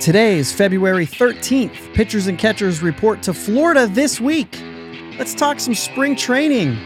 Today 0.00 0.38
is 0.38 0.52
February 0.52 1.06
13th. 1.06 1.94
Pitchers 1.94 2.26
and 2.26 2.38
catchers 2.38 2.82
report 2.82 3.22
to 3.24 3.34
Florida 3.34 3.86
this 3.86 4.20
week. 4.20 4.58
Let's 5.18 5.34
talk 5.34 5.60
some 5.60 5.74
spring 5.74 6.16
training, 6.16 6.78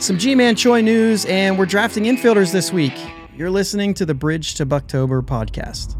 some 0.00 0.18
Ji-Man 0.18 0.56
Choi 0.56 0.80
news, 0.80 1.24
and 1.26 1.56
we're 1.56 1.66
drafting 1.66 2.04
infielders 2.04 2.52
this 2.52 2.72
week. 2.72 2.94
You're 3.36 3.50
listening 3.50 3.94
to 3.94 4.04
the 4.04 4.14
Bridge 4.14 4.54
to 4.54 4.66
Bucktober 4.66 5.22
podcast. 5.22 5.96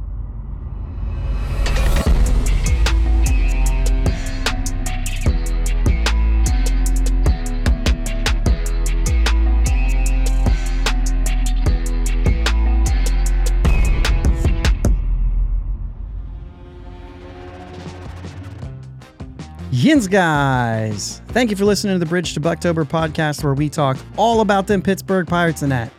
Yins 19.76 20.06
guys! 20.06 21.20
Thank 21.28 21.50
you 21.50 21.56
for 21.56 21.64
listening 21.64 21.96
to 21.96 21.98
the 21.98 22.06
Bridge 22.06 22.32
to 22.34 22.40
Bucktober 22.40 22.84
podcast 22.84 23.42
where 23.42 23.54
we 23.54 23.68
talk 23.68 23.96
all 24.16 24.40
about 24.40 24.68
them 24.68 24.80
Pittsburgh 24.80 25.26
Pirates 25.26 25.62
and 25.62 25.72
that. 25.72 25.90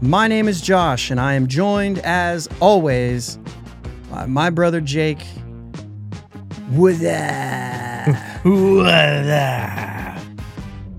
My 0.00 0.28
name 0.28 0.46
is 0.46 0.60
Josh 0.60 1.10
and 1.10 1.20
I 1.20 1.34
am 1.34 1.48
joined 1.48 1.98
as 2.04 2.48
always 2.60 3.36
by 4.08 4.26
my 4.26 4.50
brother 4.50 4.80
Jake. 4.80 5.18
With 6.70 7.00
that. 7.00 8.06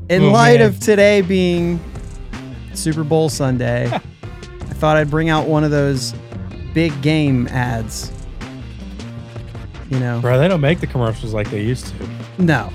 In 0.10 0.24
Oh, 0.24 0.30
light 0.32 0.60
man. 0.60 0.68
of 0.68 0.80
today 0.82 1.22
being 1.22 1.80
Super 2.74 3.06
Bowl 3.06 3.30
Sunday, 3.30 3.86
I 3.94 4.00
thought 4.74 4.98
I'd 4.98 5.10
bring 5.10 5.30
out 5.30 5.48
one 5.48 5.64
of 5.64 5.72
those 5.72 6.14
big 6.74 7.02
game 7.02 7.48
ads. 7.48 8.12
You 9.90 10.00
know, 10.00 10.20
Bro, 10.22 10.40
they 10.40 10.48
don't 10.48 10.62
make 10.62 10.80
the 10.80 10.88
commercials 10.88 11.34
like 11.34 11.50
they 11.50 11.64
used 11.64 11.88
to. 11.88 12.10
no, 12.38 12.72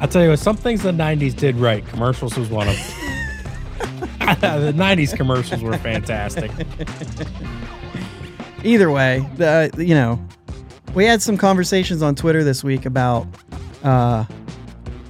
I'll 0.00 0.08
tell 0.08 0.22
you 0.22 0.30
what, 0.30 0.38
some 0.38 0.56
things 0.56 0.82
the 0.82 0.92
90s 0.92 1.36
did 1.36 1.56
right. 1.56 1.86
Commercials 1.88 2.36
was 2.36 2.48
one 2.48 2.68
of 2.68 2.76
them. 2.76 2.96
the 4.40 4.72
90s 4.72 5.16
commercials 5.16 5.62
were 5.62 5.76
fantastic. 5.78 6.50
either 8.64 8.90
way, 8.90 9.26
the 9.36 9.72
you 9.78 9.94
know, 9.94 10.24
we 10.94 11.04
had 11.04 11.22
some 11.22 11.36
conversations 11.36 12.02
on 12.02 12.14
Twitter 12.14 12.44
this 12.44 12.64
week 12.64 12.86
about 12.86 13.26
uh 13.82 14.24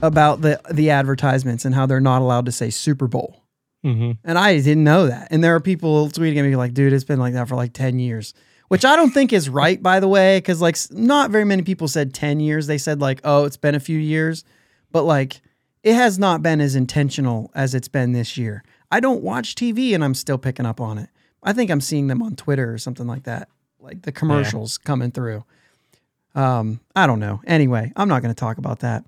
about 0.02 0.40
the 0.40 0.60
the 0.70 0.90
advertisements 0.90 1.64
and 1.64 1.74
how 1.74 1.86
they're 1.86 2.00
not 2.00 2.22
allowed 2.22 2.46
to 2.46 2.52
say 2.52 2.70
Super 2.70 3.06
Bowl. 3.06 3.44
Mm-hmm. 3.84 4.12
And 4.24 4.38
I 4.38 4.56
didn't 4.56 4.84
know 4.84 5.06
that. 5.06 5.28
And 5.30 5.42
there 5.42 5.54
are 5.54 5.60
people 5.60 6.08
tweeting 6.08 6.36
at 6.36 6.42
me 6.42 6.56
like, 6.56 6.74
"Dude, 6.74 6.92
it's 6.92 7.04
been 7.04 7.18
like 7.18 7.34
that 7.34 7.48
for 7.48 7.56
like 7.56 7.72
10 7.72 7.98
years." 7.98 8.34
Which 8.70 8.84
I 8.84 8.96
don't 8.96 9.10
think 9.10 9.32
is 9.32 9.48
right 9.48 9.82
by 9.82 10.00
the 10.00 10.08
way, 10.08 10.40
cuz 10.40 10.60
like 10.62 10.76
not 10.90 11.30
very 11.30 11.44
many 11.44 11.62
people 11.62 11.88
said 11.88 12.14
10 12.14 12.40
years. 12.40 12.66
They 12.66 12.78
said 12.78 13.00
like, 13.00 13.20
"Oh, 13.24 13.44
it's 13.44 13.56
been 13.56 13.74
a 13.74 13.80
few 13.80 13.98
years." 13.98 14.44
But 14.92 15.02
like 15.02 15.42
it 15.82 15.94
has 15.94 16.18
not 16.18 16.42
been 16.42 16.60
as 16.60 16.74
intentional 16.74 17.50
as 17.54 17.74
it's 17.74 17.88
been 17.88 18.12
this 18.12 18.36
year. 18.36 18.62
I 18.90 19.00
don't 19.00 19.22
watch 19.22 19.54
TV 19.54 19.94
and 19.94 20.04
I'm 20.04 20.14
still 20.14 20.38
picking 20.38 20.66
up 20.66 20.80
on 20.80 20.98
it. 20.98 21.08
I 21.42 21.52
think 21.52 21.70
I'm 21.70 21.80
seeing 21.80 22.06
them 22.06 22.22
on 22.22 22.36
Twitter 22.36 22.72
or 22.72 22.78
something 22.78 23.06
like 23.06 23.24
that. 23.24 23.48
Like 23.78 24.02
the 24.02 24.12
commercials 24.12 24.78
coming 24.78 25.10
through. 25.10 25.44
Um, 26.34 26.80
I 26.94 27.06
don't 27.06 27.18
know. 27.18 27.40
Anyway, 27.46 27.92
I'm 27.96 28.08
not 28.08 28.22
going 28.22 28.34
to 28.34 28.38
talk 28.38 28.58
about 28.58 28.80
that. 28.80 29.04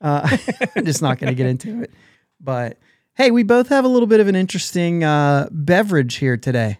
Uh, 0.00 0.36
I'm 0.76 0.84
just 0.84 1.02
not 1.02 1.18
going 1.18 1.30
to 1.30 1.36
get 1.36 1.46
into 1.46 1.82
it. 1.82 1.92
But 2.40 2.78
hey, 3.14 3.30
we 3.30 3.42
both 3.42 3.68
have 3.68 3.84
a 3.84 3.88
little 3.88 4.06
bit 4.06 4.20
of 4.20 4.28
an 4.28 4.34
interesting 4.34 5.04
uh, 5.04 5.48
beverage 5.50 6.16
here 6.16 6.36
today. 6.36 6.78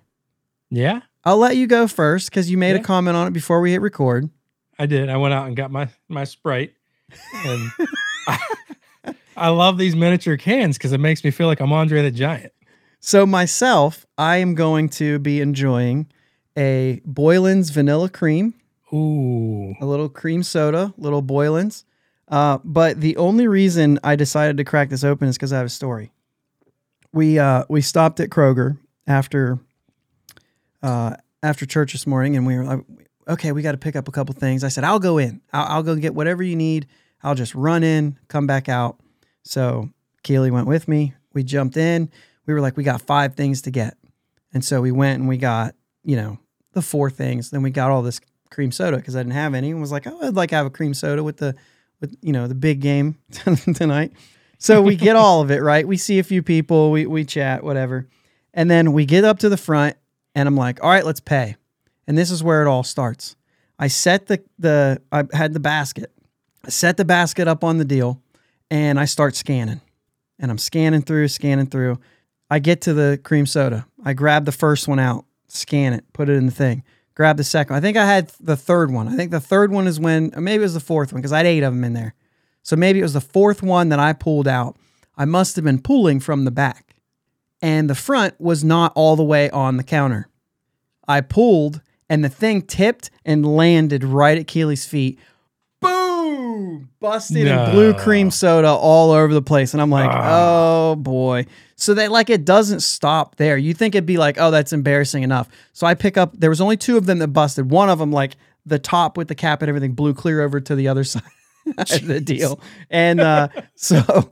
Yeah, 0.70 1.02
I'll 1.24 1.38
let 1.38 1.56
you 1.56 1.66
go 1.66 1.88
first 1.88 2.30
because 2.30 2.50
you 2.50 2.58
made 2.58 2.76
a 2.76 2.80
comment 2.80 3.16
on 3.16 3.26
it 3.26 3.32
before 3.32 3.60
we 3.60 3.72
hit 3.72 3.80
record. 3.80 4.28
I 4.78 4.86
did. 4.86 5.08
I 5.08 5.16
went 5.16 5.32
out 5.32 5.46
and 5.46 5.56
got 5.56 5.70
my, 5.70 5.88
my 6.08 6.24
Sprite. 6.24 6.74
And 7.44 7.70
I, 8.26 8.38
I 9.36 9.48
love 9.48 9.78
these 9.78 9.96
miniature 9.96 10.36
cans 10.36 10.76
because 10.76 10.92
it 10.92 10.98
makes 10.98 11.24
me 11.24 11.30
feel 11.30 11.46
like 11.46 11.60
I'm 11.60 11.72
Andre 11.72 12.02
the 12.02 12.10
Giant. 12.10 12.52
So 13.00 13.26
myself, 13.26 14.06
I 14.16 14.36
am 14.36 14.54
going 14.54 14.88
to 14.90 15.18
be 15.18 15.40
enjoying 15.40 16.06
a 16.56 17.00
Boylan's 17.04 17.70
vanilla 17.70 18.08
cream, 18.08 18.54
Ooh. 18.92 19.74
a 19.80 19.86
little 19.86 20.08
cream 20.08 20.42
soda, 20.42 20.94
little 20.96 21.22
Boylan's. 21.22 21.84
Uh, 22.28 22.58
but 22.64 23.00
the 23.00 23.16
only 23.16 23.46
reason 23.46 23.98
I 24.02 24.16
decided 24.16 24.56
to 24.56 24.64
crack 24.64 24.88
this 24.88 25.04
open 25.04 25.28
is 25.28 25.36
because 25.36 25.52
I 25.52 25.58
have 25.58 25.66
a 25.66 25.70
story. 25.70 26.12
We 27.12 27.38
uh, 27.38 27.64
we 27.68 27.80
stopped 27.80 28.18
at 28.20 28.30
Kroger 28.30 28.78
after 29.06 29.58
uh, 30.82 31.16
after 31.44 31.66
church 31.66 31.92
this 31.92 32.06
morning, 32.06 32.36
and 32.36 32.46
we 32.46 32.56
were 32.56 32.64
like, 32.64 32.80
okay, 33.28 33.52
we 33.52 33.62
got 33.62 33.72
to 33.72 33.78
pick 33.78 33.96
up 33.96 34.08
a 34.08 34.10
couple 34.10 34.34
things. 34.34 34.64
I 34.64 34.68
said, 34.68 34.82
I'll 34.82 34.98
go 34.98 35.18
in. 35.18 35.42
I'll, 35.52 35.76
I'll 35.76 35.82
go 35.82 35.94
get 35.94 36.14
whatever 36.14 36.42
you 36.42 36.56
need. 36.56 36.86
I'll 37.22 37.34
just 37.34 37.54
run 37.54 37.82
in, 37.82 38.18
come 38.28 38.46
back 38.46 38.68
out. 38.68 38.98
So 39.42 39.90
Keely 40.22 40.50
went 40.50 40.66
with 40.66 40.88
me. 40.88 41.14
We 41.34 41.44
jumped 41.44 41.76
in. 41.76 42.10
We 42.46 42.54
were 42.54 42.60
like, 42.60 42.76
we 42.76 42.82
got 42.82 43.02
five 43.02 43.34
things 43.34 43.62
to 43.62 43.70
get, 43.70 43.96
and 44.52 44.64
so 44.64 44.80
we 44.80 44.92
went 44.92 45.20
and 45.20 45.28
we 45.28 45.38
got 45.38 45.74
you 46.02 46.16
know 46.16 46.38
the 46.72 46.82
four 46.82 47.10
things. 47.10 47.50
Then 47.50 47.62
we 47.62 47.70
got 47.70 47.90
all 47.90 48.02
this 48.02 48.20
cream 48.50 48.70
soda 48.70 48.98
because 48.98 49.16
I 49.16 49.20
didn't 49.20 49.32
have 49.32 49.54
any, 49.54 49.70
and 49.70 49.80
was 49.80 49.92
like, 49.92 50.06
oh, 50.06 50.18
I'd 50.20 50.34
like 50.34 50.50
to 50.50 50.56
have 50.56 50.66
a 50.66 50.70
cream 50.70 50.92
soda 50.92 51.22
with 51.22 51.38
the 51.38 51.54
with 52.00 52.16
you 52.20 52.32
know 52.32 52.46
the 52.46 52.54
big 52.54 52.80
game 52.80 53.16
tonight. 53.74 54.12
So 54.58 54.82
we 54.82 54.96
get 54.96 55.16
all 55.16 55.40
of 55.40 55.50
it 55.50 55.62
right. 55.62 55.86
We 55.86 55.96
see 55.96 56.18
a 56.18 56.22
few 56.22 56.42
people, 56.42 56.90
we 56.90 57.06
we 57.06 57.24
chat, 57.24 57.64
whatever, 57.64 58.06
and 58.52 58.70
then 58.70 58.92
we 58.92 59.06
get 59.06 59.24
up 59.24 59.38
to 59.40 59.48
the 59.48 59.56
front, 59.56 59.96
and 60.34 60.48
I'm 60.48 60.56
like, 60.56 60.82
all 60.82 60.90
right, 60.90 61.04
let's 61.04 61.20
pay. 61.20 61.56
And 62.06 62.18
this 62.18 62.30
is 62.30 62.42
where 62.42 62.62
it 62.62 62.68
all 62.68 62.82
starts. 62.82 63.36
I 63.78 63.88
set 63.88 64.26
the 64.26 64.42
the 64.58 65.00
I 65.10 65.24
had 65.32 65.52
the 65.52 65.60
basket. 65.60 66.12
I 66.64 66.70
set 66.70 66.96
the 66.96 67.04
basket 67.04 67.48
up 67.48 67.64
on 67.64 67.78
the 67.78 67.84
deal, 67.84 68.20
and 68.70 68.98
I 68.98 69.04
start 69.04 69.36
scanning, 69.36 69.80
and 70.38 70.50
I'm 70.50 70.58
scanning 70.58 71.02
through, 71.02 71.28
scanning 71.28 71.66
through. 71.66 71.98
I 72.50 72.58
get 72.58 72.82
to 72.82 72.94
the 72.94 73.20
cream 73.22 73.46
soda. 73.46 73.86
I 74.04 74.12
grab 74.12 74.44
the 74.44 74.52
first 74.52 74.86
one 74.86 74.98
out, 74.98 75.24
scan 75.48 75.92
it, 75.92 76.04
put 76.12 76.28
it 76.28 76.34
in 76.34 76.46
the 76.46 76.52
thing. 76.52 76.84
Grab 77.14 77.36
the 77.36 77.44
second. 77.44 77.76
I 77.76 77.80
think 77.80 77.96
I 77.96 78.04
had 78.04 78.28
the 78.40 78.56
third 78.56 78.90
one. 78.90 79.08
I 79.08 79.14
think 79.14 79.30
the 79.30 79.40
third 79.40 79.70
one 79.70 79.86
is 79.86 80.00
when, 80.00 80.32
maybe 80.36 80.62
it 80.62 80.66
was 80.66 80.74
the 80.74 80.80
fourth 80.80 81.12
one 81.12 81.20
because 81.22 81.32
I 81.32 81.38
had 81.38 81.46
eight 81.46 81.62
of 81.62 81.72
them 81.72 81.84
in 81.84 81.92
there. 81.92 82.14
So 82.62 82.74
maybe 82.74 82.98
it 82.98 83.02
was 83.02 83.12
the 83.12 83.20
fourth 83.20 83.62
one 83.62 83.88
that 83.90 84.00
I 84.00 84.12
pulled 84.14 84.48
out. 84.48 84.76
I 85.16 85.24
must 85.24 85.54
have 85.54 85.64
been 85.64 85.80
pulling 85.80 86.18
from 86.18 86.44
the 86.44 86.50
back, 86.50 86.83
and 87.64 87.88
the 87.88 87.94
front 87.94 88.38
was 88.38 88.62
not 88.62 88.92
all 88.94 89.16
the 89.16 89.24
way 89.24 89.48
on 89.48 89.78
the 89.78 89.82
counter. 89.82 90.28
I 91.08 91.22
pulled, 91.22 91.80
and 92.10 92.22
the 92.22 92.28
thing 92.28 92.60
tipped 92.60 93.10
and 93.24 93.56
landed 93.56 94.04
right 94.04 94.36
at 94.36 94.46
Keely's 94.46 94.84
feet. 94.84 95.18
Boom! 95.80 96.90
Busted 97.00 97.46
and 97.46 97.72
blue 97.72 97.94
cream 97.94 98.30
soda 98.30 98.68
all 98.68 99.12
over 99.12 99.32
the 99.32 99.40
place. 99.42 99.72
And 99.72 99.80
I'm 99.80 99.88
like, 99.90 100.10
Ah. 100.10 100.90
oh 100.90 100.96
boy. 100.96 101.46
So 101.76 101.94
that 101.94 102.10
like 102.12 102.28
it 102.28 102.44
doesn't 102.44 102.80
stop 102.80 103.36
there. 103.36 103.56
You 103.56 103.72
think 103.72 103.94
it'd 103.94 104.04
be 104.06 104.18
like, 104.18 104.36
oh, 104.38 104.50
that's 104.50 104.74
embarrassing 104.74 105.22
enough. 105.22 105.48
So 105.72 105.86
I 105.86 105.94
pick 105.94 106.18
up, 106.18 106.32
there 106.38 106.50
was 106.50 106.60
only 106.60 106.76
two 106.76 106.98
of 106.98 107.06
them 107.06 107.18
that 107.20 107.28
busted. 107.28 107.70
One 107.70 107.88
of 107.88 107.98
them, 107.98 108.12
like 108.12 108.36
the 108.66 108.78
top 108.78 109.16
with 109.16 109.28
the 109.28 109.34
cap 109.34 109.62
and 109.62 109.68
everything, 109.70 109.92
blew 109.92 110.12
clear 110.12 110.42
over 110.42 110.60
to 110.60 110.74
the 110.74 110.88
other 110.88 111.04
side 111.04 111.22
of 111.78 112.06
the 112.06 112.20
deal. 112.20 112.60
And 112.90 113.20
uh, 113.20 113.48
so 113.74 114.28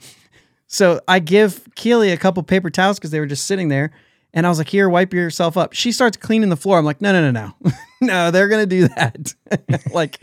so 0.72 1.02
I 1.06 1.18
give 1.18 1.68
Keely 1.74 2.12
a 2.12 2.16
couple 2.16 2.42
paper 2.42 2.70
towels 2.70 2.98
because 2.98 3.10
they 3.10 3.20
were 3.20 3.26
just 3.26 3.44
sitting 3.44 3.68
there. 3.68 3.92
And 4.32 4.46
I 4.46 4.48
was 4.48 4.56
like, 4.56 4.70
here, 4.70 4.88
wipe 4.88 5.12
yourself 5.12 5.58
up. 5.58 5.74
She 5.74 5.92
starts 5.92 6.16
cleaning 6.16 6.48
the 6.48 6.56
floor. 6.56 6.78
I'm 6.78 6.84
like, 6.86 7.02
no, 7.02 7.12
no, 7.12 7.30
no, 7.30 7.52
no. 7.62 7.72
no, 8.00 8.30
they're 8.30 8.48
going 8.48 8.66
to 8.66 8.66
do 8.66 8.88
that. 8.88 9.34
like, 9.92 10.18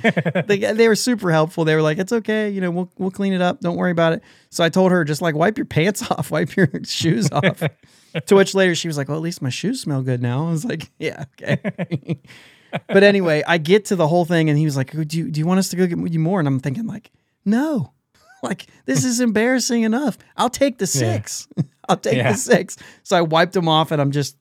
they, 0.47 0.57
they 0.57 0.87
were 0.87 0.95
super 0.95 1.31
helpful. 1.31 1.65
They 1.65 1.75
were 1.75 1.83
like, 1.83 1.99
it's 1.99 2.11
okay. 2.11 2.49
You 2.49 2.61
know, 2.61 2.71
we'll, 2.71 2.91
we'll 2.97 3.11
clean 3.11 3.33
it 3.33 3.41
up. 3.41 3.59
Don't 3.59 3.77
worry 3.77 3.91
about 3.91 4.13
it. 4.13 4.23
So 4.49 4.63
I 4.63 4.69
told 4.69 4.91
her, 4.91 5.03
just 5.03 5.21
like, 5.21 5.35
wipe 5.35 5.55
your 5.55 5.67
pants 5.67 6.01
off, 6.11 6.31
wipe 6.31 6.55
your 6.55 6.67
shoes 6.83 7.29
off. 7.31 7.61
to 8.25 8.35
which 8.35 8.55
later 8.55 8.73
she 8.73 8.87
was 8.87 8.97
like, 8.97 9.07
well, 9.07 9.17
at 9.17 9.23
least 9.23 9.43
my 9.43 9.49
shoes 9.49 9.81
smell 9.81 10.01
good 10.01 10.19
now. 10.19 10.47
I 10.47 10.49
was 10.49 10.65
like, 10.65 10.89
yeah, 10.97 11.25
okay. 11.39 12.19
but 12.87 13.03
anyway, 13.03 13.43
I 13.45 13.59
get 13.59 13.85
to 13.85 13.95
the 13.95 14.07
whole 14.07 14.25
thing 14.25 14.49
and 14.49 14.57
he 14.57 14.65
was 14.65 14.75
like, 14.75 14.93
do 15.07 15.19
you, 15.19 15.29
do 15.29 15.39
you 15.39 15.45
want 15.45 15.59
us 15.59 15.69
to 15.69 15.75
go 15.75 15.85
get 15.85 15.99
you 16.11 16.19
more? 16.19 16.39
And 16.39 16.47
I'm 16.47 16.59
thinking, 16.59 16.87
like, 16.87 17.11
no. 17.45 17.93
Like, 18.43 18.67
this 18.85 19.03
is 19.03 19.19
embarrassing 19.19 19.83
enough. 19.83 20.17
I'll 20.37 20.49
take 20.49 20.77
the 20.77 20.87
six. 20.87 21.47
I'll 21.89 21.97
take 21.97 22.15
Yeah. 22.17 22.31
the 22.31 22.37
six. 22.37 22.77
So 23.03 23.17
I 23.17 23.21
wiped 23.21 23.53
them 23.53 23.67
off 23.67 23.91
and 23.91 24.01
I'm 24.01 24.11
just, 24.11 24.37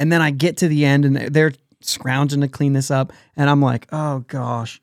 and 0.00 0.10
then 0.10 0.22
I 0.22 0.30
get 0.30 0.56
to 0.58 0.68
the 0.68 0.84
end 0.84 1.04
and 1.04 1.14
they're- 1.16 1.30
they're 1.30 1.52
scrounging 1.82 2.40
to 2.40 2.48
clean 2.48 2.72
this 2.72 2.90
up. 2.90 3.12
And 3.36 3.50
I'm 3.50 3.60
like, 3.60 3.86
oh 3.92 4.20
gosh. 4.20 4.80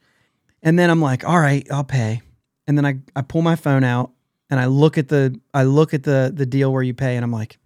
And 0.61 0.77
then 0.77 0.89
I'm 0.89 1.01
like, 1.01 1.25
all 1.27 1.39
right, 1.39 1.65
I'll 1.71 1.83
pay. 1.83 2.21
And 2.67 2.77
then 2.77 2.85
I, 2.85 2.99
I 3.15 3.21
pull 3.23 3.41
my 3.41 3.55
phone 3.55 3.83
out 3.83 4.11
and 4.49 4.59
I 4.59 4.67
look 4.67 4.97
at 4.97 5.07
the, 5.09 5.39
I 5.53 5.63
look 5.63 5.93
at 5.93 6.03
the, 6.03 6.31
the 6.33 6.45
deal 6.45 6.71
where 6.71 6.83
you 6.83 6.93
pay 6.93 7.15
and 7.15 7.23
I'm 7.25 7.31
like, 7.31 7.57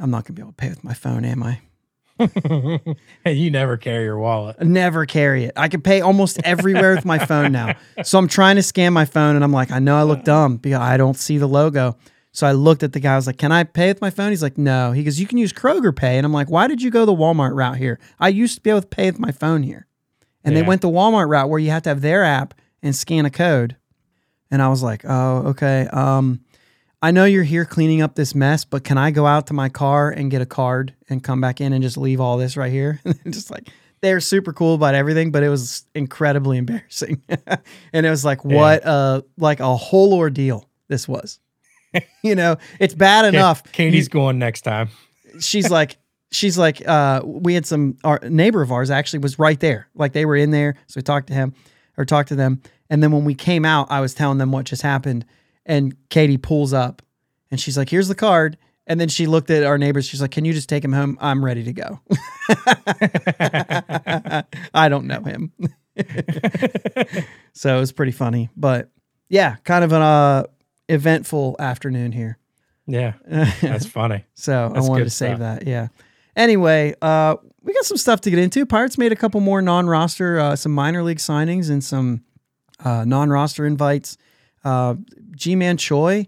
I'm 0.00 0.10
not 0.10 0.24
gonna 0.24 0.34
be 0.34 0.42
able 0.42 0.52
to 0.52 0.56
pay 0.56 0.70
with 0.70 0.82
my 0.82 0.94
phone, 0.94 1.24
am 1.24 1.42
I? 1.42 1.60
hey, 3.24 3.32
you 3.32 3.50
never 3.50 3.76
carry 3.76 4.04
your 4.04 4.18
wallet. 4.18 4.60
Never 4.60 5.06
carry 5.06 5.44
it. 5.44 5.52
I 5.56 5.68
can 5.68 5.80
pay 5.82 6.00
almost 6.00 6.40
everywhere 6.44 6.94
with 6.94 7.04
my 7.04 7.18
phone 7.18 7.52
now. 7.52 7.74
So 8.02 8.18
I'm 8.18 8.28
trying 8.28 8.56
to 8.56 8.62
scan 8.62 8.92
my 8.92 9.04
phone 9.04 9.36
and 9.36 9.44
I'm 9.44 9.52
like, 9.52 9.70
I 9.70 9.78
know 9.78 9.96
I 9.96 10.02
look 10.02 10.24
dumb 10.24 10.56
because 10.56 10.80
I 10.80 10.96
don't 10.96 11.16
see 11.16 11.38
the 11.38 11.48
logo. 11.48 11.96
So 12.32 12.46
I 12.46 12.52
looked 12.52 12.82
at 12.82 12.92
the 12.92 13.00
guy. 13.00 13.12
I 13.12 13.16
was 13.16 13.26
like, 13.26 13.36
"Can 13.36 13.52
I 13.52 13.64
pay 13.64 13.88
with 13.88 14.00
my 14.00 14.08
phone?" 14.08 14.30
He's 14.30 14.42
like, 14.42 14.56
"No." 14.56 14.92
He 14.92 15.04
goes, 15.04 15.20
"You 15.20 15.26
can 15.26 15.36
use 15.36 15.52
Kroger 15.52 15.94
Pay." 15.94 16.16
And 16.16 16.24
I'm 16.24 16.32
like, 16.32 16.48
"Why 16.48 16.66
did 16.66 16.80
you 16.80 16.90
go 16.90 17.04
the 17.04 17.12
Walmart 17.14 17.54
route 17.54 17.76
here? 17.76 17.98
I 18.18 18.28
used 18.28 18.54
to 18.54 18.62
be 18.62 18.70
able 18.70 18.80
to 18.80 18.86
pay 18.86 19.10
with 19.10 19.20
my 19.20 19.32
phone 19.32 19.62
here." 19.62 19.86
And 20.42 20.56
they 20.56 20.62
went 20.62 20.80
the 20.80 20.88
Walmart 20.88 21.28
route 21.28 21.50
where 21.50 21.58
you 21.60 21.70
have 21.70 21.82
to 21.82 21.90
have 21.90 22.00
their 22.00 22.24
app 22.24 22.54
and 22.82 22.96
scan 22.96 23.26
a 23.26 23.30
code. 23.30 23.76
And 24.50 24.62
I 24.62 24.68
was 24.68 24.82
like, 24.82 25.04
"Oh, 25.06 25.48
okay. 25.48 25.86
Um, 25.92 26.40
I 27.02 27.10
know 27.10 27.24
you're 27.24 27.42
here 27.42 27.64
cleaning 27.64 28.00
up 28.00 28.14
this 28.14 28.34
mess, 28.34 28.64
but 28.64 28.84
can 28.84 28.96
I 28.96 29.10
go 29.10 29.26
out 29.26 29.48
to 29.48 29.54
my 29.54 29.68
car 29.68 30.10
and 30.10 30.30
get 30.30 30.40
a 30.40 30.46
card 30.46 30.94
and 31.08 31.22
come 31.22 31.40
back 31.40 31.60
in 31.60 31.72
and 31.72 31.82
just 31.82 31.96
leave 31.96 32.20
all 32.20 32.36
this 32.38 32.56
right 32.56 32.70
here?" 32.72 33.00
just 33.28 33.50
like 33.50 33.68
they're 34.02 34.20
super 34.20 34.52
cool 34.52 34.74
about 34.74 34.94
everything, 34.94 35.30
but 35.30 35.42
it 35.42 35.48
was 35.48 35.84
incredibly 35.94 36.58
embarrassing. 36.58 37.22
and 37.92 38.06
it 38.06 38.10
was 38.10 38.24
like, 38.24 38.40
Yeah. 38.44 38.56
what 38.56 38.84
a 38.84 39.24
like 39.36 39.60
a 39.60 39.76
whole 39.76 40.14
ordeal 40.14 40.68
this 40.88 41.06
was. 41.08 41.38
you 42.22 42.34
know, 42.34 42.56
it's 42.80 42.94
bad 42.94 43.26
enough. 43.26 43.62
Katie's 43.72 44.08
going 44.08 44.38
next 44.38 44.62
time. 44.62 44.88
she's 45.40 45.70
like 45.70 45.96
she's 46.30 46.56
like 46.56 46.86
uh 46.88 47.20
we 47.24 47.54
had 47.54 47.66
some 47.66 47.96
our 48.04 48.18
neighbor 48.28 48.62
of 48.62 48.70
ours 48.72 48.90
actually 48.90 49.18
was 49.18 49.38
right 49.38 49.60
there 49.60 49.88
like 49.94 50.12
they 50.12 50.24
were 50.26 50.36
in 50.36 50.50
there 50.50 50.74
so 50.86 50.96
we 50.98 51.02
talked 51.02 51.26
to 51.26 51.34
him 51.34 51.54
or 51.98 52.04
talked 52.06 52.28
to 52.30 52.34
them 52.34 52.60
and 52.90 53.02
then 53.02 53.12
when 53.12 53.24
we 53.26 53.34
came 53.34 53.64
out 53.66 53.86
i 53.90 54.00
was 54.00 54.12
telling 54.14 54.38
them 54.38 54.50
what 54.52 54.64
just 54.66 54.80
happened 54.82 55.24
and 55.66 55.94
katie 56.08 56.36
pulls 56.38 56.72
up 56.72 57.02
and 57.50 57.60
she's 57.60 57.76
like 57.78 57.88
here's 57.88 58.08
the 58.08 58.14
card 58.14 58.56
and 58.86 59.00
then 59.00 59.08
she 59.08 59.26
looked 59.26 59.50
at 59.50 59.62
our 59.62 59.78
neighbors 59.78 60.06
she's 60.06 60.20
like 60.20 60.30
can 60.32 60.44
you 60.44 60.52
just 60.52 60.68
take 60.68 60.84
him 60.84 60.92
home 60.92 61.16
i'm 61.20 61.44
ready 61.44 61.62
to 61.64 61.72
go 61.72 62.00
i 64.74 64.88
don't 64.88 65.06
know 65.06 65.20
him 65.22 65.52
so 67.52 67.76
it 67.76 67.80
was 67.80 67.92
pretty 67.92 68.12
funny 68.12 68.48
but 68.56 68.90
yeah 69.28 69.56
kind 69.64 69.84
of 69.84 69.92
an 69.92 70.02
uh 70.02 70.44
eventful 70.88 71.56
afternoon 71.58 72.12
here 72.12 72.38
Yeah, 72.86 73.12
that's 73.26 73.86
funny. 73.86 74.24
so 74.34 74.70
That's 74.74 74.86
I 74.86 74.88
wanted 74.90 75.04
to 75.04 75.10
save 75.10 75.36
stuff. 75.36 75.60
that. 75.60 75.66
Yeah. 75.68 75.88
Anyway, 76.34 76.94
uh, 77.00 77.36
we 77.62 77.72
got 77.72 77.84
some 77.84 77.96
stuff 77.96 78.20
to 78.22 78.30
get 78.30 78.38
into. 78.40 78.66
Pirates 78.66 78.98
made 78.98 79.12
a 79.12 79.16
couple 79.16 79.40
more 79.40 79.62
non-roster, 79.62 80.40
uh, 80.40 80.56
some 80.56 80.72
minor 80.72 81.02
league 81.04 81.18
signings 81.18 81.70
and 81.70 81.82
some 81.84 82.24
uh, 82.84 83.04
non-roster 83.04 83.64
invites. 83.64 84.18
Uh, 84.64 84.96
Ji-Man 85.36 85.76
Choi 85.76 86.26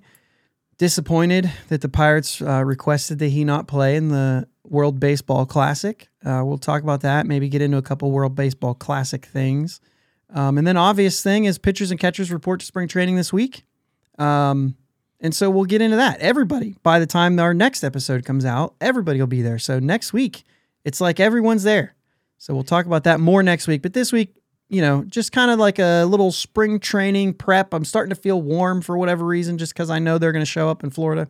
disappointed 0.78 1.50
that 1.68 1.80
the 1.80 1.88
Pirates 1.88 2.42
uh, 2.42 2.64
requested 2.64 3.18
that 3.20 3.28
he 3.28 3.44
not 3.44 3.68
play 3.68 3.96
in 3.96 4.08
the 4.08 4.48
World 4.64 4.98
Baseball 4.98 5.46
Classic. 5.46 6.08
Uh, 6.24 6.42
we'll 6.44 6.58
talk 6.58 6.82
about 6.82 7.02
that. 7.02 7.26
Maybe 7.26 7.48
get 7.48 7.62
into 7.62 7.76
a 7.76 7.82
couple 7.82 8.10
World 8.10 8.34
Baseball 8.34 8.74
Classic 8.74 9.24
things. 9.24 9.80
Um, 10.32 10.58
and 10.58 10.66
then 10.66 10.76
obvious 10.76 11.22
thing 11.22 11.44
is 11.44 11.58
pitchers 11.58 11.90
and 11.90 12.00
catchers 12.00 12.32
report 12.32 12.60
to 12.60 12.66
spring 12.66 12.88
training 12.88 13.16
this 13.16 13.32
week. 13.32 13.64
Um, 14.18 14.76
and 15.20 15.34
so 15.34 15.48
we'll 15.48 15.64
get 15.64 15.80
into 15.80 15.96
that. 15.96 16.20
Everybody, 16.20 16.76
by 16.82 16.98
the 16.98 17.06
time 17.06 17.38
our 17.38 17.54
next 17.54 17.84
episode 17.84 18.24
comes 18.24 18.44
out, 18.44 18.74
everybody 18.80 19.20
will 19.20 19.26
be 19.26 19.42
there. 19.42 19.58
So 19.58 19.78
next 19.78 20.12
week, 20.12 20.44
it's 20.84 21.00
like 21.00 21.20
everyone's 21.20 21.62
there. 21.62 21.94
So 22.38 22.52
we'll 22.52 22.64
talk 22.64 22.84
about 22.86 23.04
that 23.04 23.20
more 23.20 23.42
next 23.42 23.66
week. 23.66 23.80
But 23.80 23.92
this 23.94 24.12
week, 24.12 24.34
you 24.68 24.80
know, 24.80 25.04
just 25.04 25.32
kind 25.32 25.50
of 25.50 25.58
like 25.58 25.78
a 25.78 26.04
little 26.04 26.32
spring 26.32 26.80
training 26.80 27.34
prep. 27.34 27.74
I'm 27.74 27.84
starting 27.84 28.14
to 28.14 28.20
feel 28.20 28.40
warm 28.40 28.80
for 28.80 28.96
whatever 28.96 29.24
reason, 29.24 29.58
just 29.58 29.74
because 29.74 29.90
I 29.90 29.98
know 29.98 30.18
they're 30.18 30.32
going 30.32 30.44
to 30.44 30.50
show 30.50 30.68
up 30.68 30.82
in 30.82 30.90
Florida. 30.90 31.28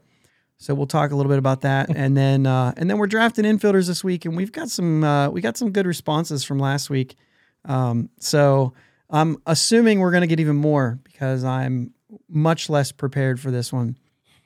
So 0.57 0.75
we'll 0.75 0.87
talk 0.87 1.11
a 1.11 1.17
little 1.17 1.31
bit 1.31 1.39
about 1.39 1.63
that, 1.63 1.91
and 1.95 2.17
then 2.17 2.47
uh, 2.47 2.73
and 2.77 2.89
then 2.89 2.99
we're 2.99 3.07
drafting 3.07 3.45
infielders 3.45 3.87
this 3.87 4.05
week, 4.05 4.25
and 4.25 4.37
we've 4.37 4.53
got 4.53 4.71
some 4.71 5.05
uh, 5.05 5.29
we 5.29 5.41
got 5.41 5.57
some 5.57 5.73
good 5.73 5.87
responses 5.87 6.45
from 6.45 6.59
last 6.59 6.91
week. 6.91 7.17
Um, 7.65 8.11
so 8.21 8.73
I'm 9.11 9.39
assuming 9.47 10.01
we're 10.01 10.11
going 10.11 10.23
to 10.23 10.27
get 10.27 10.41
even 10.41 10.57
more 10.57 10.99
because 11.03 11.45
I'm 11.45 11.93
much 12.29 12.69
less 12.69 12.93
prepared 12.93 13.41
for 13.41 13.51
this 13.51 13.73
one. 13.73 13.97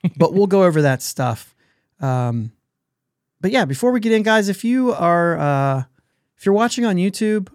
but 0.16 0.32
we'll 0.32 0.46
go 0.46 0.64
over 0.64 0.82
that 0.82 1.02
stuff. 1.02 1.54
Um, 2.00 2.52
but 3.40 3.50
yeah, 3.50 3.64
before 3.64 3.92
we 3.92 4.00
get 4.00 4.12
in, 4.12 4.22
guys, 4.22 4.48
if 4.48 4.64
you 4.64 4.92
are 4.92 5.38
uh, 5.38 5.82
if 6.36 6.46
you're 6.46 6.54
watching 6.54 6.84
on 6.84 6.96
YouTube, 6.96 7.48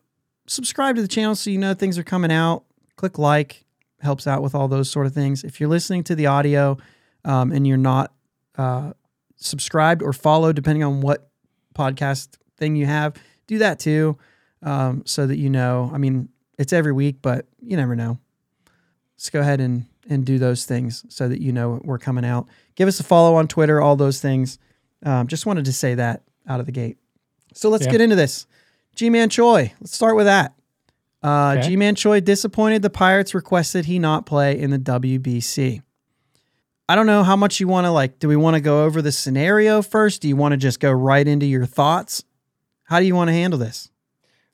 subscribe 0.54 0.96
to 0.96 1.02
the 1.02 1.08
channel 1.08 1.36
so 1.36 1.50
you 1.50 1.58
know 1.58 1.74
things 1.74 1.98
are 1.98 2.04
coming 2.04 2.32
out. 2.32 2.64
Click 2.96 3.18
like, 3.18 3.66
helps 4.02 4.28
out 4.28 4.42
with 4.42 4.54
all 4.56 4.68
those 4.68 4.90
sort 4.90 5.06
of 5.06 5.14
things. 5.14 5.44
If 5.44 5.60
you're 5.60 5.70
listening 5.70 6.04
to 6.06 6.16
the 6.16 6.28
audio 6.28 6.78
um, 7.26 7.52
and 7.52 7.66
you're 7.66 7.78
not 7.78 8.14
uh, 8.58 8.94
subscribed 9.36 10.02
or 10.04 10.14
followed, 10.14 10.56
depending 10.56 10.84
on 10.84 11.02
what 11.02 11.30
podcast 11.76 12.38
thing 12.58 12.76
you 12.76 12.86
have, 12.86 13.16
do 13.48 13.58
that 13.60 13.80
too, 13.80 14.18
um, 14.62 15.04
so 15.06 15.26
that 15.28 15.38
you 15.38 15.50
know. 15.50 15.90
I 15.94 15.98
mean, 15.98 16.30
it's 16.58 16.72
every 16.74 16.92
week, 16.94 17.18
but 17.22 17.48
you 17.62 17.76
never 17.78 17.96
know. 17.96 18.20
Let's 19.16 19.30
go 19.30 19.42
ahead 19.42 19.60
and 19.60 19.86
and 20.10 20.26
do 20.26 20.38
those 20.38 20.66
things 20.66 21.06
so 21.08 21.30
that 21.30 21.42
you 21.42 21.52
know 21.54 21.80
we're 21.84 21.98
coming 21.98 22.26
out. 22.26 22.48
Give 22.76 22.88
us 22.90 23.00
a 23.00 23.04
follow 23.04 23.36
on 23.36 23.48
Twitter, 23.48 23.82
all 23.82 23.96
those 23.96 24.20
things. 24.22 24.60
Um, 25.06 25.28
just 25.28 25.46
wanted 25.46 25.66
to 25.66 25.74
say 25.74 25.96
that 25.96 26.24
out 26.48 26.60
of 26.60 26.66
the 26.66 26.72
gate. 26.74 26.98
So 27.54 27.70
let's 27.70 27.86
Yeah. 27.86 27.92
get 27.92 28.02
into 28.02 28.16
this. 28.18 28.46
Ji-Man 28.96 29.30
Choi. 29.30 29.74
Let's 29.80 29.96
start 29.96 30.16
with 30.16 30.26
that. 30.26 30.54
Uh, 31.24 31.56
Okay. 31.58 31.70
Ji-Man 31.70 31.96
Choi 31.96 32.20
disappointed 32.20 32.82
the 32.82 32.90
Pirates 32.90 33.34
requested 33.34 33.86
he 33.86 33.98
not 34.00 34.26
play 34.26 34.60
in 34.60 34.72
the 34.72 34.80
WBC. 34.80 35.82
I 36.90 36.96
don't 36.96 37.06
know 37.08 37.24
how 37.24 37.36
much 37.36 37.60
you 37.60 37.68
want 37.68 37.86
to 37.86 37.92
like. 37.92 38.20
Do 38.20 38.28
we 38.28 38.36
want 38.36 38.56
to 38.56 38.62
go 38.62 38.84
over 38.84 39.02
the 39.02 39.12
scenario 39.12 39.82
first? 39.82 40.22
Do 40.22 40.28
you 40.28 40.36
want 40.36 40.52
to 40.52 40.58
just 40.58 40.80
go 40.80 40.92
right 40.92 41.26
into 41.26 41.46
your 41.46 41.66
thoughts? 41.66 42.24
How 42.84 43.00
do 43.00 43.06
you 43.06 43.16
want 43.16 43.30
to 43.30 43.34
handle 43.34 43.58
this? 43.58 43.90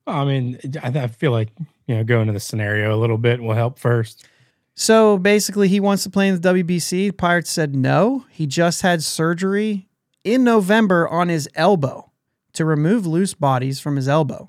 Well, 0.06 0.16
I 0.16 0.26
mean, 0.26 0.60
I, 0.82 0.88
I 0.90 1.08
feel 1.08 1.32
like 1.32 1.50
you 1.88 1.96
know, 1.96 2.04
going 2.04 2.28
to 2.28 2.34
the 2.34 2.40
scenario 2.40 2.96
a 2.96 2.98
little 2.98 3.18
bit 3.18 3.42
will 3.42 3.56
help 3.56 3.80
first. 3.80 4.28
So 4.76 5.18
basically, 5.18 5.68
he 5.68 5.80
wants 5.80 6.04
to 6.04 6.10
play 6.10 6.28
in 6.28 6.40
the 6.40 6.54
WBC. 6.54 7.18
Pirates 7.18 7.50
said 7.50 7.76
no. 7.76 8.26
He 8.30 8.46
just 8.46 8.84
had 8.84 9.04
surgery 9.04 9.88
in 10.24 10.44
November 10.44 11.10
on 11.10 11.30
his 11.30 11.50
elbow 11.56 12.09
to 12.54 12.66
remove 12.66 13.06
loose 13.06 13.34
bodies 13.34 13.80
from 13.80 13.96
his 13.96 14.08
elbow, 14.08 14.48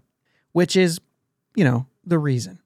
which 0.53 0.77
is, 0.77 1.01
you 1.55 1.65
know, 1.65 1.87
the 2.05 2.19
reason. 2.19 2.61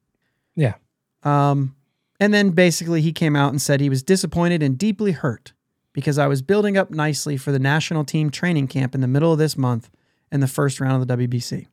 Yeah. 0.54 0.74
Um, 1.22 1.74
and 2.20 2.32
then 2.32 2.50
basically, 2.50 3.00
he 3.00 3.12
came 3.12 3.34
out 3.34 3.50
and 3.50 3.60
said 3.60 3.80
he 3.80 3.88
was 3.88 4.02
disappointed 4.02 4.62
and 4.62 4.78
deeply 4.78 5.12
hurt 5.12 5.52
because 5.92 6.18
I 6.18 6.26
was 6.26 6.42
building 6.42 6.76
up 6.76 6.90
nicely 6.90 7.36
for 7.36 7.52
the 7.52 7.58
national 7.58 8.04
team 8.04 8.30
training 8.30 8.68
camp 8.68 8.94
in 8.94 9.00
the 9.00 9.08
middle 9.08 9.32
of 9.32 9.38
this 9.38 9.56
month 9.56 9.90
in 10.30 10.40
the 10.40 10.48
first 10.48 10.80
round 10.80 11.00
of 11.00 11.08
the 11.08 11.26
WBC. 11.28 11.66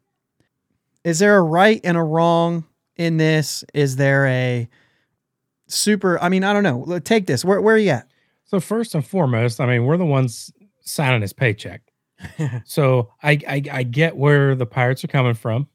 Is 1.04 1.20
there 1.20 1.38
a 1.38 1.42
right 1.42 1.82
and 1.84 1.98
a 1.98 2.04
wrong 2.04 2.66
in 2.96 3.18
this? 3.18 3.64
Is 3.74 3.96
there 3.96 4.28
a 4.28 4.70
super? 5.68 6.22
I 6.22 6.30
mean, 6.30 6.44
I 6.44 6.54
don't 6.54 6.64
know. 6.64 7.00
Take 7.00 7.28
this. 7.28 7.44
Where, 7.44 7.62
where 7.62 7.76
are 7.76 7.80
you 7.80 7.90
at? 7.92 8.08
So 8.46 8.60
first 8.60 8.94
and 8.96 9.06
foremost, 9.06 9.60
I 9.60 9.66
mean, 9.66 9.86
we're 9.86 9.98
the 9.98 10.06
ones 10.06 10.52
signing 10.82 11.22
his 11.22 11.34
paycheck. 11.34 11.82
so 12.66 13.12
I, 13.22 13.40
I 13.48 13.64
I 13.72 13.84
get 13.84 14.16
where 14.16 14.56
the 14.56 14.66
Pirates 14.66 15.04
are 15.04 15.08
coming 15.08 15.34
from. 15.34 15.68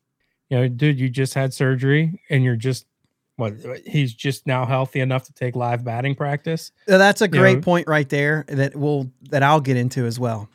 You 0.48 0.58
know, 0.58 0.69
dude, 0.69 1.00
you 1.00 1.08
just 1.08 1.34
had 1.34 1.52
surgery 1.52 2.20
and 2.30 2.44
you're 2.44 2.56
just 2.56 2.87
what 3.37 3.54
he's 3.87 4.14
just 4.14 4.47
now 4.47 4.64
healthy 4.64 5.00
enough 5.00 5.25
to 5.25 5.32
take 5.32 5.56
live 5.56 5.85
batting 5.85 6.14
practice. 6.14 6.73
Uh, 6.88 6.99
That's 6.99 7.20
a 7.20 7.28
great 7.28 7.56
know- 7.56 7.62
point 7.62 7.88
right 7.88 8.09
there 8.09 8.44
that 8.49 8.75
will 8.76 9.11
that 9.30 9.42
I'll 9.42 9.61
get 9.61 9.76
into 9.76 10.06
as 10.06 10.18
well. 10.18 10.49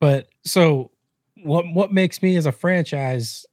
But 0.00 0.28
so 0.44 0.90
what 1.42 1.64
what 1.72 1.92
makes 1.92 2.22
me 2.22 2.36
as 2.36 2.46
a 2.46 2.52
franchise 2.52 3.46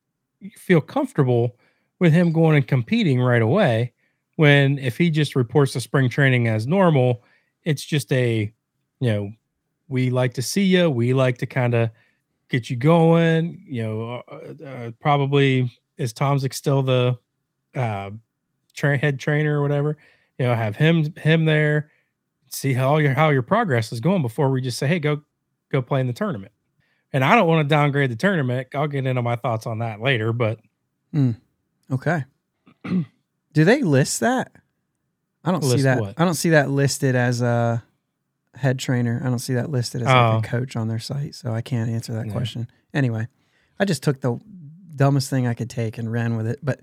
feel 0.55 0.81
comfortable 0.81 1.55
with 1.99 2.11
him 2.11 2.33
going 2.33 2.57
and 2.57 2.67
competing 2.67 3.21
right 3.21 3.41
away 3.41 3.93
when 4.35 4.79
if 4.79 4.97
he 4.97 5.09
just 5.09 5.35
reports 5.35 5.73
to 5.73 5.79
spring 5.79 6.09
training 6.09 6.47
as 6.47 6.67
normal, 6.67 7.23
it's 7.63 7.83
just 7.85 8.11
a 8.11 8.51
you 8.99 9.09
know, 9.09 9.31
we 9.87 10.09
like 10.09 10.33
to 10.35 10.41
see 10.41 10.63
you, 10.63 10.89
we 10.89 11.13
like 11.13 11.37
to 11.39 11.45
kind 11.45 11.73
of 11.73 11.89
get 12.49 12.69
you 12.69 12.75
going, 12.75 13.63
you 13.67 13.83
know, 13.83 14.23
uh, 14.31 14.65
uh, 14.65 14.91
probably 14.99 15.71
is 15.97 16.13
Tomczyk 16.13 16.53
still 16.53 16.81
the 16.81 17.17
uh 17.75 18.11
tra- 18.73 18.97
head 18.97 19.19
trainer 19.19 19.59
or 19.59 19.61
whatever, 19.61 19.97
you 20.37 20.45
know, 20.45 20.55
have 20.55 20.75
him 20.75 21.13
him 21.15 21.45
there, 21.45 21.91
see 22.49 22.73
how 22.73 22.97
your 22.97 23.13
how 23.13 23.29
your 23.29 23.41
progress 23.41 23.91
is 23.91 23.99
going 23.99 24.21
before 24.21 24.49
we 24.51 24.61
just 24.61 24.77
say, 24.77 24.87
hey, 24.87 24.99
go 24.99 25.21
go 25.71 25.81
play 25.81 25.99
in 26.01 26.07
the 26.07 26.13
tournament. 26.13 26.51
And 27.11 27.23
I 27.23 27.35
don't 27.35 27.47
want 27.47 27.67
to 27.67 27.69
downgrade 27.69 28.09
the 28.09 28.15
tournament. 28.15 28.69
I'll 28.73 28.87
get 28.87 29.05
into 29.05 29.21
my 29.21 29.35
thoughts 29.35 29.67
on 29.67 29.79
that 29.79 30.01
later, 30.01 30.33
but 30.33 30.59
Okay. 31.91 32.23
Do 33.53 33.63
they 33.63 33.83
list 33.83 34.19
that? 34.21 34.51
I 35.45 35.51
don't 35.51 35.61
see 35.63 35.81
that. 35.83 35.99
what? 35.99 36.19
I 36.19 36.25
don't 36.25 36.33
see 36.33 36.49
that 36.49 36.69
listed 36.71 37.15
as 37.15 37.41
a 37.41 37.83
head 38.55 38.79
trainer. 38.79 39.21
I 39.23 39.29
don't 39.29 39.39
see 39.39 39.53
that 39.55 39.69
listed 39.71 40.01
as 40.01 40.07
like 40.07 40.15
Oh. 40.15 40.37
a 40.37 40.41
coach 40.41 40.75
on 40.75 40.87
their 40.87 40.99
site, 40.99 41.35
so 41.35 41.53
I 41.53 41.61
can't 41.61 41.89
answer 41.89 42.13
that 42.13 42.27
Yeah. 42.27 42.31
question. 42.31 42.67
Anyway, 42.93 43.27
I 43.79 43.85
just 43.85 44.03
took 44.03 44.21
the 44.21 44.39
dumbest 44.95 45.29
thing 45.29 45.47
I 45.47 45.53
could 45.53 45.69
take 45.69 45.97
and 45.97 46.11
ran 46.11 46.37
with 46.37 46.47
it. 46.47 46.59
But 46.61 46.81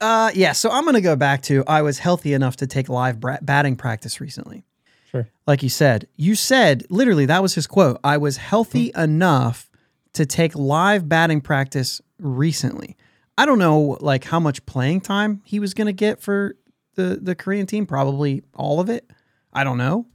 uh, 0.00 0.32
yeah, 0.34 0.50
so 0.52 0.68
I'm 0.70 0.82
going 0.82 0.94
to 0.94 1.00
go 1.00 1.14
back 1.14 1.42
to 1.42 1.62
I 1.68 1.82
was 1.82 2.00
healthy 2.00 2.32
enough 2.32 2.56
to 2.56 2.66
take 2.66 2.88
live 2.88 3.20
bra- 3.20 3.38
batting 3.40 3.76
practice 3.76 4.20
recently. 4.20 4.64
Sure. 5.12 5.28
Like 5.46 5.62
you 5.62 5.68
said, 5.68 6.08
you 6.16 6.34
said 6.34 6.84
literally 6.90 7.26
that 7.26 7.40
was 7.40 7.54
his 7.54 7.68
quote. 7.68 8.00
I 8.02 8.16
was 8.16 8.36
healthy 8.38 8.90
Hmm. 8.96 9.00
enough 9.02 9.70
to 10.14 10.26
take 10.26 10.56
live 10.56 11.08
batting 11.08 11.40
practice 11.40 12.00
recently. 12.18 12.96
I 13.38 13.46
don't 13.46 13.58
know 13.60 13.96
like 14.00 14.24
how 14.24 14.40
much 14.40 14.66
playing 14.66 15.02
time 15.02 15.40
he 15.44 15.58
was 15.60 15.72
going 15.72 15.86
to 15.86 15.92
get 15.92 16.20
for 16.20 16.56
the 16.96 17.18
the 17.22 17.34
Korean 17.34 17.66
team, 17.66 17.86
probably 17.86 18.42
all 18.54 18.80
of 18.80 18.88
it. 18.90 19.08
I 19.52 19.62
don't 19.64 19.78
know. 19.78 20.06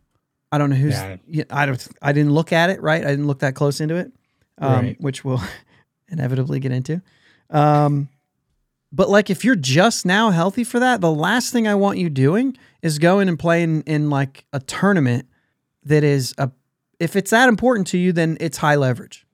I 0.52 0.58
don't 0.58 0.70
know 0.70 0.76
who's. 0.78 0.94
Yeah. 1.28 1.44
I 1.50 1.66
don't. 1.66 1.88
I 2.02 2.14
didn't 2.14 2.34
look 2.34 2.54
at 2.54 2.70
it. 2.70 2.82
Right. 2.82 3.04
I 3.04 3.10
didn't 3.10 3.28
look 3.28 3.40
that 3.40 3.56
close 3.56 3.82
into 3.82 3.96
it, 3.96 4.12
um, 4.60 4.74
Right. 4.74 5.02
which 5.02 5.26
we'll 5.26 5.42
inevitably 6.10 6.60
get 6.60 6.72
into. 6.72 7.02
Um, 7.50 8.10
but 8.92 9.10
like, 9.10 9.30
if 9.30 9.44
you're 9.44 9.56
just 9.56 10.06
now 10.06 10.30
healthy 10.30 10.64
for 10.64 10.80
that, 10.80 11.02
the 11.02 11.12
last 11.12 11.52
thing 11.52 11.68
I 11.68 11.76
want 11.76 11.98
you 11.98 12.10
doing 12.10 12.58
is 12.82 13.00
going 13.00 13.28
and 13.28 13.38
playing 13.38 13.82
in 13.82 14.10
like 14.10 14.46
a 14.54 14.60
tournament 14.60 15.28
that 15.84 16.04
is 16.04 16.34
a. 16.38 16.52
If 17.00 17.16
it's 17.16 17.30
that 17.32 17.50
important 17.50 17.88
to 17.88 17.98
you, 17.98 18.12
then 18.12 18.38
it's 18.40 18.58
high 18.58 18.76
leverage. 18.76 19.26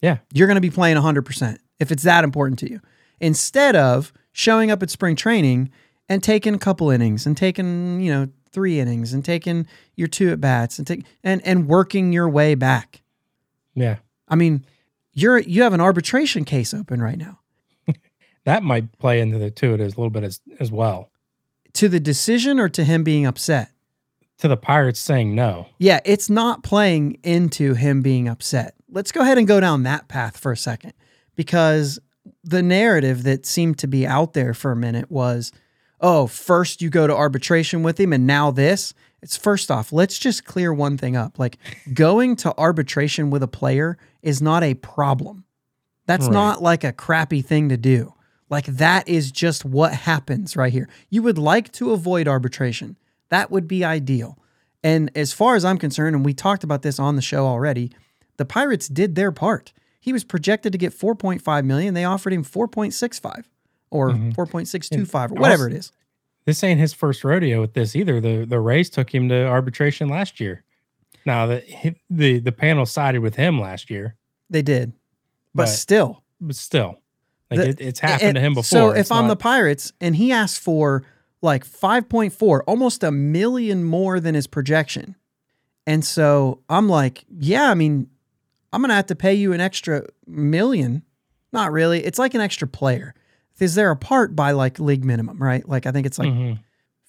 Yeah. 0.00 0.18
You're 0.32 0.46
going 0.46 0.54
to 0.54 0.60
be 0.60 0.70
playing 0.70 0.96
100% 0.96 1.58
if 1.80 1.90
it's 1.90 2.04
that 2.04 2.22
important 2.22 2.58
to 2.60 2.70
you. 2.70 2.80
Instead 3.20 3.74
of 3.74 4.12
showing 4.30 4.70
up 4.70 4.82
at 4.84 4.90
spring 4.90 5.16
training 5.16 5.70
and 6.08 6.22
taking 6.22 6.54
a 6.54 6.58
couple 6.58 6.90
innings 6.90 7.26
and 7.26 7.36
taking, 7.36 8.00
you 8.00 8.12
know, 8.12 8.28
three 8.52 8.80
innings 8.80 9.12
and 9.12 9.24
taking 9.24 9.66
your 9.96 10.08
two 10.08 10.30
at 10.30 10.40
bats 10.40 10.78
and 10.78 10.86
take 10.86 11.04
and 11.22 11.40
and 11.44 11.66
working 11.66 12.12
your 12.12 12.28
way 12.28 12.54
back. 12.54 13.02
Yeah. 13.74 13.96
I 14.28 14.34
mean, 14.34 14.64
you're 15.12 15.38
you 15.38 15.62
have 15.62 15.72
an 15.72 15.80
arbitration 15.80 16.44
case 16.44 16.74
open 16.74 17.02
right 17.02 17.18
now. 17.18 17.40
That 18.44 18.62
might 18.62 18.98
play 18.98 19.20
into 19.20 19.36
the 19.36 19.50
to 19.50 19.74
it 19.74 19.80
as 19.80 19.92
a 19.92 19.96
little 19.96 20.08
bit 20.08 20.24
as 20.24 20.40
as 20.58 20.72
well. 20.72 21.10
To 21.74 21.88
the 21.88 22.00
decision 22.00 22.58
or 22.58 22.70
to 22.70 22.82
him 22.82 23.04
being 23.04 23.26
upset? 23.26 23.72
To 24.38 24.48
the 24.48 24.56
Pirates 24.56 25.00
saying 25.00 25.34
no. 25.34 25.66
Yeah, 25.78 26.00
it's 26.06 26.30
not 26.30 26.62
playing 26.62 27.18
into 27.22 27.74
him 27.74 28.00
being 28.00 28.26
upset. 28.26 28.74
Let's 28.90 29.12
go 29.12 29.20
ahead 29.20 29.36
and 29.36 29.46
go 29.46 29.60
down 29.60 29.82
that 29.82 30.08
path 30.08 30.38
for 30.38 30.50
a 30.50 30.56
second 30.56 30.94
because 31.36 31.98
the 32.42 32.62
narrative 32.62 33.24
that 33.24 33.44
seemed 33.44 33.78
to 33.80 33.86
be 33.86 34.06
out 34.06 34.32
there 34.32 34.54
for 34.54 34.72
a 34.72 34.76
minute 34.76 35.10
was 35.10 35.52
oh, 36.00 36.26
first 36.26 36.80
you 36.82 36.90
go 36.90 37.06
to 37.06 37.14
arbitration 37.14 37.82
with 37.82 37.98
him 37.98 38.12
and 38.12 38.26
now 38.26 38.50
this. 38.50 38.94
It's 39.20 39.36
first 39.36 39.70
off, 39.70 39.92
let's 39.92 40.18
just 40.18 40.44
clear 40.44 40.72
one 40.72 40.96
thing 40.96 41.16
up. 41.16 41.38
Like 41.38 41.58
going 41.92 42.36
to 42.36 42.54
arbitration 42.56 43.30
with 43.30 43.42
a 43.42 43.48
player 43.48 43.98
is 44.22 44.40
not 44.40 44.62
a 44.62 44.74
problem. 44.74 45.44
That's 46.06 46.26
Right. 46.26 46.32
not 46.32 46.62
like 46.62 46.84
a 46.84 46.92
crappy 46.92 47.42
thing 47.42 47.68
to 47.68 47.76
do. 47.76 48.14
Like 48.48 48.66
that 48.66 49.08
is 49.08 49.30
just 49.32 49.64
what 49.64 49.92
happens 49.92 50.56
right 50.56 50.72
here. 50.72 50.88
You 51.10 51.22
would 51.22 51.36
like 51.38 51.72
to 51.72 51.90
avoid 51.92 52.28
arbitration. 52.28 52.96
That 53.28 53.50
would 53.50 53.66
be 53.68 53.84
ideal. 53.84 54.38
And 54.82 55.10
as 55.16 55.32
far 55.32 55.56
as 55.56 55.64
I'm 55.64 55.76
concerned, 55.78 56.14
and 56.14 56.24
we 56.24 56.32
talked 56.32 56.62
about 56.64 56.82
this 56.82 56.98
on 57.00 57.16
the 57.16 57.22
show 57.22 57.44
already, 57.46 57.90
the 58.36 58.44
Pirates 58.44 58.88
did 58.88 59.16
their 59.16 59.32
part. 59.32 59.72
He 60.00 60.12
was 60.12 60.22
projected 60.24 60.70
to 60.72 60.78
get 60.78 60.92
4.5 60.96 61.64
million. 61.64 61.92
They 61.94 62.04
offered 62.04 62.32
him 62.32 62.44
4.65 62.44 63.44
or 63.90 64.10
Mhm. 64.10 64.34
4.625 64.34 65.32
or 65.32 65.34
whatever 65.34 65.64
also- 65.64 65.74
it 65.74 65.78
is. 65.78 65.92
This 66.44 66.64
ain't 66.64 66.80
his 66.80 66.94
first 66.94 67.24
rodeo 67.24 67.60
with 67.60 67.74
this 67.74 67.94
either. 67.94 68.20
The 68.20 68.46
the 68.48 68.58
Rays 68.60 68.88
took 68.88 69.14
him 69.14 69.28
to 69.28 69.46
arbitration 69.46 70.08
last 70.08 70.40
year. 70.40 70.64
Now 71.26 71.46
the 71.46 71.94
the 72.08 72.38
the 72.40 72.52
panel 72.52 72.86
sided 72.86 73.20
with 73.20 73.34
him 73.36 73.60
last 73.60 73.90
year, 73.90 74.16
They 74.48 74.62
did. 74.62 74.92
But, 75.54 75.64
but, 75.64 75.66
still, 75.68 76.22
but 76.40 76.56
still, 76.56 77.00
like 77.50 77.60
The- 77.60 77.68
it, 77.70 77.80
it's 77.80 78.00
happened 78.00 78.28
And- 78.30 78.34
to 78.36 78.40
him 78.40 78.54
before. 78.54 78.64
So 78.64 78.90
if 78.90 78.98
It's 79.00 79.10
I'm 79.10 79.28
the 79.28 79.36
Pirates 79.36 79.92
and 80.00 80.16
he 80.16 80.32
asked 80.32 80.60
for 80.60 81.04
like 81.42 81.64
5.4, 81.64 82.62
almost 82.66 83.02
a 83.04 83.10
million 83.12 83.84
more 83.84 84.18
than 84.18 84.34
his 84.34 84.46
projection. 84.46 85.14
And 85.86 86.04
so 86.04 86.60
I'm 86.68 86.88
like, 86.88 87.24
yeah, 87.30 87.70
I 87.70 87.74
mean, 87.74 88.08
I'm 88.72 88.80
going 88.82 88.88
to 88.90 88.94
have 88.96 89.06
to 89.06 89.14
pay 89.16 89.34
you 89.34 89.52
an 89.52 89.60
extra 89.60 90.04
million. 90.26 91.02
Not 91.52 91.72
really. 91.72 92.04
It's 92.04 92.18
like 92.18 92.34
an 92.34 92.40
extra 92.40 92.66
player. 92.68 93.14
Because 93.58 93.74
they're 93.74 93.90
apart 93.90 94.36
by 94.36 94.52
like 94.52 94.78
league 94.78 95.04
minimum, 95.04 95.38
right? 95.42 95.68
Like 95.68 95.86
I 95.86 95.90
think 95.92 96.06
it's 96.06 96.18
like 96.18 96.28
Mhm. 96.28 96.60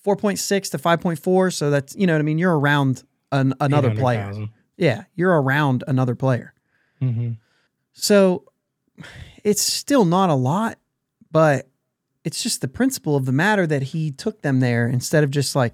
4.6 0.05 0.69
to 0.71 0.77
5.4. 0.79 1.51
So 1.53 1.69
that's, 1.69 1.95
you 1.95 2.07
know 2.07 2.13
what 2.13 2.19
I 2.19 2.23
mean? 2.23 2.37
You're 2.39 2.57
around 2.57 3.03
an, 3.31 3.53
another 3.59 3.91
player. 3.91 4.21
800,000. 4.21 4.49
Yeah. 4.77 5.03
You're 5.15 5.39
around 5.41 5.83
another 5.87 6.15
player. 6.15 6.53
Mhm. 7.01 7.37
So 7.93 8.45
it's 9.43 9.61
still 9.61 10.05
not 10.05 10.29
a 10.29 10.33
lot, 10.35 10.77
but 11.31 11.69
it's 12.23 12.41
just 12.41 12.61
the 12.61 12.67
principle 12.67 13.15
of 13.15 13.25
the 13.25 13.31
matter 13.31 13.67
that 13.67 13.83
he 13.83 14.11
took 14.11 14.41
them 14.41 14.59
there 14.59 14.87
instead 14.87 15.23
of 15.23 15.31
just 15.31 15.55
like 15.55 15.73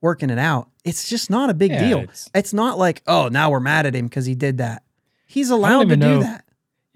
working 0.00 0.30
it 0.30 0.38
out. 0.38 0.68
It's 0.84 1.08
just 1.08 1.30
not 1.30 1.50
a 1.50 1.54
big 1.54 1.70
Yeah, 1.70 1.88
deal. 1.88 1.98
it's- 1.98 2.28
It's 2.34 2.52
not 2.52 2.78
like, 2.78 3.02
oh, 3.06 3.28
now 3.28 3.50
we're 3.50 3.60
mad 3.60 3.86
at 3.86 3.94
him 3.94 4.06
because 4.06 4.26
he 4.26 4.34
did 4.34 4.58
that. 4.58 4.82
He's 5.26 5.50
allowed 5.50 5.80
to 5.80 5.86
even 5.86 6.00
do 6.00 6.06
know- 6.06 6.20
that. 6.22 6.44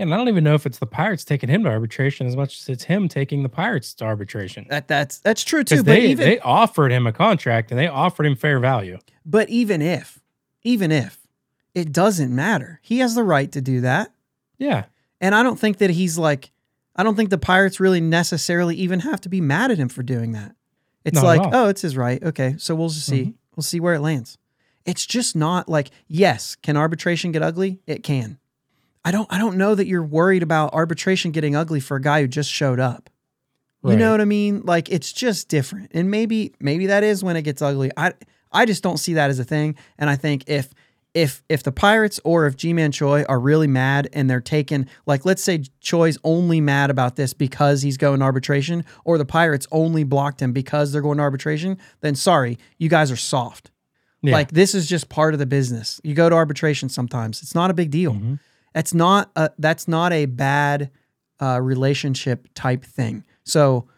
And 0.00 0.14
I 0.14 0.16
don't 0.16 0.28
even 0.28 0.45
know 0.45 0.54
if 0.54 0.64
it's 0.66 0.78
the 0.78 0.87
Pirates 0.87 1.25
taking 1.25 1.49
him 1.50 1.62
to 1.64 1.69
arbitration 1.71 2.26
as 2.26 2.35
much 2.35 2.59
as 2.61 2.69
it's 2.69 2.85
him 2.85 3.07
taking 3.07 3.42
the 3.42 3.49
Pirates 3.50 3.92
to 3.95 4.04
arbitration. 4.07 4.66
That 4.71 4.88
that's 4.88 5.19
that's 5.19 5.45
true 5.45 5.62
too. 5.62 5.75
Because 5.76 5.85
But 5.85 5.92
they, 5.92 6.07
even 6.07 6.26
they 6.26 6.38
offered 6.40 6.90
him 6.90 7.07
a 7.07 7.12
contract 7.12 7.71
and 7.71 7.78
they 7.78 7.87
offered 7.87 8.25
him 8.26 8.35
fair 8.35 8.59
value. 8.59 8.99
but 9.26 9.49
even 9.50 9.83
if, 9.83 10.19
even 10.62 10.90
if, 10.90 11.19
it 11.75 11.92
doesn't 11.92 12.35
matter. 12.35 12.80
He 12.83 12.99
has 12.99 13.14
the 13.14 13.23
right 13.23 13.52
to 13.52 13.61
do 13.61 13.83
that. 13.83 14.12
Yeah. 14.59 14.87
And 15.21 15.35
I 15.35 15.42
don't 15.42 15.59
think 15.61 15.78
that 15.78 15.90
he's 15.90 16.16
like, 16.19 16.50
I 16.97 17.02
don't 17.02 17.14
think 17.14 17.30
the 17.30 17.38
Pirates 17.38 17.78
really 17.78 18.00
necessarily 18.00 18.75
even 18.76 19.00
have 19.00 19.21
to 19.21 19.28
be 19.28 19.40
mad 19.40 19.71
at 19.71 19.78
him 19.78 19.88
for 19.88 20.02
doing 20.02 20.33
that. 20.33 20.57
It's 21.04 21.16
Not 21.16 21.25
like, 21.25 21.40
oh, 21.52 21.69
it's 21.69 21.83
his 21.83 21.97
right. 21.97 22.23
Okay. 22.23 22.54
So 22.59 22.75
we'll 22.75 22.88
just 22.88 23.07
see. 23.07 23.23
Mhm. 23.25 23.35
We'll 23.54 23.62
see 23.64 23.80
where 23.80 23.95
it 23.95 24.00
lands. 24.00 24.38
It's 24.87 25.04
just 25.04 25.37
not 25.37 25.69
like, 25.69 25.90
yes, 26.09 26.57
can 26.57 26.76
arbitration 26.76 27.33
get 27.33 27.42
ugly? 27.42 27.80
It 27.87 28.02
can. 28.02 28.38
I 29.04 29.11
don't 29.12 29.26
I 29.33 29.38
don't 29.38 29.57
know 29.57 29.75
that 29.75 29.87
you're 29.87 30.02
worried 30.02 30.42
about 30.42 30.75
arbitration 30.75 31.30
getting 31.30 31.57
ugly 31.57 31.80
for 31.80 31.97
a 31.97 32.00
guy 32.02 32.21
who 32.21 32.28
just 32.28 32.50
showed 32.50 32.80
up. 32.80 33.09
You 33.83 33.97
know 33.97 34.11
what 34.11 34.21
I 34.21 34.26
mean? 34.26 34.61
Like 34.66 34.90
it's 34.90 35.11
just 35.11 35.49
different. 35.49 35.92
And 35.95 36.11
maybe 36.11 36.52
maybe 36.61 36.87
that 36.87 37.02
is 37.02 37.25
when 37.25 37.37
it 37.37 37.42
gets 37.42 37.62
ugly. 37.62 37.90
I 37.97 38.12
I 38.52 38.66
just 38.66 38.83
don't 38.83 38.99
see 38.99 39.14
that 39.14 39.30
as 39.30 39.38
a 39.38 39.45
thing. 39.45 39.75
And 39.99 40.11
I 40.11 40.16
think 40.16 40.45
if 40.49 40.69
if 41.14 41.42
if 41.49 41.62
the 41.62 41.73
Pirates 41.73 42.21
or 42.23 42.47
if 42.47 42.57
Ji-Man 42.57 42.92
Choi 42.92 43.23
are 43.25 43.40
really 43.40 43.66
mad 43.66 44.09
and 44.12 44.28
they're 44.28 44.40
taking 44.42 44.87
like 45.07 45.25
let's 45.25 45.42
say 45.42 45.62
Choi's 45.80 46.19
only 46.25 46.61
mad 46.61 46.90
about 46.90 47.16
this 47.16 47.33
because 47.33 47.80
he's 47.80 47.97
going 47.97 48.19
to 48.21 48.25
arbitration 48.26 48.85
or 49.07 49.16
the 49.16 49.25
Pirates 49.25 49.66
only 49.73 50.04
blocked 50.04 50.42
him 50.42 50.52
because 50.52 50.92
they're 50.92 51.00
going 51.00 51.16
to 51.16 51.23
arbitration, 51.23 51.78
then 52.02 52.14
sorry, 52.14 52.59
you 52.76 52.90
guys 52.90 53.11
are 53.11 53.16
soft. 53.16 53.71
Yeah. 54.21 54.35
Like 54.35 54.50
this 54.50 54.75
is 54.75 54.87
just 54.87 55.09
part 55.09 55.33
of 55.33 55.40
the 55.40 55.47
business. 55.47 56.02
You 56.04 56.12
go 56.14 56.28
to 56.28 56.37
arbitration 56.37 56.90
sometimes. 56.90 57.42
It's 57.42 57.54
not 57.54 57.71
a 57.71 57.75
big 57.75 57.90
deal. 57.90 58.12
Mhm. 58.12 58.38
That's 58.73 58.95
not 58.95 59.31
a 59.37 59.50
that's 59.59 59.89
not 59.89 60.12
a 60.12 60.27
bad 60.27 60.91
uh, 61.41 61.61
relationship 61.61 62.49
type 62.55 62.85
thing. 62.85 63.25
So, 63.45 63.89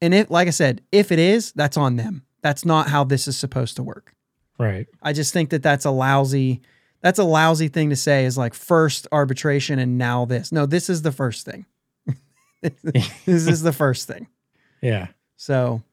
and 0.00 0.14
if 0.14 0.30
like 0.30 0.48
I 0.48 0.52
said, 0.52 0.82
if 0.90 1.12
it 1.12 1.18
is, 1.18 1.52
that's 1.52 1.76
on 1.76 1.96
them. 1.96 2.24
That's 2.40 2.64
not 2.64 2.88
how 2.88 3.04
this 3.04 3.28
is 3.28 3.36
supposed 3.36 3.76
to 3.76 3.82
work. 3.82 4.14
Right. 4.58 4.86
I 5.02 5.12
just 5.12 5.32
think 5.32 5.50
that 5.50 5.62
that's 5.62 5.84
a 5.84 5.90
lousy 5.90 6.62
that's 7.00 7.18
a 7.18 7.24
lousy 7.24 7.68
thing 7.68 7.90
to 7.90 7.96
say 7.96 8.24
is 8.24 8.38
like 8.38 8.54
first 8.54 9.08
arbitration 9.12 9.78
and 9.78 9.98
now 9.98 10.24
this. 10.24 10.52
No, 10.52 10.66
this 10.66 10.88
is 10.88 11.02
the 11.02 11.12
first 11.12 11.44
thing. 11.44 11.66
this 12.62 13.26
is 13.26 13.62
the 13.62 13.72
first 13.72 14.06
thing. 14.08 14.28
Yeah. 14.84 15.06
So, 15.36 15.84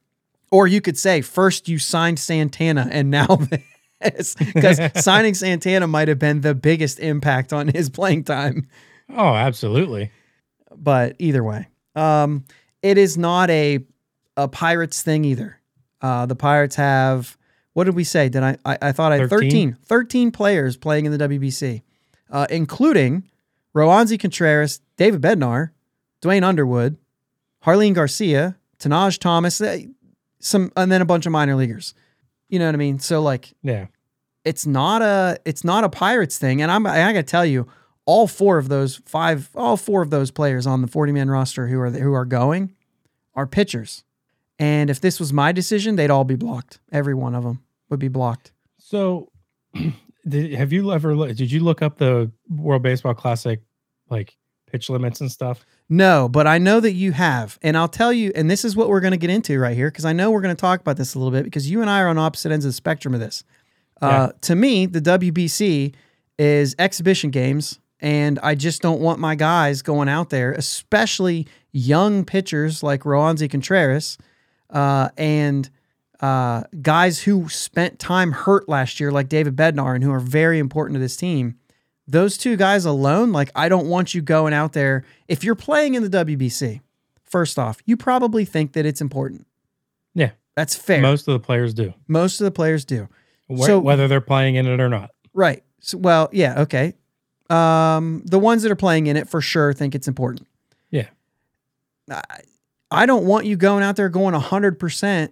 or 0.50 0.66
you 0.66 0.80
could 0.80 0.98
say 0.98 1.20
first 1.20 1.68
you 1.68 1.78
signed 1.78 2.18
Santana 2.18 2.88
and 2.90 3.08
now 3.08 3.38
because 4.00 4.78
signing 5.04 5.34
Santana 5.34 5.86
might 5.86 6.08
have 6.08 6.18
been 6.18 6.40
the 6.40 6.54
biggest 6.54 6.98
impact 7.00 7.52
on 7.52 7.68
his 7.68 7.90
playing 7.90 8.24
time. 8.24 8.68
Oh, 9.08 9.34
absolutely. 9.34 10.10
But 10.74 11.16
either 11.18 11.42
way, 11.42 11.68
um, 11.94 12.44
it 12.82 12.98
is 12.98 13.18
not 13.18 13.50
a 13.50 13.80
a 14.36 14.48
Pirates 14.48 15.02
thing 15.02 15.24
either. 15.24 15.58
Uh, 16.00 16.26
the 16.26 16.36
Pirates 16.36 16.76
have 16.76 17.36
what 17.72 17.84
did 17.84 17.94
we 17.94 18.04
say? 18.04 18.28
Did 18.28 18.42
I? 18.42 18.56
I, 18.64 18.78
I 18.82 18.92
thought 18.92 19.12
I 19.12 19.18
had 19.18 19.30
13, 19.30 19.72
13? 19.72 19.76
13 19.84 20.30
players 20.32 20.76
playing 20.76 21.06
in 21.06 21.16
the 21.16 21.28
WBC, 21.28 21.82
uh, 22.30 22.46
including 22.50 23.24
Roansy 23.74 24.18
Contreras, 24.18 24.80
David 24.96 25.20
Bednar, 25.20 25.70
Duane 26.20 26.44
Underwood, 26.44 26.96
Jarlín 27.64 27.94
Garcia, 27.94 28.56
Tahnaj 28.78 29.18
Thomas, 29.18 29.60
eh, 29.60 29.86
some, 30.40 30.72
and 30.76 30.90
then 30.90 31.00
a 31.00 31.04
bunch 31.04 31.26
of 31.26 31.32
minor 31.32 31.54
leaguers. 31.54 31.94
You 32.50 32.58
know 32.58 32.66
what 32.66 32.74
I 32.74 32.78
mean? 32.78 32.98
So 32.98 33.22
like, 33.22 33.54
Yeah. 33.62 33.86
it's 34.44 34.66
not 34.66 35.02
a 35.02 35.38
it's 35.44 35.64
not 35.64 35.84
a 35.84 35.88
Pirates 35.88 36.36
thing. 36.38 36.60
And 36.62 36.70
I'm 36.70 36.86
I 36.86 37.12
gotta 37.12 37.22
tell 37.22 37.46
you, 37.46 37.66
all 38.06 38.26
four 38.26 38.58
of 38.58 38.68
those 38.68 38.96
five, 39.06 39.48
all 39.54 39.76
four 39.76 40.02
of 40.02 40.10
those 40.10 40.30
players 40.30 40.66
on 40.66 40.82
the 40.82 40.88
40 40.88 41.12
man 41.12 41.30
roster 41.30 41.66
who 41.68 41.78
are 41.80 41.90
who 41.90 42.12
are 42.12 42.24
going 42.24 42.74
are 43.34 43.46
pitchers. 43.46 44.04
And 44.58 44.90
if 44.90 45.00
this 45.00 45.18
was 45.18 45.32
my 45.32 45.52
decision, 45.52 45.96
they'd 45.96 46.10
all 46.10 46.24
be 46.24 46.36
blocked. 46.36 46.80
Every 46.92 47.14
one 47.14 47.34
of 47.34 47.44
them 47.44 47.62
would 47.88 48.00
be 48.00 48.08
blocked. 48.08 48.52
So, 48.78 49.30
did, 50.28 50.52
have 50.52 50.72
you 50.72 50.92
ever 50.92 51.14
did 51.32 51.50
you 51.52 51.60
look 51.60 51.80
up 51.82 51.96
the 51.98 52.30
World 52.48 52.82
Baseball 52.82 53.14
Classic 53.14 53.60
like 54.10 54.36
pitch 54.70 54.90
limits 54.90 55.20
and 55.20 55.30
stuff? 55.30 55.64
No, 55.92 56.28
but 56.28 56.46
I 56.46 56.58
know 56.58 56.78
that 56.78 56.92
you 56.92 57.10
have. 57.12 57.58
And 57.62 57.76
I'll 57.76 57.88
tell 57.88 58.12
you, 58.12 58.30
and 58.36 58.48
this 58.48 58.64
is 58.64 58.76
what 58.76 58.88
we're 58.88 59.00
going 59.00 59.10
to 59.10 59.16
get 59.16 59.28
into 59.28 59.58
right 59.58 59.76
here, 59.76 59.90
because 59.90 60.04
I 60.04 60.12
know 60.12 60.30
we're 60.30 60.40
going 60.40 60.54
to 60.54 60.60
talk 60.60 60.80
about 60.80 60.96
this 60.96 61.14
a 61.14 61.18
little 61.18 61.32
bit 61.32 61.44
because 61.44 61.68
you 61.68 61.80
and 61.80 61.90
I 61.90 62.00
are 62.00 62.08
on 62.08 62.16
opposite 62.16 62.52
ends 62.52 62.64
of 62.64 62.68
the 62.68 62.74
spectrum 62.74 63.12
of 63.12 63.18
this. 63.18 63.42
Uh, 64.00 64.30
to 64.42 64.54
me, 64.54 64.86
the 64.86 65.00
WBC 65.00 65.92
is 66.38 66.74
exhibition 66.78 67.30
games, 67.30 67.80
and 67.98 68.38
I 68.42 68.54
just 68.54 68.80
don't 68.80 69.00
want 69.00 69.18
my 69.18 69.34
guys 69.34 69.82
going 69.82 70.08
out 70.08 70.30
there, 70.30 70.52
especially 70.52 71.46
young 71.72 72.24
pitchers 72.24 72.82
like 72.82 73.02
Roansy 73.02 73.50
Contreras 73.50 74.16
uh, 74.70 75.10
and 75.18 75.68
uh, 76.20 76.62
guys 76.80 77.20
who 77.20 77.48
spent 77.48 77.98
time 77.98 78.32
hurt 78.32 78.68
last 78.68 79.00
year, 79.00 79.10
like 79.10 79.28
David 79.28 79.56
Bednar, 79.56 79.94
and 79.94 80.04
who 80.04 80.12
are 80.12 80.20
very 80.20 80.58
important 80.58 80.94
to 80.94 81.00
this 81.00 81.16
team. 81.16 81.56
Those 82.10 82.36
two 82.36 82.56
guys 82.56 82.84
alone, 82.84 83.30
like 83.32 83.50
I 83.54 83.68
don't 83.68 83.86
want 83.88 84.14
you 84.14 84.20
going 84.22 84.52
out 84.52 84.72
there. 84.72 85.04
If 85.28 85.44
you're 85.44 85.54
playing 85.54 85.94
in 85.94 86.02
the 86.02 86.24
WBC, 86.24 86.80
first 87.24 87.58
off, 87.58 87.80
you 87.86 87.96
probably 87.96 88.44
think 88.44 88.72
that 88.72 88.84
it's 88.84 89.00
important. 89.00 89.46
Yeah. 90.14 90.30
That's 90.56 90.74
fair. 90.74 91.00
Most 91.00 91.28
of 91.28 91.32
the 91.34 91.38
players 91.40 91.72
do, 91.72 91.94
Most 92.08 92.40
of 92.40 92.44
the 92.44 92.50
players 92.50 92.84
do. 92.84 93.08
wh- 93.48 93.64
So- 93.64 93.78
whether 93.78 94.08
they're 94.08 94.20
playing 94.20 94.56
in 94.56 94.66
it 94.66 94.80
or 94.80 94.88
not. 94.88 95.10
Right. 95.32 95.62
So, 95.80 95.98
well, 95.98 96.28
yeah, 96.32 96.60
okay. 96.62 96.94
Um, 97.48 98.22
the 98.26 98.38
ones 98.38 98.62
that 98.64 98.72
are 98.72 98.76
playing 98.76 99.06
in 99.06 99.16
it 99.16 99.28
for 99.28 99.40
sure 99.40 99.72
think 99.72 99.94
it's 99.94 100.08
important. 100.08 100.46
Yeah. 100.90 101.06
I, 102.10 102.22
I 102.90 103.06
don't 103.06 103.24
want 103.24 103.46
you 103.46 103.56
going 103.56 103.82
out 103.84 103.94
there 103.96 104.08
going 104.08 104.34
100%. 104.34 105.30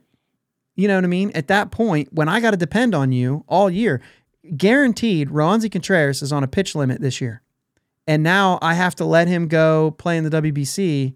You 0.76 0.86
know 0.88 0.94
what 0.94 1.04
I 1.04 1.08
mean? 1.08 1.32
At 1.34 1.48
that 1.48 1.72
point, 1.72 2.12
when 2.12 2.28
I 2.28 2.38
got 2.40 2.52
to 2.52 2.56
depend 2.56 2.94
on 2.94 3.10
you 3.10 3.44
all 3.48 3.68
year, 3.68 4.00
guaranteed 4.56 5.28
Roansy 5.28 5.70
Contreras 5.70 6.22
is 6.22 6.32
on 6.32 6.44
a 6.44 6.48
pitch 6.48 6.74
limit 6.74 7.00
this 7.00 7.20
year. 7.20 7.42
And 8.06 8.22
now 8.22 8.58
I 8.62 8.74
have 8.74 8.94
to 8.96 9.04
let 9.04 9.28
him 9.28 9.48
go 9.48 9.90
play 9.92 10.16
in 10.16 10.24
the 10.24 10.42
WBC. 10.42 11.14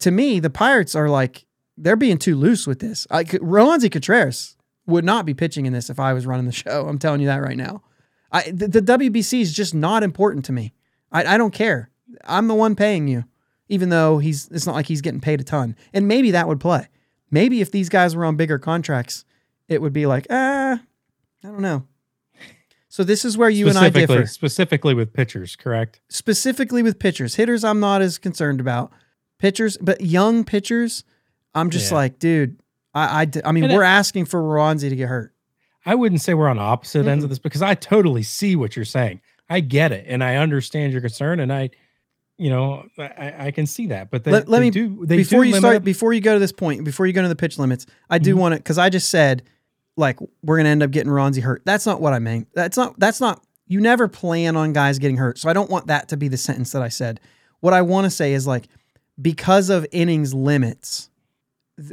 To 0.00 0.10
me, 0.10 0.38
the 0.38 0.50
Pirates 0.50 0.94
are 0.94 1.08
like, 1.08 1.46
they're 1.78 1.96
being 1.96 2.18
too 2.18 2.36
loose 2.36 2.66
with 2.66 2.80
this. 2.80 3.06
I, 3.10 3.24
Roansy 3.24 3.90
Contreras 3.90 4.56
would 4.86 5.04
not 5.04 5.26
be 5.26 5.34
pitching 5.34 5.66
in 5.66 5.72
this 5.72 5.90
if 5.90 5.98
I 5.98 6.12
was 6.12 6.26
running 6.26 6.46
the 6.46 6.52
show. 6.52 6.86
I'm 6.88 6.98
telling 6.98 7.20
you 7.20 7.26
that 7.26 7.42
right 7.42 7.56
now. 7.56 7.82
I, 8.32 8.50
the, 8.50 8.68
the 8.68 8.82
WBC 8.82 9.40
is 9.40 9.52
just 9.52 9.74
not 9.74 10.02
important 10.02 10.44
to 10.46 10.52
me. 10.52 10.74
I, 11.10 11.34
I 11.34 11.38
don't 11.38 11.54
care. 11.54 11.90
I'm 12.24 12.48
the 12.48 12.54
one 12.54 12.76
paying 12.76 13.08
you, 13.08 13.24
even 13.68 13.88
though 13.88 14.18
he's. 14.18 14.48
It's 14.48 14.66
not 14.66 14.74
like 14.74 14.86
he's 14.86 15.00
getting 15.00 15.20
paid 15.20 15.40
a 15.40 15.44
ton. 15.44 15.76
And 15.92 16.06
maybe 16.08 16.30
that 16.32 16.48
would 16.48 16.60
play. 16.60 16.88
Maybe 17.30 17.60
if 17.60 17.70
these 17.70 17.88
guys 17.88 18.14
were 18.14 18.24
on 18.24 18.36
bigger 18.36 18.58
contracts, 18.58 19.24
it 19.68 19.80
would 19.80 19.92
be 19.92 20.06
like, 20.06 20.26
ah, 20.30 20.80
I 21.44 21.46
don't 21.46 21.60
know. 21.60 21.86
So 22.96 23.04
this 23.04 23.26
is 23.26 23.36
where 23.36 23.50
you 23.50 23.68
and 23.68 23.76
I 23.76 23.90
differ. 23.90 24.24
specifically 24.24 24.94
with 24.94 25.12
pitchers, 25.12 25.54
correct? 25.54 26.00
Specifically 26.08 26.82
with 26.82 26.98
pitchers, 26.98 27.34
hitters, 27.34 27.62
I'm 27.62 27.78
not 27.78 28.00
as 28.00 28.16
concerned 28.16 28.58
about. 28.58 28.90
Pitchers, 29.38 29.76
but 29.76 30.00
young 30.00 30.44
pitchers, 30.44 31.04
I'm 31.54 31.68
just 31.68 31.90
Yeah. 31.90 31.96
like, 31.98 32.18
dude. 32.18 32.58
I, 32.94 33.24
I, 33.24 33.30
I 33.44 33.52
mean, 33.52 33.64
And 33.64 33.74
we're 33.74 33.82
it- 33.82 33.86
asking 33.88 34.24
for 34.24 34.40
Roansy 34.40 34.88
to 34.88 34.96
get 34.96 35.10
hurt. 35.10 35.34
I 35.84 35.94
wouldn't 35.94 36.22
say 36.22 36.32
we're 36.32 36.48
on 36.48 36.58
opposite 36.58 37.06
ends 37.06 37.22
of 37.22 37.28
this 37.28 37.38
because 37.38 37.60
I 37.60 37.74
totally 37.74 38.22
see 38.22 38.56
what 38.56 38.76
you're 38.76 38.86
saying. 38.86 39.20
I 39.50 39.60
get 39.60 39.92
it 39.92 40.06
and 40.08 40.24
I 40.24 40.36
understand 40.36 40.92
your 40.94 41.02
concern 41.02 41.38
and 41.38 41.52
I, 41.52 41.68
you 42.38 42.48
know, 42.48 42.86
I, 42.98 43.34
I 43.38 43.50
can 43.50 43.66
see 43.66 43.88
that. 43.88 44.10
But 44.10 44.24
they, 44.24 44.30
Let- 44.30 44.48
let 44.48 44.60
they 44.60 44.64
me- 44.64 44.70
do 44.70 45.04
they 45.04 45.18
before 45.18 45.44
do 45.44 45.50
you 45.50 45.56
start 45.56 45.76
it- 45.76 45.84
before 45.84 46.14
you 46.14 46.22
go 46.22 46.32
to 46.32 46.40
this 46.40 46.50
point 46.50 46.82
before 46.82 47.06
you 47.06 47.12
go 47.12 47.20
to 47.20 47.28
the 47.28 47.36
pitch 47.36 47.58
limits 47.58 47.84
i 48.08 48.16
do 48.18 48.34
Mhm. 48.34 48.38
want 48.38 48.52
to 48.54 48.56
because 48.58 48.78
i 48.78 48.88
just 48.88 49.10
said 49.10 49.42
like 49.96 50.18
we're 50.42 50.56
gonna 50.56 50.68
end 50.68 50.82
up 50.82 50.90
getting 50.90 51.12
Roansy 51.12 51.42
hurt 51.42 51.62
that's 51.64 51.86
not 51.86 52.00
what 52.00 52.12
i 52.12 52.18
mean 52.18 52.46
that's 52.54 52.76
not 52.76 52.98
that's 52.98 53.20
not 53.20 53.42
you 53.66 53.80
never 53.80 54.08
plan 54.08 54.56
on 54.56 54.72
guys 54.72 54.98
getting 54.98 55.16
hurt 55.16 55.38
so 55.38 55.48
i 55.48 55.52
don't 55.52 55.70
want 55.70 55.86
that 55.88 56.08
to 56.08 56.16
be 56.16 56.28
the 56.28 56.36
sentence 56.36 56.72
that 56.72 56.82
i 56.82 56.88
said 56.88 57.20
what 57.60 57.72
i 57.74 57.82
want 57.82 58.04
to 58.04 58.10
say 58.10 58.32
is 58.32 58.46
like 58.46 58.66
because 59.20 59.70
of 59.70 59.86
innings 59.92 60.34
limits 60.34 61.10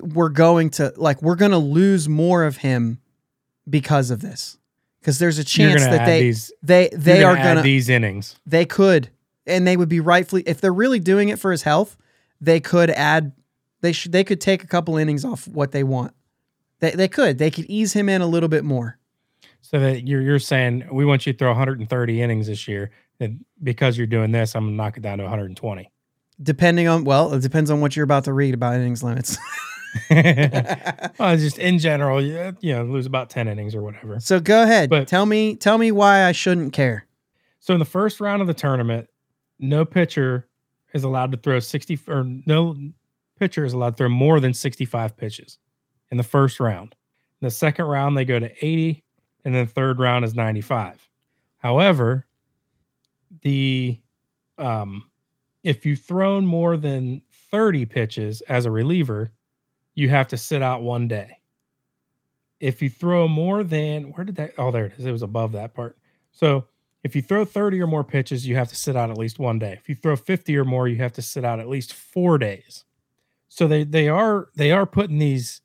we're 0.01 0.29
going 0.29 0.69
to 0.69 0.93
like 0.97 1.21
we're 1.21 1.35
gonna 1.35 1.57
lose 1.57 2.07
more 2.07 2.43
of 2.43 2.57
him 2.57 2.99
because 3.69 4.11
of 4.11 4.21
this 4.21 4.57
because 5.03 5.19
there's 5.19 5.37
a 5.37 5.43
chance 5.43 5.81
that 5.81 6.05
they 6.05 6.21
these 6.21 6.51
they 6.61 6.89
you're 6.91 6.99
they 6.99 7.23
are 7.23 7.35
gonna 7.35 7.61
these 7.61 7.89
innings. 7.89 8.35
they 8.45 8.65
could, 8.65 9.09
and 9.45 9.67
they 9.67 9.75
would 9.75 9.89
be 9.89 9.99
rightfully 9.99 10.43
if 10.45 10.61
they're 10.61 10.73
really 10.73 10.99
doing 10.99 11.29
it 11.29 11.39
for 11.39 11.51
his 11.51 11.63
health. 11.63 11.97
They 12.39 12.59
could 12.59 12.89
add. 12.89 13.33
They 13.81 13.91
should. 13.91 14.13
They 14.13 14.23
could 14.23 14.39
take 14.39 14.63
a 14.63 14.67
couple 14.67 14.97
innings 14.97 15.25
off 15.25 15.47
what 15.47 15.71
they 15.71 15.83
want. 15.83 16.13
They 16.83 16.91
they 16.91 17.07
could. 17.07 17.37
They 17.37 17.49
could 17.49 17.63
ease 17.69 17.93
him 17.93 18.09
in 18.09 18.21
a 18.21 18.27
little 18.27 18.49
bit 18.49 18.65
more. 18.65 18.99
So 19.61 19.79
that 19.79 20.05
you're 20.05 20.21
you're 20.21 20.37
saying 20.37 20.83
we 20.91 21.05
want 21.05 21.25
you 21.25 21.31
to 21.31 21.39
throw 21.39 21.47
130 21.47 22.21
innings 22.21 22.47
this 22.47 22.67
year, 22.67 22.91
and 23.21 23.45
because 23.63 23.97
you're 23.97 24.05
doing 24.05 24.33
this, 24.33 24.53
I'm 24.53 24.65
gonna 24.65 24.75
knock 24.75 24.97
it 24.97 24.99
down 25.01 25.19
to 25.19 25.23
120. 25.23 25.89
Depending 26.41 26.89
on 26.89 27.05
well, 27.05 27.33
it 27.33 27.41
depends 27.41 27.71
on 27.71 27.79
what 27.79 27.95
you're 27.95 28.03
about 28.03 28.25
to 28.25 28.33
read 28.33 28.53
about 28.53 28.75
innings 28.75 29.01
limits. 29.01 29.37
well, 30.09 31.37
just 31.37 31.57
in 31.57 31.79
general, 31.79 32.21
you, 32.21 32.57
you 32.59 32.73
know, 32.73 32.83
lose 32.83 33.05
about 33.05 33.29
10 33.29 33.47
innings 33.47 33.75
or 33.75 33.81
whatever. 33.83 34.19
so 34.19 34.39
go 34.39 34.63
ahead. 34.63 34.89
But- 34.89 35.07
tell 35.07 35.25
me 35.25 35.55
tell 35.55 35.77
me 35.77 35.89
why 35.89 36.25
I 36.25 36.33
shouldn't 36.33 36.73
care. 36.73 37.07
So 37.59 37.73
in 37.73 37.79
the 37.79 37.85
first 37.85 38.19
round 38.19 38.41
of 38.41 38.47
the 38.47 38.53
tournament, 38.53 39.07
no 39.57 39.85
pitcher 39.85 40.49
is 40.93 41.05
allowed 41.05 41.31
to 41.31 41.37
throw 41.37 41.61
60 41.61 41.99
or 42.09 42.25
no 42.45 42.75
pitcher 43.39 43.63
is 43.63 43.71
allowed 43.71 43.91
to 43.91 43.95
throw 43.95 44.09
more 44.09 44.41
than 44.41 44.53
65 44.53 45.15
pitches 45.15 45.59
in 46.13 46.17
the 46.17 46.23
first 46.23 46.59
round. 46.59 46.95
In 47.41 47.47
the 47.47 47.51
second 47.51 47.85
round, 47.85 48.15
they 48.15 48.23
go 48.23 48.37
to 48.37 48.51
80, 48.63 49.03
and 49.43 49.55
then 49.55 49.65
the 49.65 49.71
third 49.71 49.97
round 49.97 50.23
is 50.23 50.35
95. 50.35 51.09
However, 51.57 52.27
the 53.41 53.99
um, 54.59 55.09
if 55.63 55.87
you've 55.87 56.01
thrown 56.01 56.45
more 56.45 56.77
than 56.77 57.23
30 57.49 57.87
pitches 57.87 58.41
as 58.41 58.67
a 58.67 58.71
reliever, 58.71 59.31
you 59.95 60.07
have 60.09 60.27
to 60.27 60.37
sit 60.37 60.61
out 60.61 60.83
one 60.83 61.07
day. 61.07 61.39
If 62.59 62.83
you 62.83 62.91
throw 62.91 63.27
more 63.27 63.63
than 63.63 64.11
where 64.11 64.23
did 64.23 64.35
that? 64.35 64.53
Oh, 64.59 64.69
there 64.69 64.85
it 64.85 64.93
is. 64.99 65.05
It 65.07 65.11
was 65.11 65.23
above 65.23 65.53
that 65.53 65.73
part. 65.73 65.97
So 66.31 66.67
if 67.03 67.15
you 67.15 67.23
throw 67.23 67.43
30 67.43 67.81
or 67.81 67.87
more 67.87 68.03
pitches, 68.03 68.45
you 68.45 68.55
have 68.55 68.69
to 68.69 68.75
sit 68.75 68.95
out 68.95 69.09
at 69.09 69.17
least 69.17 69.39
one 69.39 69.57
day. 69.57 69.73
If 69.73 69.89
you 69.89 69.95
throw 69.95 70.15
50 70.15 70.55
or 70.57 70.63
more, 70.63 70.87
you 70.87 70.97
have 70.97 71.13
to 71.13 71.23
sit 71.23 71.43
out 71.43 71.59
at 71.59 71.67
least 71.67 71.91
four 71.91 72.37
days. 72.37 72.85
So 73.49 73.67
they 73.67 73.83
they 73.83 74.09
are 74.09 74.49
they 74.55 74.71
are 74.71 74.85
putting 74.85 75.17
these 75.17 75.62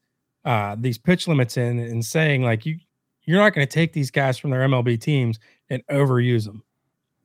uh 0.48 0.74
these 0.78 0.96
pitch 0.98 1.28
limits 1.28 1.56
in 1.56 1.78
and 1.78 2.04
saying 2.04 2.42
like 2.42 2.64
you 2.66 2.78
you're 3.24 3.38
not 3.38 3.52
going 3.54 3.66
to 3.66 3.70
take 3.72 3.92
these 3.92 4.10
guys 4.10 4.38
from 4.38 4.50
their 4.50 4.60
MLB 4.66 4.98
teams 4.98 5.38
and 5.68 5.86
overuse 5.88 6.46
them. 6.46 6.62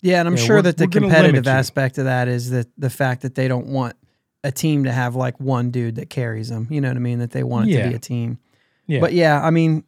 Yeah, 0.02 0.20
and 0.20 0.28
I'm 0.28 0.36
Yeah, 0.36 0.44
sure 0.44 0.56
we're- 0.58 0.64
that 0.64 0.76
the 0.78 0.88
competitive 0.90 1.46
you. 1.46 1.52
aspect 1.52 1.98
of 1.98 2.04
that 2.06 2.28
is 2.28 2.50
that 2.50 2.68
the 2.78 2.90
fact 2.90 3.22
that 3.22 3.36
they 3.36 3.48
don't 3.48 3.68
want 3.68 3.96
a 4.44 4.52
team 4.52 4.84
to 4.84 4.92
have 4.92 5.16
like 5.16 5.40
one 5.40 5.72
dude 5.72 5.96
that 5.96 6.10
carries 6.10 6.50
them. 6.50 6.68
You 6.70 6.82
know 6.82 6.90
what 6.90 6.98
I 6.98 7.00
mean? 7.00 7.20
That 7.20 7.32
they 7.32 7.44
want 7.44 7.70
it 7.70 7.78
to 7.82 7.90
be 7.90 7.96
a 7.96 8.00
team. 8.00 8.38
Yeah. 8.88 9.00
But 9.00 9.14
yeah, 9.14 9.42
I 9.42 9.50
mean, 9.50 9.86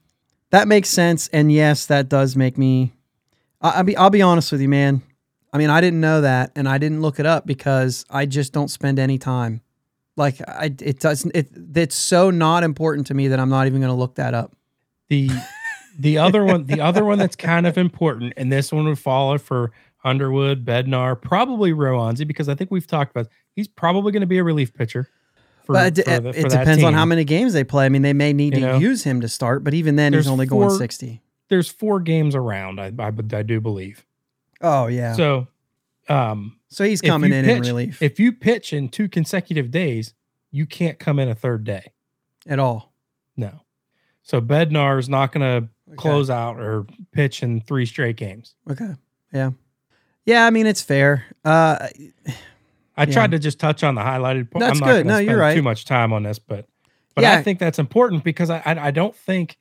that 0.51 0.69
makes 0.69 0.87
sense. 0.87 1.27
And 1.33 1.51
yes, 1.51 1.85
that 1.87 2.07
does 2.07 2.37
make 2.37 2.57
me. 2.57 2.93
I, 3.61 3.71
I'll 3.71 3.83
be. 3.83 3.97
I'll 3.97 4.09
be 4.09 4.21
honest 4.21 4.53
with 4.53 4.61
you, 4.61 4.69
man. 4.69 5.01
I 5.51 5.57
mean, 5.57 5.69
I 5.69 5.81
didn't 5.81 5.99
know 5.99 6.21
that, 6.21 6.53
and 6.55 6.69
I 6.69 6.77
didn't 6.77 7.01
look 7.01 7.19
it 7.19 7.25
up 7.25 7.45
because 7.45 8.05
I 8.09 8.25
just 8.25 8.53
don't 8.53 8.69
spend 8.69 8.99
any 8.99 9.17
time. 9.17 9.59
Like 10.17 10.41
I, 10.47 10.73
it 10.79 10.99
doesn't. 10.99 11.35
It 11.35 11.49
it's 11.75 11.95
so 11.95 12.29
not 12.31 12.63
important 12.63 13.07
to 13.07 13.13
me 13.13 13.27
that 13.29 13.39
I'm 13.39 13.49
not 13.49 13.67
even 13.67 13.81
going 13.81 13.91
to 13.91 13.97
look 13.99 14.15
that 14.15 14.33
up. 14.33 14.55
The 15.09 15.29
the 15.99 16.17
other 16.17 16.43
one 16.43 16.65
the 16.65 16.81
other 16.81 17.03
one 17.03 17.17
that's 17.17 17.35
kind 17.35 17.67
of 17.67 17.77
important, 17.77 18.33
and 18.37 18.51
this 18.51 18.71
one 18.71 18.85
would 18.85 18.99
follow 18.99 19.37
for 19.37 19.71
Underwood, 20.03 20.63
Bednar, 20.65 21.19
probably 21.19 21.71
Roansy, 21.73 22.25
because 22.27 22.47
I 22.47 22.55
think 22.55 22.71
we've 22.71 22.87
talked 22.87 23.11
about 23.11 23.27
he's 23.55 23.67
probably 23.67 24.11
going 24.11 24.21
to 24.21 24.27
be 24.27 24.37
a 24.37 24.43
relief 24.43 24.73
pitcher. 24.73 25.09
For, 25.65 25.73
but 25.73 25.97
it, 25.97 26.05
the- 26.05 26.29
it 26.29 26.49
depends 26.49 26.83
on 26.83 26.93
how 26.93 27.05
many 27.05 27.23
games 27.23 27.53
they 27.53 27.63
play. 27.63 27.85
I 27.85 27.89
mean, 27.89 28.03
they 28.03 28.13
may 28.13 28.33
need 28.33 28.53
You 28.53 28.59
to 28.61 28.65
know? 28.73 28.77
use 28.77 29.03
him 29.03 29.21
to 29.21 29.27
start, 29.27 29.63
but 29.63 29.73
even 29.73 29.95
then, 29.95 30.11
There's 30.11 30.25
he's 30.25 30.31
only 30.31 30.45
going 30.45 30.69
sixty. 30.77 31.21
There's 31.49 31.69
four 31.69 31.99
games 31.99 32.35
around, 32.35 32.79
I, 32.79 32.91
I, 32.97 33.07
I 33.33 33.43
do 33.43 33.59
believe. 33.59 34.05
Oh 34.61 34.87
yeah. 34.87 35.13
So, 35.13 35.47
So, 36.07 36.15
um, 36.15 36.57
he's 36.77 37.01
coming 37.01 37.33
in 37.33 37.49
in 37.49 37.61
relief 37.61 38.01
if 38.01 38.19
you 38.19 38.31
pitch 38.31 38.73
in 38.73 38.89
two 38.89 39.07
consecutive 39.09 39.71
days, 39.71 40.13
you 40.51 40.65
can't 40.65 40.99
come 40.99 41.19
in 41.19 41.29
a 41.29 41.35
third 41.35 41.63
day. 41.63 41.91
at 42.47 42.59
all. 42.59 42.93
No. 43.35 43.61
So 44.21 44.39
Bednar 44.39 44.99
is 44.99 45.09
not 45.09 45.31
going 45.31 45.63
to 45.63 45.69
Okay. 45.87 45.95
close 45.97 46.29
out 46.31 46.59
or 46.59 46.85
pitch 47.11 47.43
in 47.43 47.61
three 47.61 47.85
straight 47.85 48.15
games. 48.17 48.55
Okay. 48.69 48.93
Yeah. 49.33 49.51
Yeah. 50.25 50.45
I 50.47 50.49
mean, 50.49 50.65
it's 50.67 50.81
fair. 50.81 51.25
Uh, 51.43 51.87
I 52.97 53.03
Yeah. 53.03 53.05
tried 53.05 53.31
to 53.31 53.39
just 53.39 53.59
touch 53.59 53.83
on 53.83 53.93
the 53.95 54.01
highlighted 54.01 54.49
point. 54.49 54.61
That's 54.61 54.79
I'm 54.81 54.87
not 54.87 54.93
good. 54.93 55.05
No, 55.05 55.17
you're 55.19 55.37
right. 55.37 55.53
Too 55.55 55.61
much 55.61 55.85
time 55.85 56.11
on 56.13 56.23
this, 56.23 56.39
but 56.39 56.67
but 57.15 57.21
Yeah. 57.23 57.33
I 57.37 57.43
think 57.43 57.59
that's 57.59 57.77
important 57.79 58.23
because 58.23 58.49
I, 58.49 58.61
I 58.65 58.87
I 58.87 58.91
don't 58.91 59.15
think 59.15 59.57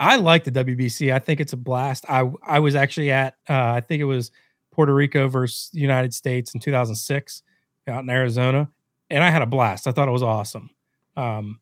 I 0.00 0.16
like 0.16 0.44
the 0.44 0.50
WBC. 0.52 1.12
I 1.12 1.18
think 1.18 1.40
it's 1.40 1.52
a 1.52 1.56
blast. 1.58 2.04
I 2.08 2.30
I 2.46 2.58
was 2.58 2.74
actually 2.74 3.10
at 3.10 3.36
uh, 3.48 3.72
I 3.72 3.80
think 3.80 4.00
it 4.00 4.04
was 4.06 4.30
Puerto 4.72 4.94
Rico 4.94 5.28
versus 5.28 5.70
the 5.72 5.80
United 5.80 6.12
States 6.14 6.54
in 6.54 6.60
2006 6.60 7.42
out 7.88 8.02
in 8.02 8.10
Arizona, 8.10 8.68
and 9.10 9.22
I 9.22 9.30
had 9.30 9.42
a 9.42 9.46
blast. 9.46 9.86
I 9.86 9.92
thought 9.92 10.08
it 10.08 10.12
was 10.12 10.22
awesome. 10.22 10.70
Um, 11.16 11.60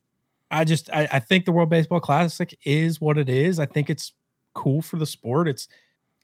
I 0.51 0.65
just 0.65 0.91
I, 0.93 1.09
I 1.13 1.19
think 1.21 1.45
the 1.45 1.53
World 1.53 1.71
Baseball 1.71 2.01
Classic 2.01 2.57
is 2.65 3.01
what 3.01 3.19
it 3.19 3.29
is. 3.29 3.59
I 3.61 3.67
think 3.67 3.91
it's 3.91 4.13
cool 4.55 4.83
for 4.83 4.97
the 4.97 5.07
sport. 5.07 5.49
It's 5.49 5.69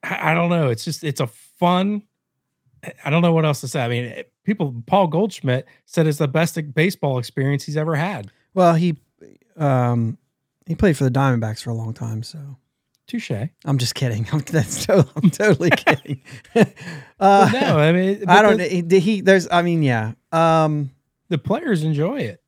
I, 0.02 0.30
I 0.32 0.34
don't 0.34 0.50
know. 0.50 0.68
It's 0.70 0.84
just 0.84 1.04
it's 1.04 1.20
a 1.20 1.26
fun. 1.26 2.02
I 3.04 3.10
don't 3.10 3.22
know 3.22 3.32
what 3.32 3.44
else 3.44 3.60
to 3.62 3.68
say. 3.68 3.82
I 3.84 3.88
mean, 3.88 4.04
it- 4.04 4.32
people. 4.44 4.82
Paul 4.86 5.08
Goldschmidt 5.08 5.66
said 5.86 6.06
it's 6.06 6.18
the 6.18 6.28
best 6.28 6.58
baseball 6.74 7.18
experience 7.18 7.64
he's 7.64 7.76
ever 7.76 7.96
had. 7.96 8.30
well, 8.54 8.74
he, 8.74 8.96
um, 9.56 10.18
he 10.66 10.74
played 10.76 10.96
for 10.96 11.04
the 11.04 11.10
Diamondbacks 11.10 11.62
for 11.62 11.70
a 11.70 11.74
long 11.74 11.94
time, 11.94 12.22
so 12.22 12.38
Touche. 13.06 13.30
I'm 13.64 13.78
just 13.78 13.94
kidding. 13.94 14.26
I'm, 14.32 14.40
that's 14.40 14.86
to, 14.86 15.06
I'm 15.16 15.30
totally 15.30 15.70
kidding. 15.76 16.22
uh, 17.20 17.50
no, 17.52 17.78
I 17.78 17.92
mean, 17.92 18.24
I 18.28 18.42
don't. 18.42 18.58
The, 18.58 18.68
He, 18.68 19.00
he, 19.00 19.20
there's. 19.20 19.48
I 19.50 19.62
mean, 19.62 19.82
yeah. 19.82 20.12
Um, 20.32 20.90
the 21.28 21.38
players 21.38 21.82
enjoy 21.84 22.20
it. 22.20 22.42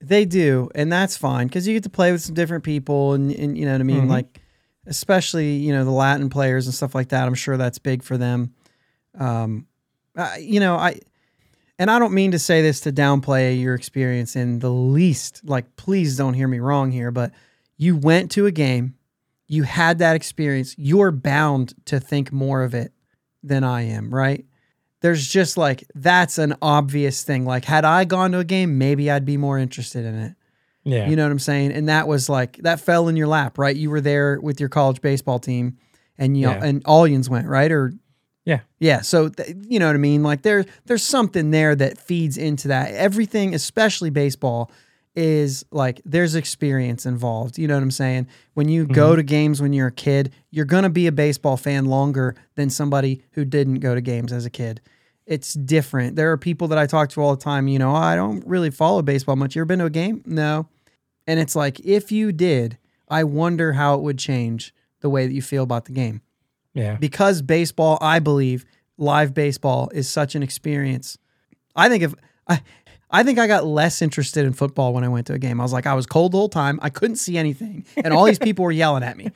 They 0.00 0.24
do, 0.24 0.68
and 0.74 0.92
that's 0.92 1.16
fine 1.16 1.46
because 1.46 1.68
you 1.68 1.74
get 1.74 1.84
to 1.84 1.90
play 1.90 2.10
with 2.10 2.22
some 2.22 2.34
different 2.34 2.64
people, 2.64 3.12
and, 3.12 3.30
and 3.30 3.56
you 3.56 3.64
know 3.66 3.72
what 3.72 3.80
I 3.80 3.84
mean. 3.84 4.06
Mhm. 4.06 4.10
Like, 4.10 4.40
especially 4.86 5.56
you 5.56 5.72
know 5.72 5.84
the 5.84 5.90
Latin 5.92 6.28
players 6.28 6.66
and 6.66 6.74
stuff 6.74 6.94
like 6.94 7.10
that. 7.10 7.26
I'm 7.26 7.34
sure 7.34 7.56
that's 7.56 7.78
big 7.78 8.02
for 8.02 8.16
them. 8.16 8.52
Um, 9.18 9.66
I, 10.16 10.38
you 10.38 10.58
know, 10.58 10.74
I 10.76 10.98
and 11.78 11.90
I 11.90 11.98
don't 11.98 12.14
mean 12.14 12.32
to 12.32 12.38
say 12.38 12.62
this 12.62 12.80
to 12.80 12.92
downplay 12.92 13.60
your 13.60 13.74
experience 13.74 14.34
in 14.36 14.58
the 14.58 14.70
least. 14.70 15.42
Like, 15.44 15.76
please 15.76 16.16
don't 16.16 16.34
hear 16.34 16.48
me 16.48 16.58
wrong 16.58 16.90
here, 16.90 17.10
but 17.10 17.32
you 17.76 17.96
went 17.96 18.30
to 18.32 18.46
a 18.46 18.50
game, 18.52 18.94
you 19.52 19.64
had 19.64 19.98
that 19.98 20.16
experience. 20.16 20.74
You're 20.78 21.10
bound 21.12 21.74
to 21.84 22.00
think 22.00 22.32
more 22.32 22.62
of 22.62 22.72
it 22.72 22.92
than 23.42 23.64
I 23.64 23.82
am, 23.82 24.12
right? 24.14 24.46
There's 25.02 25.28
just 25.28 25.58
like 25.58 25.84
that's 25.94 26.38
an 26.38 26.54
obvious 26.62 27.22
thing. 27.22 27.44
Like, 27.44 27.66
had 27.66 27.84
I 27.84 28.04
gone 28.04 28.32
to 28.32 28.38
a 28.38 28.44
game, 28.44 28.78
maybe 28.78 29.10
I'd 29.10 29.26
be 29.26 29.36
more 29.36 29.58
interested 29.58 30.06
in 30.06 30.14
it. 30.14 30.34
Yeah. 30.84 31.06
You 31.08 31.16
know 31.16 31.24
what 31.24 31.32
I'm 31.32 31.38
saying? 31.38 31.72
And 31.72 31.88
that 31.90 32.08
was 32.08 32.28
like 32.30 32.56
that 32.62 32.80
fell 32.80 33.08
in 33.08 33.16
your 33.16 33.26
lap, 33.26 33.58
right? 33.58 33.76
You 33.76 33.90
were 33.90 34.00
there 34.00 34.40
with 34.40 34.58
your 34.58 34.70
college 34.70 35.02
baseball 35.02 35.38
team, 35.38 35.76
and 36.16 36.34
you 36.36 36.48
Yeah. 36.48 36.64
and 36.64 36.82
Allians 36.84 37.28
went 37.28 37.46
right, 37.46 37.70
or 37.70 37.92
Yeah. 38.46 38.60
yeah. 38.80 39.02
So 39.02 39.28
th- 39.28 39.54
you 39.68 39.78
know 39.78 39.86
what 39.86 39.96
I 39.96 39.98
mean? 39.98 40.22
Like 40.22 40.42
there, 40.42 40.64
there's 40.86 41.02
something 41.02 41.50
there 41.50 41.74
that 41.76 41.98
feeds 41.98 42.38
into 42.38 42.68
that. 42.68 42.92
Everything, 42.94 43.54
especially 43.54 44.08
baseball, 44.10 44.70
is 45.14 45.64
like 45.70 46.00
there's 46.04 46.34
experience 46.34 47.04
involved. 47.06 47.58
You 47.58 47.68
know 47.68 47.74
what 47.74 47.82
I'm 47.82 47.90
saying? 47.90 48.28
When 48.54 48.68
you 48.68 48.86
go 48.86 49.08
mm-hmm. 49.08 49.16
to 49.16 49.22
games 49.22 49.62
when 49.62 49.72
you're 49.72 49.88
a 49.88 49.92
kid, 49.92 50.32
you're 50.50 50.64
gonna 50.64 50.90
be 50.90 51.06
a 51.06 51.12
baseball 51.12 51.56
fan 51.56 51.86
longer 51.86 52.34
than 52.54 52.70
somebody 52.70 53.22
who 53.32 53.44
didn't 53.44 53.80
go 53.80 53.94
to 53.94 54.00
games 54.00 54.32
as 54.32 54.46
a 54.46 54.50
kid. 54.50 54.80
It's 55.26 55.54
different. 55.54 56.16
There 56.16 56.32
are 56.32 56.36
people 56.36 56.68
that 56.68 56.78
I 56.78 56.86
talk 56.86 57.10
to 57.10 57.22
all 57.22 57.34
the 57.36 57.42
time. 57.42 57.68
You 57.68 57.78
know, 57.78 57.92
"Oh, 57.92 57.96
I 57.96 58.16
don't 58.16 58.46
really 58.46 58.70
follow 58.70 59.02
baseball 59.02 59.36
much. 59.36 59.54
You 59.54 59.60
ever 59.60 59.66
been 59.66 59.78
to 59.80 59.86
a 59.86 59.90
game? 59.90 60.22
No. 60.26 60.68
And 61.26 61.38
it's 61.38 61.54
like 61.54 61.80
if 61.80 62.10
you 62.10 62.32
did, 62.32 62.78
I 63.08 63.24
wonder 63.24 63.74
how 63.74 63.94
it 63.94 64.00
would 64.00 64.18
change 64.18 64.74
the 65.00 65.10
way 65.10 65.26
that 65.26 65.32
you 65.32 65.42
feel 65.42 65.62
about 65.62 65.84
the 65.84 65.92
game 65.92 66.22
yeah. 66.74 66.96
because 66.96 67.42
baseball, 67.42 67.98
I 68.00 68.18
believe, 68.18 68.64
live 68.96 69.34
baseball 69.34 69.90
is 69.92 70.08
such 70.08 70.34
an 70.34 70.42
experience. 70.42 71.18
I 71.74 71.88
think 71.88 72.02
if 72.02 72.14
I 72.48 72.60
I 73.12 73.22
think 73.22 73.38
I 73.38 73.46
got 73.46 73.66
less 73.66 74.00
interested 74.00 74.46
in 74.46 74.52
football 74.54 74.94
when 74.94 75.04
I 75.04 75.08
went 75.08 75.26
to 75.26 75.34
a 75.34 75.38
game. 75.38 75.60
I 75.60 75.64
was 75.64 75.72
like, 75.72 75.86
I 75.86 75.94
was 75.94 76.06
cold 76.06 76.32
the 76.32 76.38
whole 76.38 76.48
time. 76.48 76.78
I 76.82 76.88
couldn't 76.90 77.16
see 77.16 77.36
anything. 77.36 77.84
And 77.96 78.12
all 78.14 78.24
these 78.24 78.38
people 78.38 78.64
were 78.64 78.72
yelling 78.72 79.02
at 79.02 79.16
me. 79.16 79.30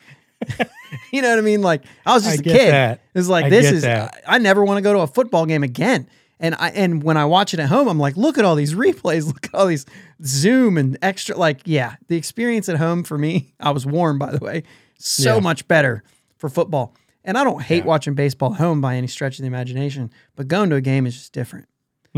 you 1.13 1.23
know 1.23 1.31
what 1.31 1.39
I 1.39 1.43
mean? 1.43 1.63
Like 1.63 1.83
I 2.05 2.15
was 2.15 2.25
just 2.25 2.39
I 2.39 2.41
a 2.41 2.43
kid. 2.43 2.73
that. 2.73 3.01
It's 3.15 3.29
like 3.29 3.47
I 3.47 3.51
this 3.51 3.71
is 3.71 3.83
that. 3.83 4.23
I, 4.27 4.37
I 4.37 4.39
never 4.39 4.65
want 4.65 4.79
to 4.79 4.83
go 4.83 4.93
to 4.95 5.01
a 5.01 5.07
football 5.07 5.47
game 5.47 5.63
again. 5.63 6.09
And 6.39 6.55
I 6.59 6.71
and 6.71 7.03
when 7.03 7.17
I 7.17 7.25
watch 7.25 7.55
it 7.55 7.61
at 7.61 7.69
home, 7.69 7.89
I'm 7.89 7.99
like, 7.99 8.17
look 8.17 8.37
at 8.39 8.45
all 8.45 8.55
these 8.55 8.75
replays, 8.75 9.27
look 9.33 9.47
at 9.47 9.55
all 9.55 9.67
these 9.67 9.87
zoom 10.25 10.77
and 10.79 10.99
extra. 11.03 11.37
Like, 11.37 11.61
yeah, 11.65 11.97
the 12.09 12.17
experience 12.17 12.69
at 12.69 12.77
home 12.77 13.05
for 13.05 13.17
me, 13.19 13.55
I 13.61 13.71
was 13.71 13.87
warm 13.87 14.19
by 14.19 14.31
the 14.33 14.45
way, 14.45 14.63
so 14.99 15.35
Yeah. 15.37 15.41
much 15.41 15.67
better 15.69 16.03
for 16.37 16.49
football. 16.49 16.95
And 17.25 17.37
I 17.39 17.45
don't 17.45 17.63
hate 17.63 17.79
Yeah. 17.79 17.85
watching 17.89 18.15
baseball 18.15 18.53
at 18.53 18.59
home 18.59 18.81
by 18.81 18.97
any 18.97 19.07
stretch 19.07 19.39
of 19.39 19.43
the 19.43 19.49
imagination, 19.49 20.11
but 20.37 20.47
going 20.49 20.71
to 20.71 20.77
a 20.77 20.81
game 20.83 21.07
is 21.07 21.15
just 21.15 21.33
different. 21.33 21.67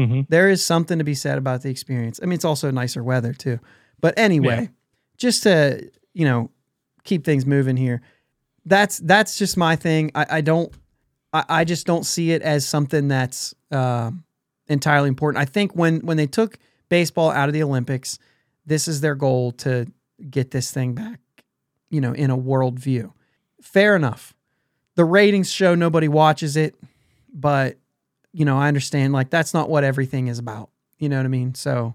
Hmm 0.06 0.20
There 0.28 0.48
is 0.48 0.64
something 0.64 0.98
to 0.98 1.04
be 1.04 1.14
said 1.14 1.38
about 1.38 1.62
the 1.62 1.70
experience. 1.70 2.20
I 2.22 2.26
mean, 2.26 2.34
it's 2.34 2.44
also 2.44 2.70
nicer 2.70 3.02
weather 3.02 3.32
too. 3.32 3.58
But 4.00 4.14
anyway, 4.18 4.60
Yeah. 4.62 4.66
just 5.16 5.42
to 5.44 5.90
you 6.14 6.24
know 6.24 6.50
keep 7.04 7.24
things 7.24 7.44
moving 7.46 7.76
here. 7.76 8.00
That's 8.64 8.98
that's 8.98 9.38
just 9.38 9.56
my 9.56 9.76
thing. 9.76 10.10
I, 10.14 10.26
I 10.30 10.40
don't. 10.40 10.72
I, 11.32 11.44
I 11.48 11.64
just 11.64 11.86
don't 11.86 12.04
see 12.04 12.32
it 12.32 12.42
as 12.42 12.66
something 12.66 13.08
that's 13.08 13.54
uh, 13.70 14.10
entirely 14.68 15.08
important. 15.08 15.42
I 15.42 15.46
think 15.46 15.72
when 15.74 16.00
when 16.00 16.16
they 16.16 16.26
took 16.26 16.58
baseball 16.88 17.30
out 17.30 17.48
of 17.48 17.52
the 17.54 17.62
Olympics, 17.62 18.18
this 18.66 18.88
is 18.88 19.00
their 19.00 19.14
goal 19.14 19.52
to 19.52 19.86
get 20.30 20.50
this 20.50 20.70
thing 20.70 20.94
back. 20.94 21.20
You 21.90 22.00
know, 22.00 22.12
in 22.12 22.30
a 22.30 22.36
world 22.36 22.78
view. 22.78 23.14
Fair 23.62 23.96
enough. 23.96 24.34
The 24.94 25.04
ratings 25.04 25.50
show 25.50 25.74
nobody 25.74 26.08
watches 26.08 26.56
it, 26.56 26.74
but 27.32 27.76
you 28.32 28.44
know, 28.44 28.58
I 28.58 28.68
understand 28.68 29.12
like 29.12 29.30
that's 29.30 29.54
not 29.54 29.68
what 29.68 29.84
everything 29.84 30.28
is 30.28 30.38
about. 30.38 30.70
You 30.98 31.08
know 31.08 31.16
what 31.16 31.26
I 31.26 31.28
mean? 31.28 31.54
So 31.54 31.94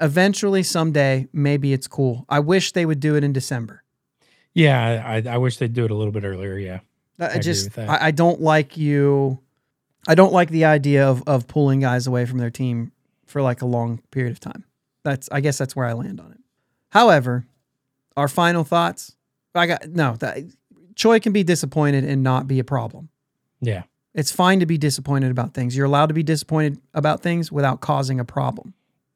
eventually 0.00 0.62
someday 0.62 1.28
maybe 1.32 1.72
it's 1.72 1.86
cool. 1.86 2.24
I 2.28 2.40
wish 2.40 2.72
they 2.72 2.86
would 2.86 3.00
do 3.00 3.16
it 3.16 3.24
in 3.24 3.32
December. 3.32 3.82
Yeah. 4.54 5.02
I, 5.06 5.34
I 5.34 5.36
wish 5.36 5.58
they'd 5.58 5.72
do 5.72 5.84
it 5.84 5.90
a 5.90 5.94
little 5.94 6.12
bit 6.12 6.24
earlier. 6.24 6.58
Yeah. 6.58 6.80
I, 7.18 7.26
agree 7.26 7.40
just. 7.40 7.78
I, 7.78 8.06
I 8.06 8.10
don't 8.10 8.40
like 8.40 8.76
you 8.76 9.38
I 10.08 10.14
don't 10.14 10.32
like 10.32 10.50
the 10.50 10.64
idea 10.64 11.06
of 11.06 11.22
of 11.26 11.46
pulling 11.46 11.80
guys 11.80 12.06
away 12.06 12.26
from 12.26 12.38
their 12.38 12.50
team 12.50 12.92
for 13.26 13.42
like 13.42 13.62
a 13.62 13.66
long 13.66 14.00
period 14.10 14.32
of 14.32 14.40
time. 14.40 14.64
That's 15.04 15.28
I 15.30 15.40
guess 15.40 15.58
that's 15.58 15.76
where 15.76 15.86
I 15.86 15.92
land 15.92 16.20
on 16.20 16.32
it. 16.32 16.40
However, 16.90 17.46
our 18.16 18.28
final 18.28 18.64
thoughts. 18.64 19.16
I 19.54 19.66
got 19.66 19.88
no 19.88 20.16
that 20.16 20.38
Choi 20.94 21.20
can 21.20 21.32
be 21.32 21.42
disappointed 21.42 22.04
and 22.04 22.22
not 22.22 22.46
be 22.46 22.58
a 22.58 22.64
problem. 22.64 23.08
Yeah. 23.60 23.82
It's 24.14 24.32
fine 24.32 24.60
to 24.60 24.66
be 24.66 24.76
disappointed 24.78 25.30
about 25.30 25.54
things. 25.54 25.76
You're 25.76 25.86
allowed 25.86 26.06
to 26.06 26.14
be 26.14 26.22
disappointed 26.22 26.78
about 26.94 27.22
things 27.22 27.52
without 27.52 27.80
causing 27.80 28.18
a 28.18 28.24
problem. 28.24 28.74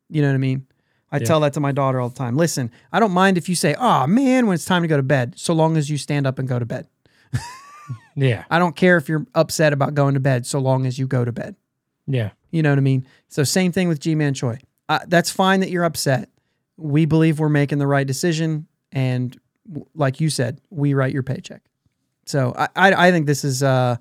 You 0.09 0.23
know 0.23 0.29
what 0.29 0.35
I 0.35 0.39
mean? 0.39 0.67
I 1.11 1.19
Yeah. 1.19 1.25
tell 1.25 1.41
that 1.41 1.53
to 1.55 1.61
my 1.61 1.73
daughter 1.73 2.01
all 2.01 2.09
the 2.09 2.15
time. 2.17 2.37
Listen, 2.37 2.71
I 2.93 3.01
don't 3.01 3.13
mind 3.13 3.37
if 3.39 3.49
you 3.49 3.55
say, 3.55 3.75
"Oh 3.79 4.07
man," 4.07 4.47
when 4.47 4.55
it's 4.55 4.65
time 4.65 4.83
to 4.83 4.89
go 4.89 4.97
to 4.97 5.03
bed, 5.03 5.35
so 5.37 5.53
long 5.55 5.77
as 5.77 5.89
you 5.91 5.97
stand 5.99 6.27
up 6.27 6.39
and 6.39 6.49
go 6.49 6.59
to 6.59 6.67
bed. 6.67 6.87
Yeah. 8.17 8.45
I 8.49 8.59
don't 8.61 8.77
care 8.77 8.97
if 8.97 9.09
you're 9.09 9.27
upset 9.35 9.73
about 9.73 9.95
going 9.95 10.15
to 10.15 10.21
bed, 10.21 10.47
so 10.47 10.59
long 10.61 10.87
as 10.87 10.99
you 11.01 11.07
go 11.07 11.25
to 11.25 11.33
bed. 11.33 11.57
Yeah. 12.07 12.31
You 12.53 12.63
know 12.63 12.71
what 12.71 12.79
I 12.79 12.83
mean? 12.83 13.05
So 13.29 13.43
same 13.43 13.73
thing 13.73 13.89
with 13.89 13.99
Ji-Man 13.99 14.35
Choi. 14.35 14.59
Uh, 14.89 15.01
that's 15.09 15.31
fine 15.31 15.61
that 15.61 15.71
you're 15.71 15.85
upset. 15.85 16.29
We 16.77 17.07
believe 17.07 17.41
we're 17.41 17.49
making 17.49 17.79
the 17.79 17.87
right 17.89 18.07
decision, 18.07 18.67
and 18.93 19.37
like 19.95 20.21
you 20.21 20.31
said, 20.31 20.61
we 20.71 20.95
write 20.95 21.13
your 21.13 21.23
paycheck. 21.25 21.63
So 22.27 22.55
I 22.57 22.69
I, 22.77 23.09
I 23.09 23.11
think 23.11 23.27
this 23.27 23.45
is 23.45 23.63
uh, 23.65 23.97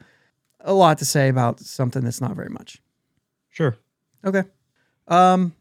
a 0.64 0.74
lot 0.74 0.98
to 1.00 1.06
say 1.06 1.30
about 1.30 1.60
something 1.60 2.04
that's 2.04 2.22
not 2.22 2.36
very 2.36 2.50
much. 2.50 2.82
Sure. 3.50 3.76
Okay. 4.26 4.44
Um, 5.08 5.54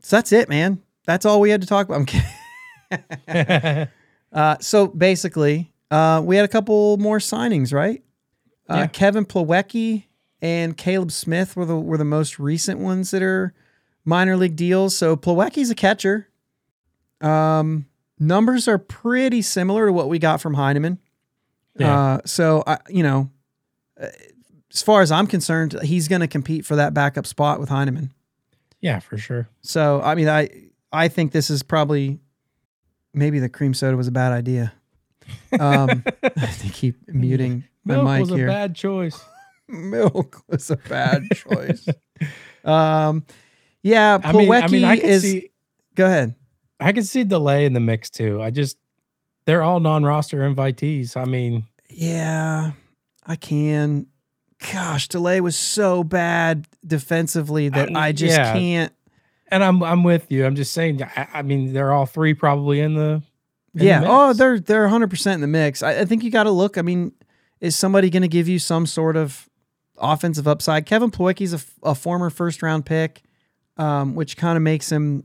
so 0.00 0.16
that's 0.16 0.32
it, 0.32 0.48
man. 0.48 0.82
That's 1.06 1.24
all 1.26 1.40
we 1.40 1.50
had 1.50 1.60
to 1.60 1.66
talk 1.66 1.86
about. 1.88 1.96
I'm 1.96 2.06
kidding. 2.06 3.88
Uh, 4.32 4.56
so 4.60 4.86
basically, 4.86 5.72
uh, 5.90 6.22
we 6.24 6.36
had 6.36 6.44
a 6.44 6.48
couple 6.48 6.96
more 6.98 7.18
signings, 7.18 7.72
right? 7.72 8.00
Uh, 8.68 8.76
Yeah. 8.76 8.86
Kevin 8.86 9.24
Plawecki 9.24 10.04
and 10.40 10.76
Caleb 10.76 11.10
Smith 11.10 11.56
were 11.56 11.64
the 11.64 11.76
were 11.76 11.98
the 11.98 12.04
most 12.04 12.38
recent 12.38 12.78
ones 12.78 13.10
that 13.10 13.24
are 13.24 13.52
minor 14.04 14.36
league 14.36 14.54
deals. 14.54 14.96
So 14.96 15.16
Plawecki's 15.16 15.68
a 15.70 15.74
catcher. 15.74 16.28
Um, 17.20 17.86
numbers 18.20 18.68
are 18.68 18.78
pretty 18.78 19.42
similar 19.42 19.86
to 19.86 19.92
what 19.92 20.08
we 20.08 20.20
got 20.20 20.40
from 20.40 20.54
Heineman. 20.54 21.00
Yeah. 21.76 21.98
Uh, 22.00 22.20
so 22.24 22.62
I, 22.68 22.78
you 22.88 23.02
know, 23.02 23.30
as 24.72 24.82
far 24.82 25.00
as 25.02 25.10
I'm 25.12 25.26
concerned, 25.26 25.76
he's 25.82 26.08
going 26.08 26.20
to 26.20 26.28
compete 26.28 26.64
for 26.64 26.76
that 26.76 26.94
backup 26.94 27.26
spot 27.26 27.60
with 27.60 27.68
Heineman. 27.68 28.12
yeah, 28.80 28.98
for 29.00 29.16
sure. 29.18 29.48
So 29.62 30.00
I 30.02 30.14
mean, 30.14 30.28
I 30.28 30.48
I 30.92 31.08
think 31.08 31.32
this 31.32 31.50
is 31.50 31.62
probably 31.62 32.18
maybe 33.12 33.38
the 33.40 33.48
cream 33.48 33.74
soda 33.74 33.96
was 33.96 34.08
a 34.08 34.12
bad 34.12 34.32
idea. 34.32 34.72
Um, 35.58 36.02
I 36.22 36.70
keep 36.72 36.96
muting 37.08 37.64
my 37.84 37.94
Milk 37.94 38.06
mic 38.08 38.20
was 38.20 38.30
here. 38.30 38.46
a 38.46 38.50
bad 38.50 38.74
choice. 38.74 39.18
Milk 39.68 40.42
was 40.48 40.70
a 40.70 40.76
bad 40.76 41.24
choice. 41.34 41.86
um, 42.64 43.24
yeah, 43.82 44.18
I 44.22 44.32
mean, 44.32 44.52
I 44.52 44.66
mean, 44.68 44.84
I 44.84 44.96
is. 44.96 45.22
see, 45.22 45.50
Go 45.94 46.06
ahead. 46.06 46.34
I 46.78 46.92
can 46.92 47.04
see 47.04 47.24
Delay 47.24 47.66
in 47.66 47.72
the 47.72 47.80
mix 47.80 48.10
too. 48.10 48.40
I 48.42 48.50
just, 48.50 48.78
they're 49.44 49.62
all 49.62 49.80
non-roster 49.80 50.38
invitees. 50.38 51.16
I 51.16 51.24
mean, 51.24 51.64
Yeah, 51.88 52.72
I 53.26 53.36
can. 53.36 54.06
Gosh, 54.72 55.08
Delay 55.08 55.40
was 55.40 55.56
so 55.56 56.04
bad 56.04 56.66
defensively 56.86 57.68
that 57.70 57.88
Um, 57.90 57.96
I 57.96 58.12
just 58.12 58.36
yeah. 58.36 58.52
can't. 58.52 58.92
and 59.48 59.64
I'm, 59.64 59.82
I'm 59.82 60.02
with 60.04 60.30
you. 60.30 60.44
I'm 60.44 60.54
just 60.54 60.72
saying. 60.72 61.02
I, 61.02 61.26
I 61.34 61.42
mean, 61.42 61.72
they're 61.72 61.92
all 61.92 62.06
three 62.06 62.34
probably 62.34 62.80
in 62.80 62.94
the. 62.94 63.22
in 63.74 63.78
the 63.78 63.84
yeah. 63.84 64.02
Oh, 64.06 64.32
they're 64.32 64.60
they're 64.60 64.82
100 64.82 65.08
percent 65.10 65.34
in 65.36 65.40
the 65.40 65.46
mix. 65.46 65.82
I, 65.82 66.00
I 66.00 66.04
think 66.04 66.22
you 66.24 66.30
got 66.30 66.44
to 66.44 66.50
look. 66.50 66.76
I 66.76 66.82
mean, 66.82 67.12
is 67.60 67.74
somebody 67.74 68.10
going 68.10 68.22
to 68.22 68.28
give 68.28 68.48
you 68.48 68.58
some 68.58 68.86
sort 68.86 69.16
of 69.16 69.48
offensive 69.98 70.46
upside? 70.46 70.84
Kevin 70.86 71.10
Plawecki's 71.10 71.66
a 71.82 71.94
former 71.94 72.28
first 72.30 72.62
round 72.62 72.84
pick, 72.86 73.22
um, 73.78 74.14
which 74.14 74.36
kind 74.36 74.56
of 74.56 74.62
makes 74.62 74.90
him. 74.92 75.24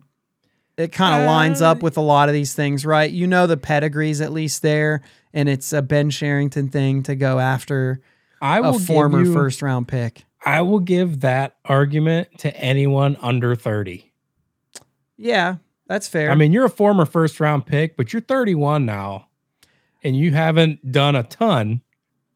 It 0.78 0.92
kind 0.92 1.22
of 1.22 1.28
lines 1.28 1.62
Uh, 1.62 1.72
up 1.72 1.82
with 1.84 1.96
a 1.98 2.02
lot 2.02 2.28
of 2.30 2.34
these 2.34 2.54
things, 2.54 2.86
right? 2.86 3.10
You 3.10 3.28
know 3.28 3.48
the 3.48 3.56
pedigree's 3.58 4.20
at 4.22 4.34
least 4.34 4.62
there, 4.62 5.02
and 5.34 5.48
it's 5.48 5.72
a 5.72 5.82
Ben 5.82 6.10
Cherington 6.10 6.68
thing 6.70 7.02
to 7.04 7.16
go 7.16 7.40
after 7.40 8.02
I 8.42 8.60
a 8.60 8.62
will 8.64 8.74
give 8.74 8.88
former 8.88 9.22
you- 9.24 9.34
first 9.34 9.62
round 9.62 9.88
pick. 9.88 10.26
I 10.46 10.62
will 10.62 10.80
give 10.80 11.22
that 11.22 11.56
argument 11.66 12.38
to 12.40 12.56
anyone 12.56 13.18
under 13.22 13.56
30. 13.56 14.12
Yeah, 15.18 15.56
that's 15.88 16.08
fair. 16.08 16.30
I 16.30 16.36
mean, 16.36 16.52
you're 16.52 16.66
a 16.66 16.70
former 16.70 17.06
first 17.06 17.40
round 17.40 17.66
pick, 17.66 17.98
but 17.98 18.14
you're 18.14 18.22
31 18.22 18.86
now, 18.86 19.28
and 20.04 20.16
you 20.16 20.32
haven't 20.34 20.92
done 20.92 21.16
a 21.16 21.24
ton. 21.24 21.82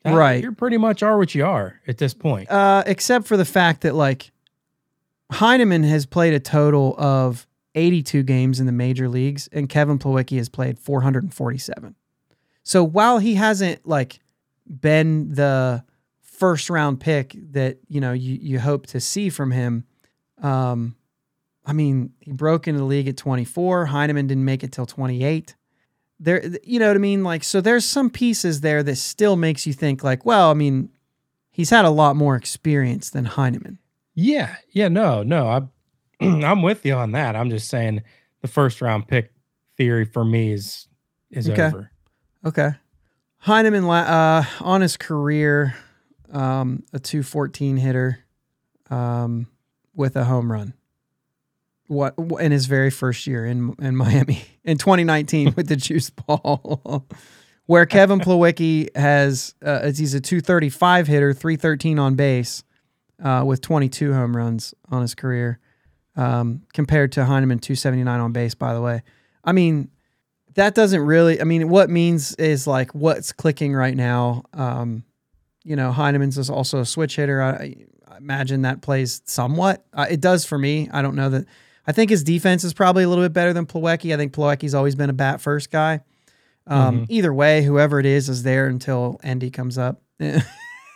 Right. 0.06 0.42
You're 0.42 0.54
pretty 0.54 0.78
much 0.78 1.04
are 1.04 1.18
what 1.20 1.36
you 1.36 1.46
are 1.46 1.80
at 1.88 1.98
this 2.00 2.14
point. 2.16 2.50
uh, 2.50 2.84
except 2.88 3.28
for 3.28 3.38
the 3.38 3.46
fact 3.46 3.82
that 3.82 3.94
like 3.94 4.32
Heineman 5.34 5.84
has 5.84 6.06
played 6.08 6.34
a 6.34 6.40
total 6.40 6.96
of 6.98 7.46
82 7.76 8.24
games 8.24 8.60
in 8.60 8.66
the 8.66 8.72
major 8.72 9.08
leagues, 9.08 9.48
and 9.52 9.70
Kevin 9.70 10.00
Plawecki 10.00 10.38
has 10.38 10.50
played 10.50 10.80
447. 10.80 11.96
So 12.64 12.84
while 12.84 13.20
he 13.20 13.36
hasn't 13.36 13.88
like 13.88 14.20
been 14.68 15.34
the 15.36 15.84
first 16.40 16.70
round 16.70 17.00
pick 17.00 17.36
that 17.52 17.78
you 17.88 18.00
know 18.02 18.14
you 18.14 18.38
you 18.42 18.60
hope 18.60 18.88
to 18.88 19.00
see 19.00 19.30
from 19.30 19.52
him, 19.52 19.84
um, 20.42 20.96
I 21.66 21.74
mean 21.74 22.14
he 22.20 22.32
broke 22.32 22.68
into 22.68 22.80
the 22.80 22.86
league 22.86 23.08
at 23.08 23.18
24. 23.18 23.86
Heineman 23.88 24.28
didn't 24.28 24.46
make 24.46 24.64
it 24.64 24.72
till 24.72 24.86
28. 24.86 25.56
There, 26.22 26.44
you 26.64 26.80
know 26.80 26.88
what 26.88 26.98
I 26.98 27.00
mean? 27.00 27.24
Like 27.24 27.44
so, 27.44 27.62
there's 27.62 27.86
some 27.86 28.10
pieces 28.10 28.62
there 28.62 28.84
that 28.84 28.96
still 28.98 29.36
makes 29.38 29.66
you 29.66 29.72
think 29.74 30.04
like, 30.04 30.26
well, 30.26 30.52
I 30.52 30.54
mean, 30.54 30.90
he's 31.50 31.70
had 31.70 31.86
a 31.86 31.90
lot 31.90 32.16
more 32.18 32.36
experience 32.36 33.10
than 33.12 33.24
Heineman. 33.26 33.80
Yeah, 34.16 34.56
yeah, 34.72 34.90
no, 34.90 35.24
no, 35.24 35.48
I'm 35.48 35.70
I'm 36.44 36.62
with 36.62 36.86
you 36.86 36.94
on 36.96 37.12
that. 37.14 37.36
I'm 37.38 37.50
just 37.50 37.70
saying 37.70 38.02
the 38.42 38.48
first 38.50 38.82
round 38.82 39.08
pick 39.08 39.32
theory 39.78 40.04
for 40.06 40.26
me 40.26 40.52
is 40.52 40.88
is 41.32 41.50
Okay. 41.50 41.68
over. 41.68 41.92
Okay. 42.46 42.72
Heineman 43.38 43.86
uh, 43.86 44.44
on 44.60 44.82
his 44.82 44.98
career, 44.98 45.74
um, 46.32 46.84
a 46.94 47.00
214 47.00 47.78
hitter 47.78 48.20
um, 48.90 49.48
with 49.96 50.16
a 50.16 50.26
home 50.26 50.52
run. 50.52 50.74
What 51.88 52.14
in 52.40 52.52
his 52.52 52.68
very 52.68 52.92
first 52.92 53.26
year 53.26 53.46
in 53.46 53.74
in 53.80 53.96
Miami 53.96 54.44
in 54.64 54.78
2019 54.78 55.54
with 55.58 55.68
the 55.68 55.76
juice 55.76 56.10
ball, 56.10 57.06
where 57.66 57.86
Kevin 57.86 58.20
Plawecki 58.20 58.96
has 58.96 59.56
uh, 59.66 59.92
he's 59.92 60.14
a 60.14 60.22
235 60.22 61.08
hitter, 61.08 61.34
313 61.34 61.98
on 61.98 62.16
base, 62.16 62.64
uh, 63.24 63.44
with 63.46 63.62
22 63.62 64.14
home 64.14 64.38
runs 64.38 64.76
on 64.90 65.02
his 65.02 65.16
career, 65.16 65.60
um, 66.16 66.62
compared 66.74 67.12
to 67.14 67.26
Heineman 67.26 67.58
279 67.58 68.20
on 68.20 68.32
base. 68.34 68.54
By 68.54 68.76
the 68.76 68.82
way, 68.82 69.02
I 69.44 69.52
mean 69.52 69.90
that 70.56 70.76
doesn't 70.76 71.02
really 71.02 71.40
i 71.40 71.44
mean 71.44 71.70
what 71.70 71.90
means 71.90 72.36
is 72.36 72.68
like 72.68 72.94
what's 72.94 73.32
clicking 73.32 73.74
right 73.74 73.96
now 73.96 74.44
um 74.54 75.04
you 75.64 75.76
know 75.76 75.92
heineman's 75.92 76.38
is 76.38 76.50
also 76.50 76.80
a 76.80 76.86
switch 76.86 77.16
hitter 77.16 77.42
i, 77.42 77.76
I 78.08 78.18
imagine 78.18 78.64
that 78.64 78.82
plays 78.82 79.22
somewhat 79.26 79.86
uh, 79.94 80.08
it 80.10 80.22
does 80.22 80.46
for 80.46 80.58
me 80.58 80.90
i 80.92 81.02
don't 81.02 81.16
know 81.16 81.30
that 81.30 81.46
i 81.88 81.92
think 81.92 82.10
his 82.10 82.24
defense 82.24 82.64
is 82.64 82.74
probably 82.74 83.04
a 83.04 83.10
little 83.10 83.24
bit 83.24 83.34
better 83.34 83.54
than 83.54 83.66
Plawecki. 83.66 84.14
i 84.14 84.18
think 84.18 84.34
Plawecki's 84.34 84.74
always 84.74 84.96
been 84.96 85.10
a 85.10 85.14
bat 85.14 85.42
first 85.42 85.72
guy 85.72 86.02
um 86.68 87.06
either 87.10 87.34
way 87.34 87.64
whoever 87.64 88.00
it 88.00 88.06
is 88.06 88.30
is 88.30 88.44
there 88.44 88.68
until 88.68 89.20
Endy 89.24 89.50
comes 89.50 89.78
up 89.78 90.02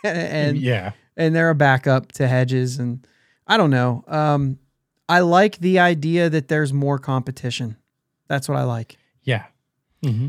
and 0.04 0.58
yeah, 0.58 0.92
and 1.16 1.34
they're 1.34 1.50
a 1.50 1.54
backup 1.54 2.12
to 2.12 2.28
Hedges. 2.28 2.78
And 2.78 3.06
I 3.46 3.56
don't 3.56 3.70
know. 3.70 4.04
Um, 4.06 4.58
I 5.08 5.20
like 5.20 5.58
the 5.58 5.78
idea 5.78 6.28
that 6.30 6.48
there's 6.48 6.72
more 6.72 6.98
competition. 6.98 7.76
That's 8.28 8.48
what 8.48 8.58
I 8.58 8.64
like. 8.64 8.96
yeah. 9.22 9.46
hmm 10.02 10.28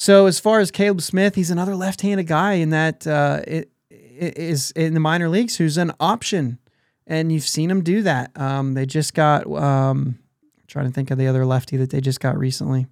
So 0.00 0.24
as 0.24 0.40
far 0.40 0.60
as 0.60 0.70
Caleb 0.70 1.02
Smith, 1.02 1.34
he's 1.34 1.50
another 1.50 1.76
left-handed 1.76 2.26
guy 2.26 2.54
in 2.54 2.70
that 2.70 3.06
uh, 3.06 3.42
it, 3.46 3.70
it 3.90 4.38
is 4.38 4.70
in 4.70 4.94
the 4.94 5.00
minor 5.00 5.28
leagues 5.28 5.56
who's 5.56 5.76
an 5.76 5.92
option, 6.00 6.58
and 7.06 7.30
you've 7.30 7.46
seen 7.46 7.70
him 7.70 7.82
do 7.84 8.00
that. 8.04 8.30
Um, 8.34 8.72
they 8.72 8.86
just 8.86 9.12
got. 9.12 9.46
Um, 9.46 10.18
I'm 10.56 10.64
trying 10.68 10.86
to 10.86 10.90
think 10.90 11.10
of 11.10 11.18
the 11.18 11.26
other 11.26 11.44
lefty 11.44 11.76
that 11.76 11.90
they 11.90 12.00
just 12.00 12.18
got 12.18 12.38
recently. 12.38 12.86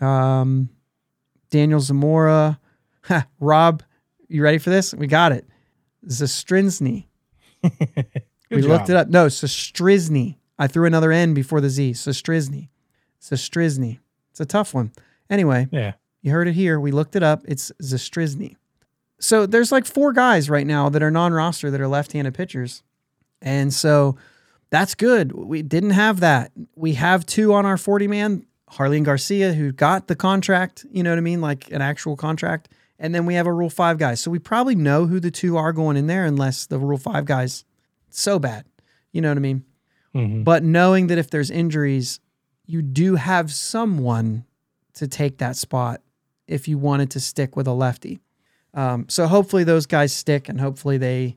Um, 0.00 0.68
Daniel 1.50 1.80
Zamora, 1.80 2.60
Ha, 3.06 3.26
Rob. 3.40 3.82
You 4.28 4.44
ready 4.44 4.58
for 4.58 4.70
this? 4.70 4.94
We 4.94 5.08
got 5.08 5.32
it. 5.32 5.44
Zastrinsny. 6.06 7.06
we 8.48 8.62
looked 8.62 8.90
it 8.90 8.94
up. 8.94 9.08
No, 9.08 9.26
Sestrizny. 9.26 10.36
I 10.56 10.68
threw 10.68 10.86
another 10.86 11.10
N 11.10 11.34
before 11.34 11.60
the 11.60 11.68
Z. 11.68 11.94
Sestrizny. 11.94 12.68
Sestrizny. 13.20 13.98
It's 14.30 14.38
a 14.38 14.46
tough 14.46 14.72
one. 14.72 14.92
Anyway, 15.28 15.66
Yeah, 15.72 15.94
you 16.22 16.32
heard 16.32 16.48
it 16.48 16.54
here. 16.54 16.78
We 16.80 16.90
looked 16.90 17.16
it 17.16 17.22
up. 17.22 17.42
It's 17.46 17.70
Zastryzny. 17.82 18.56
So 19.20 19.46
there's 19.46 19.72
like 19.72 19.84
four 19.86 20.12
guys 20.12 20.48
right 20.48 20.66
now 20.66 20.88
that 20.88 21.02
are 21.02 21.10
non-roster 21.10 21.70
that 21.70 21.80
are 21.80 21.88
left-handed 21.88 22.34
pitchers, 22.34 22.82
and 23.42 23.72
so 23.74 24.16
that's 24.70 24.94
good. 24.94 25.32
We 25.32 25.62
didn't 25.62 25.90
have 25.90 26.20
that. 26.20 26.52
We 26.76 26.94
have 26.94 27.24
two 27.26 27.52
on 27.54 27.66
our 27.66 27.76
40 27.76 28.06
man. 28.08 28.44
Harley 28.70 28.98
and 28.98 29.06
Garcia, 29.06 29.54
who 29.54 29.72
got 29.72 30.08
the 30.08 30.14
contract. 30.14 30.84
You 30.90 31.02
know 31.02 31.10
what 31.10 31.16
I 31.18 31.22
mean, 31.22 31.40
like 31.40 31.70
an 31.70 31.80
actual 31.80 32.16
contract. 32.16 32.68
And 32.98 33.14
then 33.14 33.24
we 33.24 33.34
have 33.34 33.46
a 33.46 33.52
Rule 33.52 33.70
Five 33.70 33.96
guy. 33.96 34.14
So 34.14 34.30
we 34.30 34.38
probably 34.38 34.74
know 34.74 35.06
who 35.06 35.20
the 35.20 35.30
two 35.30 35.56
are 35.56 35.72
going 35.72 35.96
in 35.96 36.06
there, 36.06 36.26
unless 36.26 36.66
the 36.66 36.78
Rule 36.78 36.98
Five 36.98 37.24
guys 37.24 37.64
so 38.10 38.38
bad. 38.38 38.66
You 39.10 39.22
know 39.22 39.30
what 39.30 39.38
I 39.38 39.40
mean? 39.40 39.64
Mhm. 40.14 40.44
But 40.44 40.62
knowing 40.64 41.06
that 41.06 41.16
if 41.16 41.30
there's 41.30 41.50
injuries, 41.50 42.20
you 42.66 42.82
do 42.82 43.14
have 43.14 43.50
someone 43.52 44.44
to 44.94 45.08
take 45.08 45.38
that 45.38 45.56
spot 45.56 46.02
if 46.48 46.66
you 46.68 46.78
wanted 46.78 47.10
to 47.12 47.20
stick 47.20 47.56
with 47.56 47.66
a 47.66 47.72
lefty. 47.72 48.20
Um, 48.74 49.06
so 49.08 49.26
hopefully 49.26 49.64
those 49.64 49.86
guys 49.86 50.12
stick 50.12 50.48
and 50.48 50.60
hopefully 50.60 50.98
they 50.98 51.36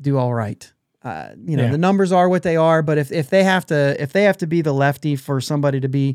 do 0.00 0.16
all 0.18 0.32
right. 0.34 0.72
Uh, 1.02 1.30
you 1.44 1.56
know, 1.56 1.64
Yeah. 1.64 1.70
the 1.70 1.78
numbers 1.78 2.12
are 2.12 2.28
what 2.28 2.42
they 2.42 2.56
are, 2.56 2.82
but 2.82 2.98
if, 2.98 3.10
if 3.12 3.30
they 3.30 3.44
have 3.44 3.64
to 3.66 4.00
if 4.02 4.12
they 4.12 4.24
have 4.24 4.36
to 4.38 4.46
be 4.46 4.60
the 4.62 4.72
lefty 4.74 5.16
for 5.16 5.40
somebody 5.40 5.80
to 5.80 5.88
be 5.88 6.14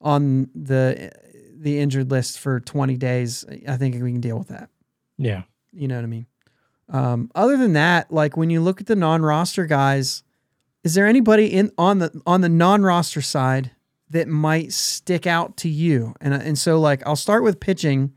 on 0.00 0.48
the 0.54 1.10
the 1.56 1.78
injured 1.78 2.10
list 2.10 2.38
for 2.40 2.60
20 2.60 2.96
days, 2.96 3.44
I 3.66 3.76
think 3.76 3.94
we 4.02 4.12
can 4.12 4.20
deal 4.20 4.38
with 4.38 4.48
that. 4.48 4.68
yeah. 5.16 5.42
You 5.72 5.88
know 5.88 5.96
what 5.96 6.04
I 6.04 6.08
mean? 6.08 6.26
Um, 6.88 7.30
other 7.34 7.56
than 7.56 7.72
that, 7.72 8.12
like 8.12 8.36
when 8.36 8.50
you 8.50 8.60
look 8.60 8.80
at 8.80 8.86
the 8.86 8.94
non-roster 8.94 9.66
guys, 9.66 10.22
is 10.84 10.94
there 10.94 11.06
anybody 11.06 11.46
in 11.46 11.72
on 11.78 11.98
the 11.98 12.22
on 12.26 12.42
the 12.42 12.48
non-roster 12.48 13.20
side 13.22 13.70
that 14.14 14.28
might 14.28 14.72
stick 14.72 15.26
out 15.26 15.56
to 15.58 15.68
you? 15.68 16.14
And 16.20 16.32
and 16.32 16.56
so 16.56 16.78
like 16.80 17.02
I'll 17.06 17.16
start 17.16 17.42
with 17.42 17.58
pitching, 17.60 18.14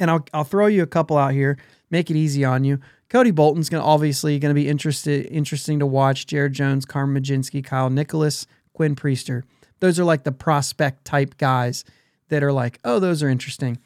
and 0.00 0.10
I'll 0.10 0.24
I'll 0.32 0.44
throw 0.44 0.66
you 0.66 0.82
a 0.82 0.86
couple 0.86 1.18
out 1.18 1.32
here, 1.32 1.58
make 1.90 2.10
it 2.10 2.16
easy 2.16 2.44
on 2.44 2.64
you. 2.64 2.80
Cody 3.10 3.30
Bolton's 3.30 3.68
gonna 3.68 3.84
obviously 3.84 4.38
gonna 4.38 4.54
be 4.54 4.68
interested 4.68 5.26
interesting 5.26 5.78
to 5.78 5.86
watch. 5.86 6.26
Jared 6.26 6.54
Jones, 6.54 6.86
Carmen 6.86 7.22
Mlodzinski, 7.22 7.62
Kyle 7.62 7.90
Nicolas, 7.90 8.46
Quinn 8.72 8.96
Priester. 8.96 9.42
Those 9.80 10.00
are 10.00 10.04
like 10.04 10.24
the 10.24 10.32
prospect 10.32 11.04
type 11.04 11.36
guys 11.36 11.84
that 12.28 12.42
are 12.42 12.52
like, 12.52 12.80
oh, 12.82 12.98
those 12.98 13.22
are 13.22 13.28
interesting. 13.28 13.78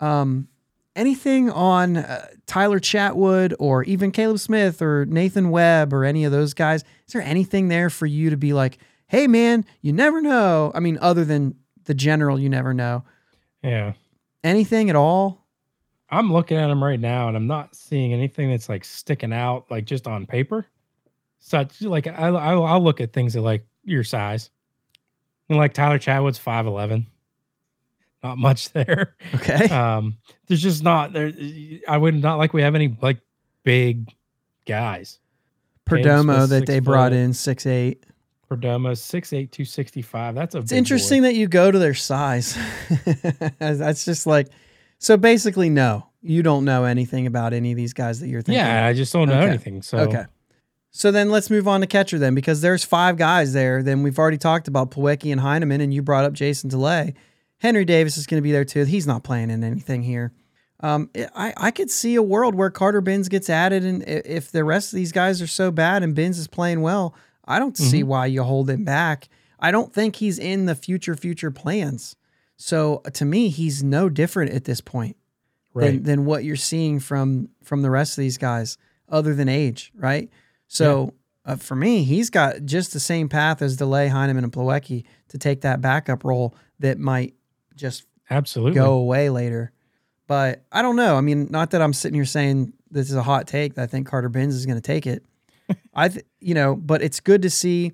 Um, 0.00 0.48
anything 0.94 1.48
on 1.48 1.96
uh, 1.96 2.26
Tyler 2.46 2.78
Chatwood 2.78 3.54
or 3.58 3.84
even 3.84 4.10
Caleb 4.12 4.38
Smith 4.38 4.82
or 4.82 5.06
Nathan 5.06 5.48
Webb 5.48 5.94
or 5.94 6.04
any 6.04 6.24
of 6.24 6.32
those 6.32 6.52
guys? 6.52 6.84
Is 7.06 7.14
there 7.14 7.22
anything 7.22 7.68
there 7.68 7.88
for 7.88 8.04
you 8.04 8.28
to 8.28 8.36
be 8.36 8.52
like, 8.52 8.76
hey, 9.08 9.26
man, 9.26 9.64
you 9.82 9.92
never 9.92 10.20
know? 10.20 10.72
I 10.74 10.80
mean, 10.80 10.98
other 11.00 11.24
than 11.24 11.54
the 11.84 11.94
general, 11.94 12.38
you 12.38 12.48
never 12.48 12.74
know. 12.74 13.04
Yeah. 13.62 13.94
Anything 14.44 14.90
at 14.90 14.96
all? 14.96 15.46
I'm 16.08 16.32
looking 16.32 16.56
at 16.56 16.68
them 16.68 16.82
right 16.82 17.00
now 17.00 17.28
and 17.28 17.36
I'm 17.36 17.46
not 17.46 17.74
seeing 17.74 18.12
anything 18.12 18.50
that's 18.50 18.68
like 18.68 18.84
sticking 18.84 19.32
out, 19.32 19.70
like 19.70 19.84
just 19.84 20.06
on 20.06 20.26
paper. 20.26 20.66
Such 21.38 21.82
like 21.82 22.06
I, 22.06 22.28
I'll, 22.28 22.64
I'll 22.64 22.82
look 22.82 23.00
at 23.00 23.12
things 23.12 23.34
that 23.34 23.40
like 23.40 23.66
your 23.84 24.04
size. 24.04 24.50
And 25.48 25.58
like 25.58 25.74
Tyler 25.74 25.98
Chatwood's 25.98 26.38
5'11. 26.38 27.06
Not 28.22 28.38
much 28.38 28.70
there. 28.72 29.16
Okay. 29.34 29.68
Um, 29.68 30.18
there's 30.46 30.62
just 30.62 30.82
not 30.82 31.12
there. 31.12 31.32
I 31.88 31.96
would 31.96 32.14
not 32.14 32.38
like 32.38 32.52
we 32.52 32.62
have 32.62 32.74
any 32.74 32.96
like 33.00 33.18
big 33.64 34.12
guys. 34.66 35.18
Perdomo 35.88 36.48
that 36.48 36.66
they 36.66 36.80
brought 36.80 37.12
in 37.12 37.32
six 37.32 37.64
eight. 37.64 38.04
Perdomo 38.50 38.92
6'8, 38.92 39.50
265. 39.50 40.34
That's 40.34 40.54
a 40.54 40.58
It's 40.58 40.72
interesting 40.72 41.22
that 41.22 41.34
you 41.34 41.48
go 41.48 41.70
to 41.70 41.78
their 41.78 41.94
size. 41.94 42.56
That's 43.58 44.04
just 44.04 44.26
like 44.26 44.48
so. 44.98 45.16
Basically, 45.16 45.68
no, 45.68 46.06
you 46.22 46.42
don't 46.42 46.64
know 46.64 46.84
anything 46.84 47.26
about 47.26 47.52
any 47.52 47.72
of 47.72 47.76
these 47.76 47.92
guys 47.92 48.20
that 48.20 48.28
you're 48.28 48.42
thinking. 48.42 48.64
Yeah, 48.64 48.86
I 48.86 48.92
just 48.92 49.12
don't 49.12 49.28
know 49.28 49.38
Okay. 49.40 49.48
anything. 49.48 49.82
So 49.82 49.98
Okay. 49.98 50.24
So 50.92 51.10
then 51.10 51.28
let's 51.30 51.50
move 51.50 51.68
on 51.68 51.82
to 51.82 51.86
catcher 51.86 52.18
then, 52.18 52.34
because 52.34 52.62
there's 52.62 52.82
five 52.82 53.18
guys 53.18 53.52
there. 53.52 53.82
Then 53.82 54.02
we've 54.02 54.18
already 54.18 54.38
talked 54.38 54.66
about 54.66 54.90
Plawecki 54.90 55.30
and 55.30 55.40
Heineman, 55.42 55.82
and 55.82 55.92
you 55.92 56.00
brought 56.02 56.24
up 56.24 56.32
Jason 56.32 56.70
DeLay. 56.70 57.12
Henry 57.58 57.84
Davis 57.84 58.16
is 58.16 58.26
going 58.26 58.38
to 58.38 58.42
be 58.42 58.52
there 58.52 58.64
too. 58.64 58.84
He's 58.84 59.06
not 59.06 59.22
playing 59.22 59.50
in 59.50 59.62
anything 59.62 60.02
here. 60.02 60.32
Um, 60.80 61.10
I, 61.34 61.52
I 61.56 61.70
could 61.70 61.90
see 61.90 62.14
a 62.14 62.22
world 62.22 62.54
where 62.54 62.70
Carter 62.70 63.00
Bins 63.00 63.28
gets 63.28 63.50
added, 63.50 63.84
and 63.84 64.04
if 64.06 64.50
the 64.52 64.62
rest 64.64 64.92
of 64.92 64.96
these 64.96 65.12
guys 65.12 65.42
are 65.42 65.46
so 65.46 65.70
bad 65.70 66.02
and 66.02 66.14
Bins 66.14 66.38
is 66.38 66.46
playing 66.48 66.80
well, 66.80 67.14
I 67.46 67.58
don't 67.58 67.76
see 67.76 68.02
why 68.02 68.26
you 68.26 68.42
hold 68.42 68.68
him 68.68 68.84
back. 68.84 69.28
I 69.58 69.70
don't 69.70 69.92
think 69.92 70.16
he's 70.16 70.38
in 70.38 70.66
the 70.66 70.74
future 70.74 71.14
future 71.14 71.50
plans. 71.50 72.16
So 72.56 73.02
to 73.12 73.24
me, 73.24 73.48
he's 73.48 73.82
no 73.82 74.08
different 74.08 74.52
at 74.52 74.64
this 74.64 74.80
point 74.80 75.16
right. 75.74 75.92
than, 75.92 76.02
than 76.02 76.24
what 76.24 76.44
you're 76.44 76.56
seeing 76.56 77.00
from 77.00 77.50
from 77.62 77.82
the 77.82 77.90
rest 77.90 78.18
of 78.18 78.22
these 78.22 78.38
guys, 78.38 78.78
other 79.08 79.34
than 79.34 79.48
age, 79.48 79.92
right? 79.94 80.30
So 80.68 81.14
uh, 81.44 81.56
for 81.56 81.76
me, 81.76 82.02
he's 82.02 82.30
got 82.30 82.64
just 82.64 82.92
the 82.92 83.00
same 83.00 83.28
path 83.28 83.62
as 83.62 83.76
Delay, 83.76 84.08
Heineman, 84.08 84.44
and 84.44 84.52
Plawecki 84.52 85.04
to 85.28 85.38
take 85.38 85.60
that 85.60 85.80
backup 85.80 86.24
role 86.24 86.54
that 86.80 86.98
might 86.98 87.34
just 87.76 88.04
Absolutely. 88.28 88.74
go 88.74 88.94
away 88.94 89.30
later. 89.30 89.72
But 90.26 90.64
I 90.72 90.82
don't 90.82 90.96
know. 90.96 91.16
I 91.16 91.20
mean, 91.20 91.46
not 91.50 91.70
that 91.70 91.80
I'm 91.80 91.92
sitting 91.92 92.16
here 92.16 92.24
saying 92.24 92.72
this 92.90 93.10
is 93.10 93.16
a 93.16 93.22
hot 93.22 93.46
take 93.46 93.74
that 93.74 93.84
I 93.84 93.86
think 93.86 94.08
Carter 94.08 94.28
Bins 94.28 94.56
is 94.56 94.66
going 94.66 94.76
to 94.76 94.82
take 94.82 95.06
it. 95.06 95.24
I, 95.94 96.08
th- 96.08 96.24
you 96.40 96.54
know, 96.54 96.76
but 96.76 97.02
it's 97.02 97.20
good 97.20 97.42
to 97.42 97.50
see 97.50 97.92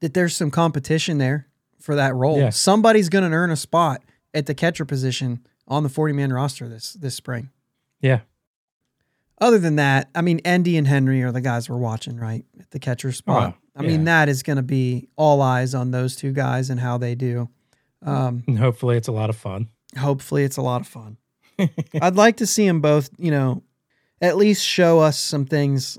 that 0.00 0.14
there's 0.14 0.34
some 0.36 0.50
competition 0.50 1.18
there 1.18 1.48
for 1.80 1.94
that 1.96 2.14
role. 2.14 2.38
Yeah. 2.38 2.50
Somebody's 2.50 3.08
going 3.08 3.28
to 3.28 3.36
earn 3.36 3.50
a 3.50 3.56
spot 3.56 4.02
at 4.32 4.46
the 4.46 4.54
catcher 4.54 4.84
position 4.84 5.46
on 5.68 5.82
the 5.82 5.88
40 5.88 6.14
man 6.14 6.32
roster 6.32 6.68
this 6.68 6.94
this 6.94 7.14
spring. 7.14 7.50
Yeah. 8.00 8.20
Other 9.40 9.58
than 9.58 9.76
that, 9.76 10.08
I 10.14 10.22
mean, 10.22 10.40
Andy 10.44 10.76
and 10.76 10.86
Henry 10.86 11.22
are 11.22 11.32
the 11.32 11.40
guys 11.40 11.68
we're 11.68 11.76
watching, 11.76 12.16
right? 12.16 12.44
At 12.60 12.70
the 12.70 12.78
catcher 12.78 13.10
spot. 13.12 13.54
Oh, 13.56 13.60
I 13.76 13.82
mean, 13.82 14.04
that 14.04 14.28
is 14.28 14.42
going 14.44 14.56
to 14.58 14.62
be 14.62 15.08
all 15.16 15.42
eyes 15.42 15.74
on 15.74 15.90
those 15.90 16.14
two 16.14 16.32
guys 16.32 16.70
and 16.70 16.78
how 16.78 16.98
they 16.98 17.14
do. 17.16 17.48
Um, 18.02 18.44
And 18.46 18.58
hopefully 18.58 18.96
it's 18.96 19.08
a 19.08 19.12
lot 19.12 19.30
of 19.30 19.36
fun. 19.36 19.68
hopefully, 19.98 20.44
it's 20.44 20.56
a 20.56 20.62
lot 20.62 20.80
of 20.82 20.86
fun. 20.86 21.16
I'd 22.00 22.14
like 22.16 22.36
to 22.38 22.46
see 22.46 22.66
them 22.66 22.80
both, 22.80 23.10
you 23.18 23.30
know, 23.32 23.62
at 24.20 24.36
least 24.36 24.64
show 24.64 25.00
us 25.00 25.18
some 25.18 25.44
things. 25.46 25.98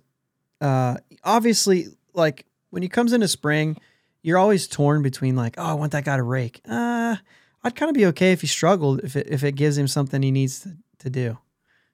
Uh, 0.65 0.97
obviously, 1.23 1.87
like 2.13 2.45
when 2.71 2.81
he 2.81 2.89
comes 2.89 3.13
into 3.13 3.27
spring, 3.27 3.77
you're 4.23 4.37
always 4.37 4.67
torn 4.67 5.01
between 5.03 5.35
like, 5.35 5.55
oh, 5.57 5.63
I 5.63 5.73
want 5.73 5.91
that 5.91 6.05
guy 6.05 6.17
to 6.17 6.23
rake. 6.23 6.59
Uh, 6.67 7.15
I'd 7.63 7.75
kind 7.75 7.89
of 7.89 7.95
be 7.95 8.05
okay 8.07 8.31
if 8.31 8.41
he 8.41 8.47
struggled 8.47 9.01
if 9.03 9.15
it 9.15 9.27
if 9.29 9.43
it 9.43 9.53
gives 9.53 9.77
him 9.77 9.87
something 9.87 10.21
he 10.21 10.31
needs 10.31 10.59
to, 10.61 10.75
to 10.99 11.09
do, 11.09 11.37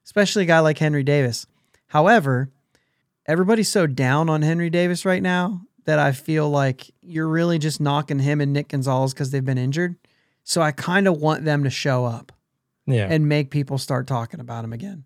especially 0.04 0.44
a 0.44 0.46
guy 0.46 0.60
like 0.60 0.78
Henry 0.78 1.02
Davis. 1.02 1.46
However, 1.88 2.50
everybody's 3.26 3.68
so 3.68 3.86
down 3.86 4.28
on 4.28 4.42
Henry 4.42 4.70
Davis 4.70 5.04
right 5.04 5.22
now 5.22 5.62
that 5.84 5.98
I 5.98 6.12
feel 6.12 6.48
like 6.48 6.90
you're 7.02 7.28
really 7.28 7.58
just 7.58 7.80
knocking 7.80 8.20
him 8.20 8.40
and 8.40 8.52
Nick 8.52 8.68
Gonzales 8.68 9.12
because 9.12 9.30
they've 9.30 9.44
been 9.44 9.58
injured. 9.58 9.96
So 10.44 10.62
I 10.62 10.72
kind 10.72 11.06
of 11.08 11.18
want 11.20 11.44
them 11.44 11.64
to 11.64 11.70
show 11.70 12.04
up 12.04 12.32
Yeah. 12.86 13.08
and 13.10 13.28
make 13.28 13.50
people 13.50 13.78
start 13.78 14.06
talking 14.06 14.40
about 14.40 14.64
him 14.64 14.72
again. 14.72 15.04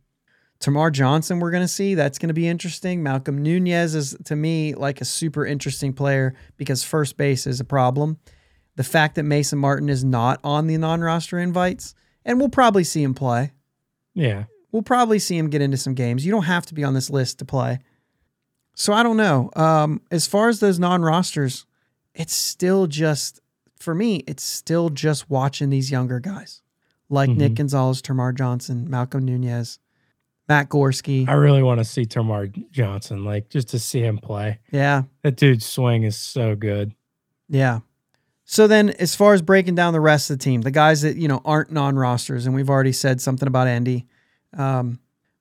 Termarr 0.61 0.91
Johnson, 0.93 1.39
we're 1.39 1.51
going 1.51 1.63
to 1.65 1.69
see. 1.69 1.95
That's 1.95 2.19
going 2.19 2.29
to 2.29 2.35
be 2.35 2.49
interesting. 2.49 3.03
Malcolm 3.03 3.43
Nunez 3.43 3.95
is, 3.95 4.17
to 4.25 4.35
me, 4.37 4.75
like 4.75 5.01
a 5.01 5.05
super 5.05 5.45
interesting 5.45 5.93
player 5.93 6.35
because 6.57 6.83
first 6.83 7.17
base 7.17 7.47
is 7.47 7.61
a 7.61 7.65
problem. 7.65 8.19
The 8.77 8.85
fact 8.85 9.15
that 9.17 9.23
Mason 9.25 9.59
Martin 9.59 9.89
is 9.89 10.03
not 10.05 10.41
on 10.43 10.67
the 10.67 10.77
non 10.79 11.01
roster 11.03 11.39
invites, 11.39 11.95
and 12.25 12.39
we'll 12.39 12.49
probably 12.49 12.85
see 12.85 13.03
him 13.03 13.15
play. 13.15 13.53
yeah. 14.15 14.45
We'll 14.73 14.83
probably 14.83 15.19
see 15.21 15.39
him 15.39 15.49
get 15.49 15.63
into 15.63 15.79
some 15.79 15.95
games. 15.95 16.27
You 16.27 16.33
don't 16.33 16.43
have 16.43 16.67
to 16.67 16.75
be 16.75 16.85
on 16.85 16.93
this 16.93 17.09
list 17.09 17.39
to 17.39 17.47
play. 17.47 17.79
So 18.75 18.93
I 18.93 19.03
don't 19.03 19.17
know. 19.17 19.49
Um, 19.57 20.03
as 20.11 20.27
far 20.27 20.51
as 20.51 20.61
those 20.61 20.79
non 20.79 21.01
rosters, 21.01 21.65
it's 22.15 22.35
still 22.35 22.87
just, 22.87 23.41
for 23.79 23.95
me, 23.95 24.17
it's 24.27 24.43
still 24.43 24.91
just 24.91 25.31
watching 25.31 25.71
these 25.71 25.91
younger 25.91 26.21
guys 26.21 26.61
like 27.09 27.31
Nick 27.31 27.53
Mhm. 27.53 27.57
Gonzales, 27.57 28.03
Termarr 28.03 28.35
Johnson, 28.37 28.91
Malcolm 28.91 29.25
Nunez, 29.25 29.79
Matt 30.49 30.69
Gorski. 30.69 31.29
I 31.29 31.33
really 31.33 31.63
want 31.63 31.79
to 31.79 31.85
see 31.85 32.05
Termarr 32.05 32.71
Johnson, 32.71 33.25
like 33.25 33.49
just 33.49 33.69
to 33.71 33.79
see 33.79 34.01
him 34.01 34.19
play. 34.19 34.59
Yeah. 34.71 35.03
That 35.23 35.37
dude's 35.37 35.67
swing 35.67 36.05
is 36.05 36.17
so 36.17 36.55
good. 36.55 36.95
Yeah. 37.49 37.81
So 38.45 38.69
then, 38.69 38.91
as 38.91 39.17
far 39.17 39.35
as 39.35 39.43
breaking 39.43 39.75
down 39.75 39.93
the 39.93 40.01
rest 40.01 40.31
of 40.31 40.39
the 40.39 40.45
team, 40.45 40.61
the 40.61 40.71
guys 40.71 41.03
that 41.03 41.17
you 41.17 41.27
know 41.27 41.43
aren't 41.45 41.73
non-rosters, 41.73 42.47
and 42.47 42.55
we've 42.55 42.71
already 42.71 42.93
said 42.93 43.21
something 43.21 43.49
about 43.49 43.67
Andy, 43.67 44.07
um, 44.57 45.01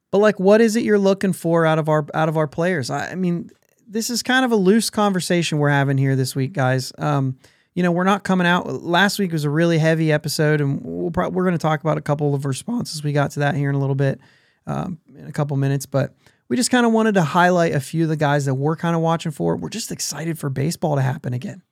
but 0.09 0.17
like, 0.17 0.39
what 0.39 0.59
is 0.59 0.75
it 0.75 0.83
you're 0.83 0.97
looking 0.97 1.31
for 1.33 1.67
out 1.67 1.77
of 1.77 1.87
our 1.87 2.07
out 2.15 2.29
of 2.29 2.37
our 2.37 2.47
players? 2.47 2.89
I, 2.89 3.11
I 3.11 3.15
mean, 3.15 3.51
this 3.87 4.09
is 4.09 4.23
kind 4.23 4.43
of 4.43 4.51
a 4.51 4.55
loose 4.55 4.89
conversation 4.89 5.59
we're 5.59 5.69
having 5.69 5.99
here 5.99 6.15
this 6.15 6.35
week, 6.35 6.53
guys. 6.53 6.91
Um, 6.97 7.37
you 7.75 7.83
know, 7.83 7.91
we're 7.91 8.05
not 8.05 8.23
coming 8.23 8.47
out. 8.47 8.81
Last 8.81 9.19
week 9.19 9.31
was 9.33 9.43
a 9.43 9.49
really 9.49 9.77
heavy 9.77 10.11
episode, 10.11 10.61
and 10.61 10.81
we'll 10.83 11.11
pro- 11.11 11.29
we're 11.29 11.43
going 11.43 11.53
to 11.53 11.59
talk 11.59 11.81
about 11.81 11.97
a 11.97 12.01
couple 12.01 12.33
of 12.33 12.45
responses 12.45 13.03
we 13.03 13.11
got 13.11 13.31
to 13.31 13.41
that 13.41 13.53
here 13.53 13.69
in 13.69 13.75
a 13.75 13.79
little 13.79 13.95
bit, 13.95 14.19
um, 14.67 14.99
in 15.17 15.27
a 15.27 15.31
couple 15.31 15.55
minutes, 15.57 15.85
but. 15.85 16.13
We 16.47 16.55
just 16.55 16.69
kind 16.69 16.85
of 16.85 16.91
wanted 16.91 17.15
to 17.15 17.23
highlight 17.23 17.73
a 17.73 17.79
few 17.79 18.03
of 18.03 18.09
the 18.09 18.15
guys 18.15 18.45
that 18.45 18.53
we're 18.53 18.75
kind 18.75 18.95
of 18.95 19.01
watching 19.01 19.31
for. 19.31 19.55
We're 19.57 19.67
just 19.69 19.91
excited 19.91 20.37
for 20.37 20.51
baseball 20.51 20.95
to 20.95 21.01
happen 21.01 21.33
again. 21.33 21.63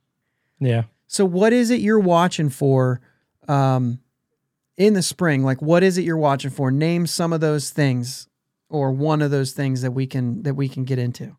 Yeah. 0.60 0.86
So, 1.06 1.26
what 1.26 1.54
is 1.54 1.70
it 1.70 1.80
you're 1.80 2.00
watching 2.00 2.50
for 2.50 3.00
um, 3.48 4.00
in 4.76 4.96
the 4.96 5.04
spring? 5.04 5.44
Like, 5.44 5.62
what 5.62 5.84
is 5.84 6.00
it 6.00 6.06
you're 6.06 6.18
watching 6.18 6.50
for? 6.50 6.72
Name 6.72 7.06
some 7.06 7.34
of 7.34 7.40
those 7.40 7.70
things, 7.70 8.28
or 8.68 8.92
one 8.92 9.22
of 9.22 9.30
those 9.30 9.52
things 9.52 9.84
that 9.84 9.92
we 9.92 10.08
can 10.08 10.42
that 10.42 10.56
we 10.56 10.68
can 10.68 10.86
get 10.86 10.98
into. 10.98 11.36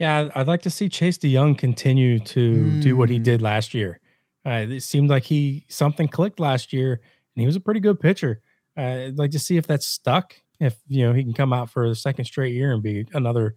Yeah, 0.00 0.30
I'd 0.34 0.48
like 0.48 0.62
to 0.62 0.70
see 0.70 0.88
Chase 0.88 1.18
De 1.18 1.32
Jong 1.32 1.54
continue 1.54 2.18
to 2.18 2.80
do 2.80 2.96
what 2.96 3.10
he 3.10 3.20
Mm. 3.20 3.22
did 3.22 3.42
last 3.42 3.74
year. 3.74 4.00
Uh, 4.44 4.66
it 4.68 4.82
seemed 4.82 5.08
like 5.08 5.22
he 5.22 5.64
something 5.68 6.08
clicked 6.08 6.40
last 6.40 6.72
year, 6.72 6.94
and 6.94 7.40
he 7.40 7.46
was 7.46 7.54
a 7.54 7.60
pretty 7.60 7.78
good 7.78 8.00
pitcher. 8.00 8.40
Uh, 8.76 8.80
I'd 9.06 9.18
like 9.18 9.30
to 9.30 9.38
see 9.38 9.56
if 9.56 9.68
that's 9.68 9.86
stuck. 9.86 10.34
If 10.62 10.76
you 10.88 11.04
know 11.06 11.12
he 11.12 11.22
can 11.22 11.32
come 11.32 11.52
out 11.52 11.70
for 11.70 11.88
the 11.88 11.94
second 11.94 12.24
straight 12.24 12.54
year 12.54 12.72
and 12.72 12.82
be 12.82 13.06
another 13.12 13.54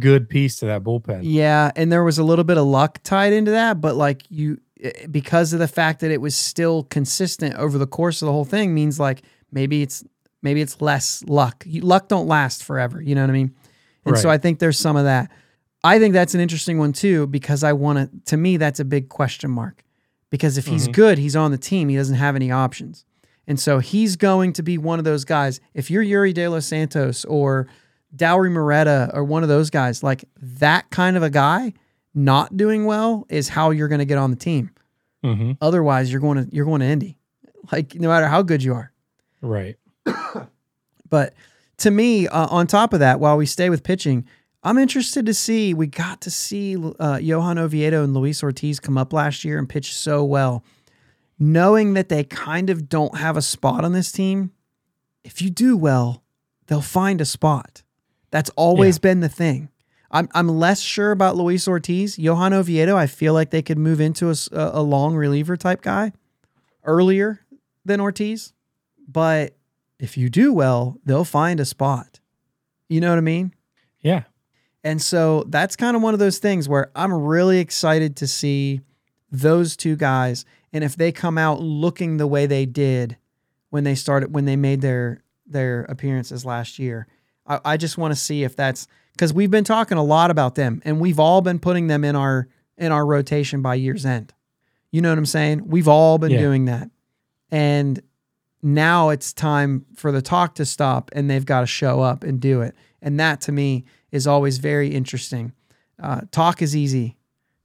good 0.00 0.28
piece 0.28 0.56
to 0.56 0.66
that 0.66 0.82
bullpen. 0.82 1.20
Yeah, 1.22 1.70
and 1.76 1.90
there 1.90 2.04
was 2.04 2.18
a 2.18 2.24
little 2.24 2.44
bit 2.44 2.56
of 2.58 2.66
luck 2.66 3.00
tied 3.02 3.32
into 3.32 3.50
that, 3.50 3.80
but 3.80 3.96
like 3.96 4.22
you, 4.28 4.60
eh, 4.80 5.06
because 5.10 5.52
of 5.52 5.58
the 5.58 5.68
fact 5.68 6.00
that 6.00 6.10
it 6.10 6.20
was 6.20 6.36
still 6.36 6.84
consistent 6.84 7.54
over 7.56 7.78
the 7.78 7.86
course 7.86 8.22
of 8.22 8.26
the 8.26 8.32
whole 8.32 8.44
thing, 8.44 8.74
means 8.74 9.00
like 9.00 9.22
maybe 9.52 9.82
it's 9.82 10.04
maybe 10.42 10.60
it's 10.60 10.80
less 10.80 11.24
luck. 11.26 11.64
You, 11.66 11.80
luck 11.82 12.08
don't 12.08 12.26
last 12.28 12.62
forever. 12.64 13.00
You 13.02 13.14
know 13.14 13.22
what 13.22 13.30
I 13.30 13.34
mean? 13.34 13.54
And 14.04 14.16
so 14.18 14.30
I 14.30 14.38
think 14.38 14.58
there's 14.58 14.78
some 14.78 14.96
of 14.96 15.04
that. 15.04 15.30
I 15.84 15.98
think 15.98 16.12
that's 16.12 16.34
an 16.34 16.40
interesting 16.40 16.78
one 16.78 16.92
too 16.92 17.26
because 17.26 17.62
I 17.62 17.72
want 17.72 17.98
to. 17.98 18.30
To 18.30 18.36
me, 18.36 18.56
that's 18.56 18.80
a 18.80 18.84
big 18.84 19.08
question 19.08 19.50
mark 19.50 19.84
because 20.30 20.58
if 20.58 20.66
he's 20.66 20.88
Mhm. 20.88 20.92
good, 20.92 21.18
he's 21.18 21.36
on 21.36 21.50
the 21.50 21.58
team. 21.58 21.88
He 21.88 21.96
doesn't 21.96 22.16
have 22.16 22.34
any 22.36 22.50
options, 22.50 23.04
and 23.48 23.58
so 23.58 23.80
he's 23.80 24.14
going 24.14 24.52
to 24.52 24.62
be 24.62 24.78
one 24.78 25.00
of 25.00 25.04
those 25.04 25.24
guys. 25.24 25.58
If 25.74 25.90
you're 25.90 26.04
Yerry 26.04 26.32
De 26.32 26.46
Los 26.46 26.66
Santos 26.66 27.24
or 27.24 27.66
Dauri 28.14 28.52
Moreta 28.52 29.10
or 29.12 29.24
one 29.24 29.42
of 29.42 29.48
those 29.48 29.70
guys, 29.70 30.02
like 30.04 30.24
that 30.36 30.90
kind 30.90 31.16
of 31.16 31.22
a 31.24 31.30
guy, 31.30 31.72
not 32.14 32.56
doing 32.56 32.84
well 32.84 33.26
is 33.28 33.48
how 33.48 33.70
you're 33.70 33.88
going 33.88 33.98
to 34.00 34.04
get 34.04 34.18
on 34.18 34.30
the 34.30 34.36
team. 34.36 34.70
hmm 35.24 35.52
Otherwise, 35.60 36.12
you're 36.12 36.20
going 36.20 36.44
to 36.44 36.54
you're 36.54 36.66
going 36.66 36.80
to 36.80 36.86
Indy, 36.86 37.18
like 37.72 37.96
no 37.96 38.08
matter 38.08 38.28
how 38.28 38.42
good 38.42 38.62
you 38.62 38.74
are. 38.74 38.92
Right. 39.40 39.76
But 41.10 41.32
to 41.78 41.90
me, 41.90 42.28
uh, 42.28 42.48
on 42.48 42.66
top 42.66 42.92
of 42.92 43.00
that, 43.00 43.18
while 43.18 43.38
we 43.38 43.46
stay 43.46 43.70
with 43.70 43.82
pitching, 43.82 44.26
I'm 44.62 44.76
interested 44.76 45.24
to 45.26 45.32
see. 45.32 45.72
We 45.72 45.86
got 45.86 46.20
to 46.20 46.30
see 46.30 46.76
uh, 47.00 47.18
Johan 47.22 47.56
Oviedo 47.56 48.04
and 48.04 48.12
Luis 48.12 48.42
Ortiz 48.42 48.78
come 48.78 48.98
up 48.98 49.12
last 49.14 49.44
year 49.44 49.58
and 49.58 49.66
pitch 49.66 49.94
so 49.94 50.22
well. 50.22 50.64
Knowing 51.38 51.94
that 51.94 52.08
they 52.08 52.24
kind 52.24 52.68
of 52.70 52.88
don't 52.88 53.16
have 53.18 53.36
a 53.36 53.42
spot 53.42 53.84
on 53.84 53.92
this 53.92 54.10
team, 54.10 54.50
if 55.24 55.40
you 55.40 55.50
do 55.50 55.76
well, 55.76 56.22
they'll 56.66 56.80
find 56.80 57.20
a 57.20 57.24
spot. 57.24 57.82
That's 58.30 58.50
always 58.56 58.96
Yeah. 58.96 59.00
been 59.02 59.20
the 59.20 59.28
thing. 59.28 59.68
I'm, 60.10 60.28
I'm 60.34 60.48
less 60.48 60.80
sure 60.80 61.10
about 61.12 61.36
Luis 61.36 61.68
Ortiz. 61.68 62.18
Johan 62.18 62.52
Oviedo, 62.54 62.96
I 62.96 63.06
feel 63.06 63.34
like 63.34 63.50
they 63.50 63.62
could 63.62 63.78
move 63.78 64.00
into 64.00 64.30
a, 64.30 64.34
a 64.52 64.82
long 64.82 65.14
reliever 65.14 65.56
type 65.56 65.82
guy 65.82 66.12
earlier 66.82 67.40
than 67.84 68.00
Ortiz. 68.00 68.52
But 69.06 69.56
if 69.98 70.16
you 70.16 70.28
do 70.30 70.52
well, 70.52 70.98
they'll 71.04 71.24
find 71.24 71.60
a 71.60 71.64
spot. 71.64 72.20
You 72.88 73.00
know 73.00 73.10
what 73.10 73.18
I 73.18 73.22
mean? 73.22 73.54
Yeah. 74.00 74.24
And 74.82 75.02
so 75.02 75.44
that's 75.48 75.76
kind 75.76 75.94
of 75.96 76.02
one 76.02 76.14
of 76.14 76.20
those 76.20 76.38
things 76.38 76.68
where 76.68 76.90
I'm 76.96 77.12
really 77.12 77.58
excited 77.58 78.16
to 78.16 78.26
see 78.26 78.80
those 79.30 79.76
two 79.76 79.96
guys. 79.96 80.44
And 80.78 80.84
if 80.84 80.94
they 80.94 81.10
come 81.10 81.36
out 81.38 81.60
looking 81.60 82.18
the 82.18 82.26
way 82.28 82.46
they 82.46 82.64
did 82.64 83.16
when 83.70 83.82
they 83.82 83.96
started, 83.96 84.32
when 84.32 84.44
they 84.44 84.54
made 84.54 84.80
their 84.80 85.24
their 85.44 85.80
appearances 85.88 86.44
last 86.44 86.78
year, 86.78 87.08
I, 87.48 87.58
I 87.64 87.76
just 87.76 87.98
want 87.98 88.12
to 88.14 88.20
see 88.20 88.44
if 88.44 88.54
that's 88.54 88.86
because 89.10 89.32
we've 89.32 89.50
been 89.50 89.64
talking 89.64 89.98
a 89.98 90.04
lot 90.04 90.30
about 90.30 90.54
them 90.54 90.80
and 90.84 91.00
we've 91.00 91.18
all 91.18 91.40
been 91.40 91.58
putting 91.58 91.88
them 91.88 92.04
in 92.04 92.14
our 92.14 92.46
in 92.76 92.92
our 92.92 93.04
rotation 93.04 93.60
by 93.60 93.74
year's 93.74 94.06
end. 94.06 94.32
You 94.92 95.00
know 95.00 95.08
what 95.08 95.18
I'm 95.18 95.26
saying? 95.26 95.66
We've 95.66 95.88
all 95.88 96.16
been 96.16 96.30
Yeah. 96.30 96.38
doing 96.42 96.66
that. 96.66 96.88
And 97.50 98.00
now 98.62 99.08
it's 99.08 99.32
time 99.32 99.84
for 99.96 100.12
the 100.12 100.22
talk 100.22 100.54
to 100.54 100.64
stop 100.64 101.10
and 101.12 101.28
they've 101.28 101.44
got 101.44 101.62
to 101.62 101.66
show 101.66 102.02
up 102.02 102.22
and 102.22 102.38
do 102.38 102.60
it. 102.60 102.76
And 103.02 103.18
that 103.18 103.40
to 103.40 103.50
me 103.52 103.84
is 104.12 104.28
always 104.28 104.58
very 104.58 104.90
interesting. 104.94 105.54
Uh, 106.00 106.20
talk 106.30 106.62
is 106.62 106.76
easy, 106.76 107.16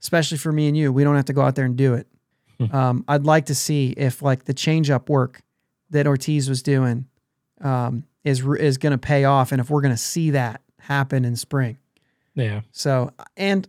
especially 0.02 0.40
for 0.40 0.52
me 0.52 0.68
and 0.68 0.76
you. 0.76 0.92
We 0.92 1.04
don't 1.04 1.16
have 1.16 1.26
to 1.26 1.34
go 1.34 1.44
out 1.44 1.54
there 1.54 1.66
and 1.66 1.76
do 1.76 1.94
it. 1.94 2.08
Um, 2.72 3.04
I'd 3.08 3.26
like 3.26 3.46
to 3.48 3.56
see 3.56 3.94
if 3.98 4.22
like 4.22 4.46
the 4.46 4.54
change 4.54 4.90
up 4.90 5.10
work 5.10 5.42
that 5.90 6.08
Ortiz 6.08 6.48
was 6.50 6.62
doing 6.64 7.06
um, 7.62 8.04
is 8.24 8.44
is 8.60 8.78
going 8.78 8.92
to 8.92 8.98
pay 8.98 9.26
off, 9.26 9.52
and 9.52 9.60
if 9.62 9.70
we're 9.70 9.82
going 9.82 9.94
to 9.94 9.98
see 9.98 10.32
that 10.32 10.62
happen 10.80 11.26
in 11.26 11.36
spring. 11.36 11.78
Yeah. 12.36 12.62
So, 12.72 13.12
and 13.38 13.68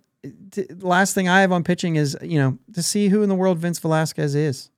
t- 0.50 0.66
last 0.80 1.14
thing 1.14 1.28
I 1.28 1.40
have 1.42 1.52
on 1.52 1.64
pitching 1.64 1.96
is 1.96 2.16
you 2.22 2.38
know 2.38 2.58
to 2.74 2.82
see 2.82 3.08
who 3.08 3.22
in 3.22 3.28
the 3.28 3.34
world 3.34 3.58
Vince 3.58 3.78
Velasquez 3.78 4.34
is. 4.34 4.70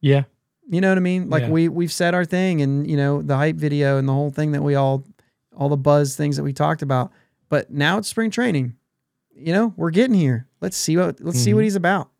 Yeah. 0.00 0.24
You 0.70 0.80
know 0.82 0.90
what 0.90 0.98
I 0.98 1.00
mean? 1.00 1.30
Like 1.30 1.42
Yeah. 1.44 1.50
we 1.50 1.68
we've 1.68 1.92
said 1.92 2.14
our 2.14 2.24
thing, 2.24 2.60
and 2.62 2.88
you 2.90 2.96
know 2.96 3.22
the 3.22 3.36
hype 3.36 3.56
video 3.56 3.98
and 3.98 4.08
the 4.08 4.12
whole 4.12 4.30
thing 4.30 4.52
that 4.52 4.62
we 4.62 4.74
all, 4.74 5.04
all 5.56 5.68
the 5.68 5.76
buzz 5.76 6.14
things 6.16 6.36
that 6.36 6.42
we 6.42 6.52
talked 6.52 6.82
about. 6.82 7.10
But 7.48 7.70
now 7.70 7.98
it's 7.98 8.08
spring 8.08 8.30
training. 8.30 8.74
You 9.34 9.52
know 9.52 9.74
we're 9.76 9.90
getting 9.90 10.14
here. 10.14 10.46
Let's 10.60 10.76
see 10.76 10.96
what 10.96 11.20
let's 11.20 11.38
see 11.38 11.54
what 11.54 11.60
Mhm. 11.60 11.64
he's 11.64 11.76
about. 11.76 12.10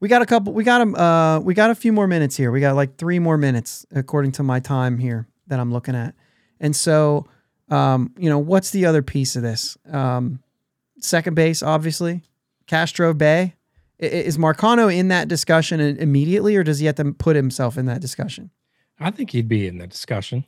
We 0.00 0.08
got 0.08 0.22
a 0.22 0.26
couple. 0.26 0.52
We 0.52 0.64
got 0.64 0.80
him. 0.80 0.94
Uh, 0.94 1.40
we 1.40 1.54
got 1.54 1.70
a 1.70 1.74
few 1.74 1.92
more 1.92 2.06
minutes 2.06 2.36
here. 2.36 2.50
We 2.50 2.60
got 2.60 2.74
like 2.74 2.96
three 2.96 3.18
more 3.18 3.36
minutes 3.36 3.84
according 3.94 4.32
to 4.32 4.42
my 4.42 4.58
time 4.58 4.98
here 4.98 5.28
that 5.46 5.60
I'm 5.60 5.72
looking 5.72 5.94
at. 5.94 6.14
And 6.58 6.74
so, 6.74 7.26
um, 7.68 8.14
you 8.18 8.30
know, 8.30 8.38
what's 8.38 8.70
the 8.70 8.86
other 8.86 9.02
piece 9.02 9.36
of 9.36 9.42
this? 9.42 9.76
Um, 9.90 10.42
second 10.98 11.34
base, 11.34 11.62
obviously, 11.62 12.22
Castro 12.66 13.12
Bae, 13.12 13.54
Is 13.98 14.38
Marcano 14.38 14.94
in 14.94 15.08
that 15.08 15.28
discussion 15.28 15.80
immediately, 15.80 16.56
or 16.56 16.64
does 16.64 16.78
he 16.78 16.86
have 16.86 16.94
to 16.96 17.12
put 17.12 17.36
himself 17.36 17.76
in 17.76 17.86
that 17.86 18.00
discussion? 18.00 18.50
I 18.98 19.10
think 19.10 19.30
he'd 19.30 19.48
be 19.48 19.66
in 19.66 19.78
the 19.78 19.86
discussion. 19.86 20.44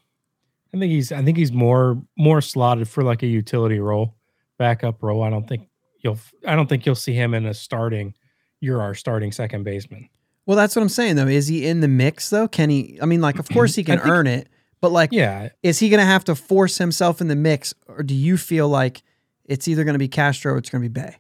I 0.74 0.78
think 0.78 0.90
he's 0.90 1.12
I 1.12 1.22
think 1.22 1.36
he's 1.36 1.52
more 1.52 2.02
more 2.16 2.40
slotted 2.40 2.88
for 2.88 3.02
like 3.02 3.22
a 3.22 3.26
utility 3.26 3.78
role, 3.78 4.14
backup 4.58 5.02
role. 5.02 5.22
I 5.22 5.30
don't 5.30 5.46
think 5.46 5.68
you'll 6.02 6.18
I 6.46 6.54
don't 6.54 6.68
think 6.68 6.86
you'll 6.86 6.94
see 6.94 7.12
him 7.12 7.34
in 7.34 7.44
a 7.44 7.54
starting. 7.54 8.14
You're 8.62 8.80
our 8.80 8.94
starting 8.94 9.30
second 9.32 9.64
baseman. 9.64 10.08
Well, 10.46 10.56
that's 10.56 10.74
what 10.74 10.80
I'm 10.82 10.88
saying 10.88 11.16
though. 11.16 11.26
Is 11.26 11.48
he 11.48 11.66
in 11.66 11.80
the 11.80 11.88
mix 11.88 12.30
though? 12.30 12.48
Can 12.48 12.70
he? 12.70 12.98
I 13.02 13.04
mean, 13.06 13.20
like, 13.20 13.38
of 13.38 13.48
course 13.52 13.74
he 13.74 13.84
can 13.84 13.98
think- 13.98 14.08
earn 14.10 14.26
it, 14.26 14.48
but 14.80 14.90
like, 14.92 15.10
Yeah, 15.12 15.50
is 15.62 15.78
he 15.78 15.88
going 15.90 16.00
to 16.00 16.06
have 16.06 16.24
to 16.24 16.34
force 16.34 16.78
himself 16.78 17.20
in 17.20 17.28
the 17.28 17.36
mix, 17.36 17.74
or 17.88 18.02
do 18.02 18.14
you 18.14 18.36
feel 18.38 18.68
like 18.68 19.02
it's 19.44 19.68
either 19.68 19.84
going 19.84 19.94
to 19.94 19.98
be 19.98 20.08
Castro 20.08 20.54
or 20.54 20.58
it's 20.58 20.70
going 20.70 20.82
to 20.82 20.88
be 20.88 21.00
Bae? 21.00 21.16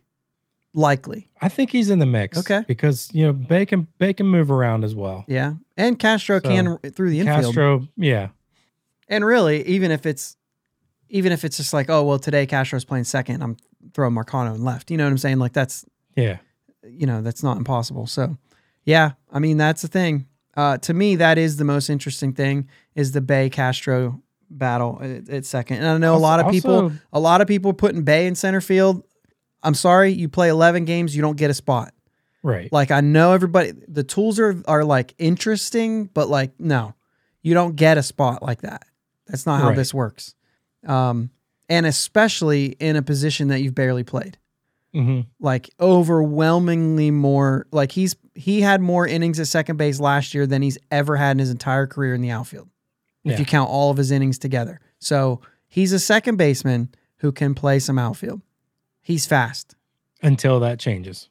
Likely, 0.74 1.28
I 1.42 1.50
think 1.50 1.70
he's 1.70 1.90
in 1.90 1.98
the 1.98 2.06
mix. 2.06 2.38
Okay. 2.38 2.64
because 2.66 3.10
you 3.12 3.26
know 3.26 3.34
Bae 3.34 3.66
can 3.66 3.88
Bae 3.98 4.14
can 4.14 4.26
move 4.26 4.50
around 4.50 4.84
as 4.84 4.94
well. 4.94 5.24
yeah. 5.28 5.54
And 5.76 5.98
Castro 5.98 6.38
So, 6.42 6.48
can 6.48 6.78
through 6.92 7.10
the 7.10 7.20
infield. 7.20 7.44
Castro, 7.44 7.88
yeah, 7.96 8.28
And 9.08 9.22
really, 9.24 9.66
even 9.66 9.90
if 9.90 10.06
it's 10.06 10.36
even 11.10 11.30
if 11.30 11.44
it's 11.44 11.58
just 11.58 11.74
like, 11.74 11.90
oh 11.90 12.02
well, 12.04 12.18
today 12.18 12.46
Castro's 12.46 12.86
playing 12.86 13.04
second, 13.04 13.42
I'm 13.42 13.58
throwing 13.92 14.14
Marcano 14.14 14.54
in 14.54 14.64
left. 14.64 14.90
You 14.90 14.96
know 14.96 15.04
what 15.04 15.10
I'm 15.10 15.18
saying? 15.18 15.38
Like 15.38 15.52
that's 15.52 15.84
yeah, 16.16 16.38
you 16.88 17.06
know 17.06 17.22
that's 17.22 17.42
not 17.42 17.56
impossible. 17.56 18.06
So 18.06 18.36
yeah, 18.84 19.12
I 19.30 19.38
mean 19.38 19.56
that's 19.56 19.82
the 19.82 19.88
thing. 19.88 20.26
Uh, 20.56 20.76
to 20.78 20.92
me, 20.92 21.16
that 21.16 21.38
is 21.38 21.56
the 21.56 21.64
most 21.64 21.88
interesting 21.88 22.32
thing 22.34 22.68
is 22.94 23.12
the 23.12 23.20
Bae 23.22 23.48
Castro 23.48 24.20
battle 24.50 24.98
at, 25.00 25.28
at 25.30 25.44
second. 25.46 25.78
And 25.78 25.86
I 25.86 25.96
know 25.96 26.14
a 26.14 26.18
lot 26.18 26.40
of 26.40 26.50
people, 26.50 26.74
Also- 26.74 26.92
a 27.12 27.20
lot 27.20 27.40
of 27.40 27.48
people 27.48 27.72
putting 27.72 28.02
Bae 28.04 28.24
in 28.26 28.34
center 28.34 28.60
field. 28.60 29.02
I'm 29.62 29.74
sorry, 29.74 30.10
you 30.12 30.28
play 30.28 30.48
11 30.50 30.84
games, 30.84 31.14
you 31.16 31.22
don't 31.22 31.36
get 31.38 31.48
a 31.48 31.54
spot. 31.54 31.94
right. 32.42 32.70
Like 32.72 32.90
I 32.90 33.00
know 33.00 33.32
everybody, 33.32 33.72
the 33.88 34.02
tools 34.04 34.38
are 34.40 34.60
are 34.66 34.84
like 34.84 35.14
interesting, 35.18 36.06
but 36.12 36.28
like 36.28 36.52
no, 36.58 36.94
you 37.42 37.54
don't 37.54 37.76
get 37.76 37.96
a 37.96 38.02
spot 38.02 38.42
like 38.42 38.60
that. 38.62 38.84
That's 39.28 39.46
not 39.46 39.60
how 39.60 39.68
Right. 39.68 39.76
this 39.76 39.94
works. 39.94 40.34
Um, 40.86 41.30
and 41.70 41.86
especially 41.86 42.66
in 42.80 42.96
a 42.96 43.02
position 43.02 43.48
that 43.48 43.60
you've 43.62 43.74
barely 43.74 44.02
played, 44.04 44.36
hmm 44.94 45.20
like 45.40 45.70
overwhelmingly 45.80 47.10
more. 47.10 47.66
Like 47.72 47.92
he's 47.92 48.14
he 48.34 48.60
had 48.60 48.80
more 48.80 49.06
innings 49.06 49.38
at 49.40 49.46
second 49.46 49.76
base 49.76 50.00
last 50.00 50.34
year 50.34 50.46
than 50.46 50.62
he's 50.62 50.78
ever 50.90 51.16
had 51.16 51.32
in 51.32 51.38
his 51.38 51.50
entire 51.50 51.86
career 51.86 52.14
in 52.14 52.20
the 52.20 52.30
outfield, 52.30 52.68
if 53.24 53.38
you 53.38 53.44
count 53.44 53.68
all 53.70 53.90
of 53.90 53.96
his 53.96 54.10
innings 54.10 54.38
together. 54.38 54.80
So 54.98 55.40
he's 55.68 55.92
a 55.92 55.98
second 55.98 56.36
baseman 56.36 56.90
who 57.18 57.32
can 57.32 57.54
play 57.54 57.78
some 57.78 57.98
outfield. 57.98 58.40
He's 59.00 59.26
fast 59.26 59.74
Until 60.22 60.60
that 60.60 60.78
changes, 60.78 61.28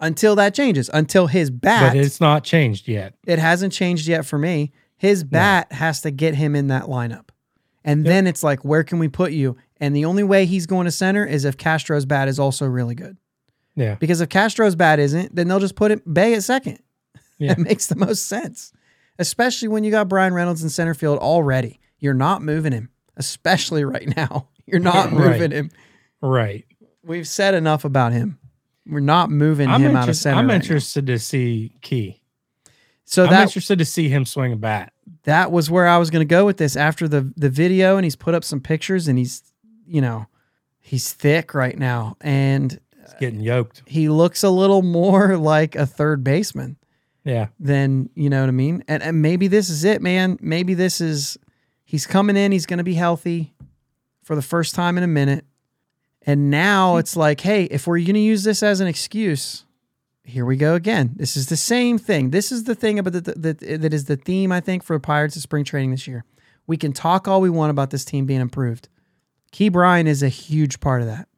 until 0.00 0.34
that 0.36 0.54
changes. 0.54 0.90
Until 0.92 1.26
his 1.26 1.50
bat 1.50 1.92
but 1.94 1.96
it's 1.96 2.20
not 2.20 2.44
changed 2.44 2.86
yet. 2.88 3.14
it 3.26 3.38
hasn't 3.38 3.72
changed 3.72 4.06
yet 4.06 4.26
for 4.26 4.38
me. 4.38 4.72
His 4.96 5.24
bat 5.24 5.72
has 5.72 6.00
to 6.02 6.10
get 6.10 6.34
him 6.34 6.54
in 6.54 6.68
that 6.68 6.84
lineup. 6.84 7.28
And 7.84 8.04
Yep. 8.04 8.10
then 8.10 8.26
it's 8.26 8.42
like, 8.42 8.64
where 8.64 8.82
can 8.84 8.98
we 8.98 9.08
put 9.08 9.32
you? 9.32 9.56
And 9.80 9.94
the 9.94 10.04
only 10.04 10.22
way 10.22 10.46
he's 10.46 10.66
going 10.66 10.84
to 10.84 10.90
center 10.90 11.24
is 11.26 11.44
if 11.44 11.56
Castro's 11.56 12.04
bat 12.06 12.28
is 12.28 12.38
also 12.38 12.66
really 12.66 12.94
good. 12.94 13.16
Yeah, 13.76 13.96
Because 13.96 14.20
if 14.20 14.28
Castro's 14.28 14.76
bat 14.76 15.00
isn't, 15.00 15.34
then 15.34 15.48
they'll 15.48 15.58
just 15.58 15.74
put 15.74 15.90
it 15.90 16.02
Bae 16.06 16.32
at 16.32 16.42
second. 16.44 16.78
Yeah. 17.38 17.52
It 17.52 17.58
makes 17.58 17.88
the 17.88 17.96
most 17.96 18.26
sense. 18.26 18.72
Especially 19.18 19.66
when 19.66 19.82
you 19.82 19.90
got 19.90 20.08
Bryan 20.08 20.32
Reynolds 20.32 20.62
in 20.62 20.68
center 20.70 20.94
field 20.94 21.18
already. 21.18 21.80
You're 21.98 22.14
not 22.14 22.42
moving 22.42 22.70
him, 22.72 22.90
especially 23.16 23.84
right 23.84 24.16
now. 24.16 24.48
You're 24.66 24.78
not 24.80 25.10
Right. 25.12 25.32
moving 25.32 25.50
him. 25.50 25.70
right. 26.22 26.64
We've 27.02 27.26
said 27.26 27.54
enough 27.54 27.84
about 27.84 28.12
him. 28.12 28.38
We're 28.86 29.00
not 29.00 29.30
moving 29.30 29.68
I'm, 29.68 29.82
him 29.82 29.96
out 29.96 30.08
of 30.08 30.14
center. 30.16 30.38
I'm 30.38 30.46
right 30.46 30.54
now. 30.54 30.60
interested 30.62 31.06
to 31.08 31.18
see 31.18 31.74
Key. 31.82 32.22
So 33.04 33.24
I'm 33.24 33.30
that 33.30 33.42
interested 33.48 33.78
to 33.80 33.84
see 33.84 34.08
him 34.08 34.24
swing 34.24 34.52
a 34.52 34.56
bat. 34.56 34.92
that 35.24 35.50
was 35.50 35.68
where 35.70 35.88
I 35.88 35.98
was 35.98 36.10
going 36.10 36.20
to 36.26 36.30
go 36.30 36.46
with 36.46 36.58
this 36.58 36.76
after 36.76 37.08
the 37.08 37.32
the 37.36 37.50
video 37.50 37.96
and 37.96 38.04
he's 38.04 38.16
put 38.16 38.34
up 38.34 38.44
some 38.44 38.60
pictures 38.60 39.08
and 39.08 39.18
he's 39.18 39.42
you 39.86 40.00
know 40.00 40.26
he's 40.80 41.12
thick 41.12 41.54
right 41.54 41.78
now 41.78 42.16
and 42.20 42.78
He's 43.00 43.14
getting 43.20 43.40
yoked. 43.40 43.82
he 43.86 44.08
looks 44.08 44.42
a 44.42 44.50
little 44.50 44.82
more 44.82 45.36
like 45.54 45.76
a 45.76 45.86
third 45.86 46.24
baseman 46.24 46.76
Yeah, 47.24 47.48
than 47.60 48.10
you 48.14 48.30
know 48.30 48.40
what 48.40 48.48
I 48.48 48.52
mean 48.52 48.84
and 48.88 49.02
and 49.02 49.20
maybe 49.22 49.46
this 49.48 49.68
is 49.68 49.84
it 49.84 50.00
man 50.02 50.38
maybe 50.40 50.74
this 50.74 51.00
is 51.00 51.36
he's 51.84 52.06
coming 52.06 52.36
in 52.36 52.52
he's 52.52 52.66
going 52.66 52.78
to 52.78 52.84
be 52.84 52.94
healthy 52.94 53.54
for 54.22 54.34
the 54.34 54.42
first 54.42 54.74
time 54.74 54.96
in 54.96 55.04
a 55.04 55.08
minute 55.08 55.44
and 56.22 56.50
now 56.50 56.94
hmm. 56.94 56.98
it's 57.00 57.16
like 57.16 57.40
hey 57.40 57.64
if 57.64 57.86
we're 57.86 57.98
going 57.98 58.14
to 58.14 58.20
use 58.20 58.44
this 58.44 58.62
as 58.62 58.80
an 58.80 58.86
excuse 58.86 59.64
here 60.26 60.46
we 60.46 60.56
go 60.56 60.74
again. 60.74 61.12
This 61.16 61.36
is 61.36 61.48
the 61.48 61.56
same 61.56 61.98
thing. 61.98 62.30
This 62.30 62.50
is 62.50 62.64
the 62.64 62.74
thing 62.74 62.98
about 62.98 63.12
the, 63.12 63.20
the, 63.20 63.52
the, 63.52 63.76
that 63.76 63.92
is 63.92 64.06
the 64.06 64.16
theme 64.16 64.52
I 64.52 64.60
think 64.60 64.82
for 64.82 64.98
Pirates 64.98 65.36
of 65.36 65.42
spring 65.42 65.64
training 65.64 65.90
this 65.90 66.08
year. 66.08 66.24
We 66.66 66.78
can 66.78 66.94
talk 66.94 67.28
all 67.28 67.42
we 67.42 67.50
want 67.50 67.70
about 67.70 67.90
this 67.90 68.06
team 68.06 68.24
being 68.24 68.40
improved. 68.40 68.88
Ke'Bryan 69.54 70.06
is 70.06 70.22
a 70.22 70.28
huge 70.28 70.80
part 70.80 71.00
of 71.00 71.06
that. 71.06 71.28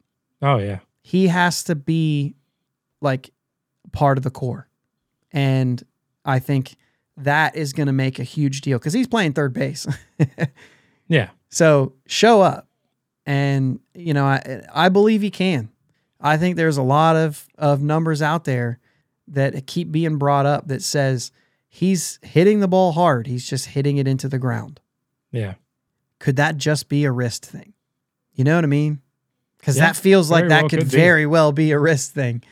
oh 0.41 0.57
yeah, 0.57 0.79
He 1.01 1.27
has 1.27 1.63
to 1.65 1.75
be 1.75 2.35
like 2.99 3.29
part 3.91 4.17
of 4.17 4.23
the 4.23 4.31
core, 4.31 4.67
and 5.31 5.81
I 6.25 6.39
think 6.39 6.75
that 7.17 7.55
is 7.55 7.73
going 7.73 7.87
to 7.87 7.93
make 7.93 8.17
a 8.17 8.23
huge 8.23 8.61
deal 8.61 8.79
because 8.79 8.93
he's 8.93 9.07
playing 9.07 9.33
third 9.33 9.53
base. 9.53 9.85
yeah. 11.07 11.29
So 11.49 11.93
show 12.07 12.41
up, 12.41 12.67
and 13.25 13.79
you 13.93 14.13
know 14.13 14.25
I 14.25 14.63
I 14.73 14.89
believe 14.89 15.21
he 15.21 15.29
can. 15.29 15.69
I 16.19 16.37
think 16.37 16.55
there's 16.55 16.77
a 16.77 16.83
lot 16.83 17.15
of 17.15 17.47
of 17.57 17.83
numbers 17.83 18.23
out 18.23 18.45
there 18.45 18.79
that 19.27 19.67
keep 19.67 19.91
being 19.91 20.17
brought 20.17 20.47
up 20.47 20.67
that 20.69 20.81
says 20.81 21.31
he's 21.67 22.17
hitting 22.23 22.61
the 22.61 22.67
ball 22.67 22.93
hard. 22.93 23.27
He's 23.27 23.47
just 23.47 23.67
hitting 23.67 23.97
it 23.97 24.07
into 24.07 24.27
the 24.27 24.39
ground. 24.39 24.79
Yeah. 25.31 25.55
Could 26.19 26.37
that 26.37 26.57
just 26.57 26.89
be 26.89 27.05
a 27.05 27.11
wrist 27.11 27.45
thing? 27.45 27.73
You 28.37 28.45
know 28.45 28.55
what 28.55 28.63
I 28.63 28.67
mean? 28.67 29.01
Because 29.59 29.75
Yeah, 29.75 29.87
that 29.87 29.97
feels 29.97 30.31
like 30.31 30.47
that 30.47 30.61
well 30.61 30.69
could 30.69 30.79
could 30.79 30.87
very 30.87 31.25
well 31.25 31.51
be 31.51 31.71
a 31.71 31.79
wrist 31.79 32.13
thing. 32.13 32.43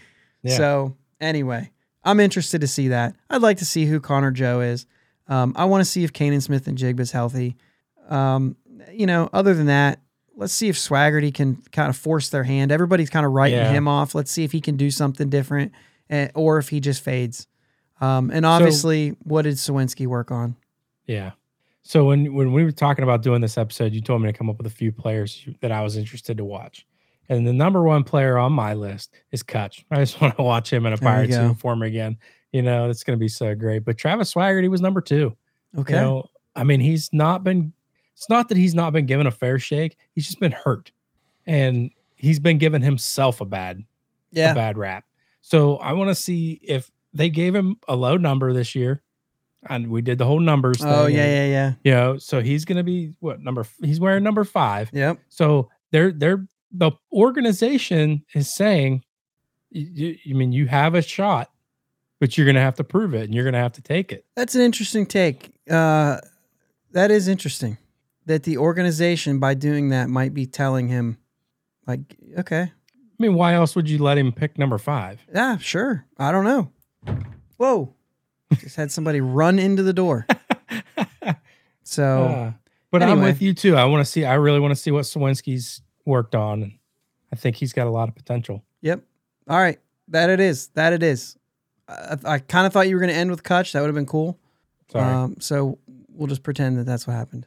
Yeah. 0.43 0.57
So 0.57 0.97
anyway, 1.21 1.71
I'm 2.03 2.19
interested 2.19 2.59
to 2.61 2.67
see 2.67 2.89
that. 2.89 3.15
I'd 3.29 3.41
like 3.41 3.59
to 3.59 3.65
see 3.65 3.85
who 3.85 3.99
Connor 4.01 4.31
Joe 4.31 4.59
is. 4.61 4.85
Um, 5.27 5.53
I 5.55 5.65
want 5.65 5.81
to 5.81 5.89
see 5.89 6.03
if 6.03 6.11
Canaan 6.11 6.41
Smith-Njigba's 6.41 7.11
healthy. 7.11 7.55
Um, 8.09 8.57
you 8.91 9.05
know, 9.05 9.29
other 9.31 9.53
than 9.53 9.67
that, 9.67 9.99
let's 10.35 10.53
see 10.53 10.67
if 10.69 10.75
Swaggerty 10.75 11.33
can 11.33 11.55
kind 11.71 11.89
of 11.89 11.95
force 11.95 12.29
their 12.29 12.43
hand. 12.43 12.71
Everybody's 12.71 13.09
kind 13.09 13.25
of 13.25 13.31
writing 13.31 13.57
Yeah. 13.59 13.71
him 13.71 13.87
off. 13.87 14.13
Let's 14.13 14.31
see 14.31 14.43
if 14.43 14.51
he 14.51 14.61
can 14.61 14.75
do 14.75 14.91
something 14.91 15.29
different, 15.29 15.71
eh, 16.09 16.27
or 16.35 16.57
if 16.57 16.69
he 16.69 16.79
just 16.79 17.01
fades. 17.01 17.47
Um, 18.01 18.29
and 18.31 18.45
obviously, 18.45 19.15
what 19.23 19.43
did 19.43 19.55
Suwinski 19.55 20.05
work 20.05 20.29
on? 20.31 20.55
Yeah. 21.07 21.31
So 21.87 22.05
when 22.05 22.33
when 22.33 22.51
we 22.51 22.63
were 22.63 22.71
talking 22.71 23.03
about 23.03 23.21
doing 23.21 23.41
this 23.41 23.59
episode, 23.59 23.93
you 23.93 24.01
told 24.01 24.23
me 24.23 24.31
to 24.31 24.35
come 24.35 24.49
up 24.49 24.57
with 24.57 24.65
a 24.65 24.71
few 24.71 24.91
players 24.91 25.47
that 25.61 25.71
I 25.71 25.81
was 25.81 25.97
interested 25.97 26.35
to 26.37 26.43
watch. 26.43 26.83
And 27.29 27.45
the 27.45 27.53
number 27.53 27.83
one 27.83 28.03
player 28.03 28.39
on 28.39 28.53
my 28.53 28.73
list 28.73 29.13
is 29.31 29.43
Kutch. 29.43 29.83
I 29.91 29.97
just 29.97 30.19
want 30.21 30.35
to 30.35 30.41
watch 30.41 30.73
him 30.73 30.87
in 30.87 30.93
a 30.93 30.97
Pirates 30.97 31.35
uniform 31.35 31.83
again. 31.83 32.17
You 32.51 32.63
know, 32.63 32.89
it's 32.89 33.03
going 33.03 33.17
to 33.17 33.23
be 33.23 33.27
so 33.27 33.53
great. 33.53 33.85
But 33.85 33.99
Travis 33.99 34.33
Swaggerty 34.33 34.67
was 34.67 34.81
number 34.81 34.99
two. 34.99 35.37
Okay. 35.77 35.93
You 35.93 35.99
know, 35.99 36.25
I 36.55 36.63
mean, 36.63 36.79
he's 36.79 37.11
not 37.13 37.43
been. 37.43 37.71
It's 38.15 38.29
not 38.29 38.49
that 38.49 38.57
he's 38.57 38.73
not 38.73 38.91
been 38.91 39.05
given 39.05 39.27
a 39.27 39.31
fair 39.31 39.59
shake. 39.59 39.95
He's 40.15 40.25
just 40.25 40.39
been 40.39 40.53
hurt, 40.53 40.91
and 41.45 41.91
he's 42.15 42.39
been 42.39 42.57
giving 42.57 42.81
himself 42.81 43.41
a 43.41 43.45
bad 43.45 43.83
yeah. 44.31 44.53
a 44.53 44.55
bad 44.55 44.77
rap. 44.77 45.05
So 45.41 45.77
I 45.77 45.93
want 45.93 46.09
to 46.09 46.15
see 46.15 46.59
if 46.63 46.89
they 47.13 47.29
gave 47.29 47.53
him 47.53 47.77
a 47.87 47.95
low 47.95 48.17
number 48.17 48.53
this 48.53 48.73
year, 48.73 49.03
and 49.69 49.89
we 49.89 50.01
did 50.01 50.17
the 50.17 50.25
whole 50.25 50.39
numbers. 50.39 50.77
Oh 50.81 51.07
yeah, 51.07 51.23
and, 51.23 51.31
yeah, 51.31 51.45
yeah. 51.45 51.73
You 51.83 51.91
know, 51.91 52.17
so 52.17 52.41
he's 52.41 52.65
going 52.65 52.77
to 52.77 52.83
be 52.83 53.13
what 53.19 53.41
number? 53.41 53.61
f- 53.61 53.73
He's 53.83 53.99
wearing 53.99 54.23
number 54.23 54.43
five. 54.43 54.89
Yep. 54.93 55.19
So 55.29 55.69
they're 55.91 56.11
they're 56.11 56.45
the 56.71 56.91
organization 57.11 58.23
is 58.33 58.53
saying, 58.53 59.03
you, 59.71 60.17
you 60.23 60.35
mean 60.35 60.51
you 60.51 60.67
have 60.67 60.93
a 60.95 61.01
shot, 61.01 61.49
but 62.19 62.37
you're 62.37 62.45
going 62.45 62.55
to 62.55 62.61
have 62.61 62.75
to 62.75 62.83
prove 62.83 63.13
it, 63.13 63.23
and 63.23 63.33
you're 63.33 63.43
going 63.43 63.53
to 63.53 63.59
have 63.59 63.73
to 63.73 63.81
take 63.81 64.11
it. 64.11 64.25
That's 64.35 64.55
an 64.55 64.61
interesting 64.61 65.05
take. 65.05 65.51
Uh, 65.69 66.17
that 66.91 67.11
is 67.11 67.27
interesting. 67.27 67.77
That 68.25 68.43
the 68.43 68.57
organization, 68.57 69.39
by 69.39 69.53
doing 69.53 69.89
that, 69.89 70.09
might 70.09 70.33
be 70.33 70.45
telling 70.47 70.87
him, 70.87 71.17
like, 71.87 71.99
okay, 72.39 72.61
I 72.63 72.71
mean, 73.19 73.35
why 73.35 73.53
else 73.53 73.75
would 73.75 73.89
you 73.89 73.99
let 73.99 74.17
him 74.17 74.31
pick 74.33 74.57
number 74.57 74.77
five? 74.77 75.21
yeah, 75.33 75.57
sure. 75.57 76.05
I 76.17 76.31
don't 76.31 76.43
know. 76.43 76.71
Whoa. 77.57 77.94
Just 78.59 78.75
had 78.75 78.91
somebody 78.91 79.21
run 79.21 79.59
into 79.59 79.83
the 79.83 79.93
door. 79.93 80.27
So, 81.83 82.23
Uh, 82.23 82.51
but 82.91 83.03
I'm 83.03 83.21
with 83.21 83.41
you 83.41 83.53
too. 83.53 83.75
I 83.75 83.85
want 83.85 84.03
to 84.05 84.11
see. 84.11 84.25
I 84.25 84.35
really 84.35 84.59
want 84.59 84.71
to 84.71 84.75
see 84.75 84.89
what 84.91 85.03
Suwinski's 85.03 85.81
worked 86.05 86.33
on, 86.33 86.63
and 86.63 86.71
I 87.31 87.35
think 87.35 87.57
he's 87.57 87.73
got 87.73 87.85
a 87.87 87.91
lot 87.91 88.09
of 88.09 88.15
potential. 88.15 88.63
yep. 88.81 89.03
All 89.47 89.59
right. 89.59 89.79
That 90.07 90.29
it 90.31 90.39
is. 90.39 90.67
That 90.69 90.93
it 90.93 91.03
is. 91.03 91.37
I, 91.87 92.17
I 92.25 92.39
kind 92.39 92.65
of 92.65 92.73
thought 92.73 92.87
you 92.87 92.95
were 92.95 92.99
going 92.99 93.11
to 93.11 93.15
end 93.15 93.29
with 93.29 93.43
Kutch. 93.43 93.73
That 93.73 93.81
would 93.81 93.87
have 93.87 93.95
been 93.95 94.07
cool. 94.07 94.39
Sorry. 94.91 95.05
Um, 95.13 95.35
so 95.39 95.77
we'll 96.09 96.27
just 96.27 96.41
pretend 96.41 96.79
that 96.79 96.85
that's 96.85 97.05
what 97.05 97.13
happened. 97.15 97.45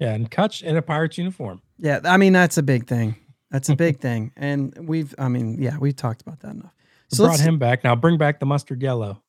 yeah, 0.00 0.14
and 0.14 0.28
Kutch 0.30 0.62
in 0.64 0.76
a 0.76 0.82
Pirates 0.82 1.16
uniform. 1.18 1.62
Yeah, 1.78 2.00
I 2.04 2.16
mean 2.16 2.32
that's 2.32 2.58
a 2.58 2.62
big 2.64 2.86
thing. 2.88 3.14
That's 3.52 3.68
a 3.68 3.76
big 3.86 4.00
thing, 4.00 4.32
and 4.36 4.76
we've, 4.88 5.14
I 5.18 5.28
mean, 5.28 5.62
yeah, 5.62 5.78
we've 5.78 5.94
talked 5.94 6.22
about 6.22 6.40
that 6.40 6.52
enough. 6.52 6.74
So 7.08 7.24
brought 7.26 7.38
him 7.38 7.58
back. 7.60 7.84
Now 7.84 7.94
bring 7.94 8.18
back 8.18 8.40
the 8.40 8.46
mustard 8.46 8.82
yellow. 8.82 9.22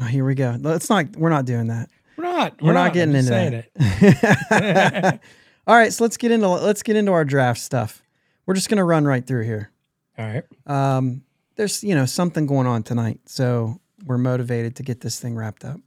Oh, 0.00 0.04
here 0.04 0.24
we 0.24 0.34
go. 0.34 0.56
Let's 0.60 0.88
not. 0.90 1.16
We're 1.16 1.30
not 1.30 1.44
doing 1.44 1.68
that. 1.68 1.88
We're 2.16 2.24
not. 2.24 2.62
We're, 2.62 2.72
not, 2.72 2.88
I'm 2.88 2.92
getting 2.94 3.14
into 3.14 3.30
that. 3.30 3.66
it. 3.74 5.20
All 5.66 5.74
right, 5.76 5.92
so 5.92 6.04
let's 6.04 6.16
get 6.16 6.30
into 6.30 6.48
let's 6.48 6.82
get 6.82 6.96
into 6.96 7.12
our 7.12 7.24
draft 7.24 7.60
stuff. 7.60 8.02
We're 8.46 8.54
just 8.54 8.68
gonna 8.68 8.84
run 8.84 9.04
right 9.04 9.26
through 9.26 9.44
here. 9.44 9.70
All 10.18 10.24
right. 10.26 10.44
Um, 10.66 11.22
there's 11.56 11.82
you 11.84 11.94
know 11.94 12.06
something 12.06 12.46
going 12.46 12.66
on 12.66 12.82
tonight, 12.82 13.20
so 13.26 13.80
we're 14.04 14.18
motivated 14.18 14.76
to 14.76 14.82
get 14.82 15.00
this 15.00 15.18
thing 15.20 15.34
wrapped 15.36 15.64
up. 15.64 15.78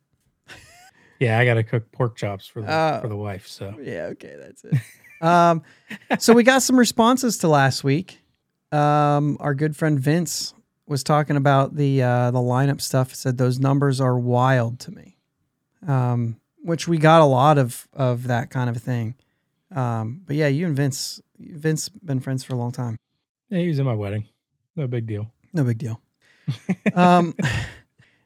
Yeah, 1.20 1.38
I 1.38 1.44
got 1.44 1.56
to 1.56 1.64
cook 1.66 1.92
pork 1.92 2.16
chops 2.16 2.48
for 2.48 2.62
the 2.62 2.72
Oh. 2.74 3.00
for 3.02 3.10
the 3.10 3.16
wife. 3.18 3.46
So 3.46 3.76
Yeah, 3.84 4.04
okay, 4.14 4.38
that's 4.40 4.64
it. 4.64 4.76
um, 5.22 5.64
so 6.20 6.32
we 6.32 6.44
got 6.44 6.62
some 6.62 6.80
responses 6.80 7.40
to 7.40 7.50
last 7.50 7.84
week. 7.84 8.22
Um, 8.72 9.36
our 9.42 9.54
good 9.54 9.76
friend 9.76 10.00
Vince 10.00 10.54
was 10.90 11.04
talking 11.04 11.38
about 11.38 11.76
the 11.76 12.02
uh, 12.02 12.32
the 12.32 12.40
lineup 12.40 12.82
stuff. 12.82 13.16
Said 13.16 13.38
those 13.38 13.60
numbers 13.60 14.02
are 14.02 14.18
wild 14.18 14.80
to 14.82 14.92
me. 14.92 15.18
Um, 15.88 16.42
which 16.62 16.88
we 16.88 16.98
got 16.98 17.22
a 17.22 17.26
lot 17.26 17.58
of 17.58 17.88
of 17.94 18.28
that 18.28 18.50
kind 18.50 18.70
of 18.70 18.78
thing. 18.82 19.16
Um, 19.74 20.22
but 20.26 20.36
yeah, 20.36 20.48
you 20.48 20.66
and 20.66 20.76
Vince, 20.76 21.22
Vince 21.38 21.90
been 21.90 22.20
friends 22.20 22.44
for 22.44 22.56
a 22.56 22.58
long 22.58 22.72
time. 22.72 22.98
yeah, 23.50 23.60
he 23.60 23.68
was 23.68 23.80
in 23.80 23.86
my 23.86 23.94
wedding. 23.94 24.28
No 24.76 24.88
big 24.88 25.06
deal. 25.06 25.32
No 25.54 25.64
big 25.64 25.78
deal. 25.78 26.02
um, 26.96 27.36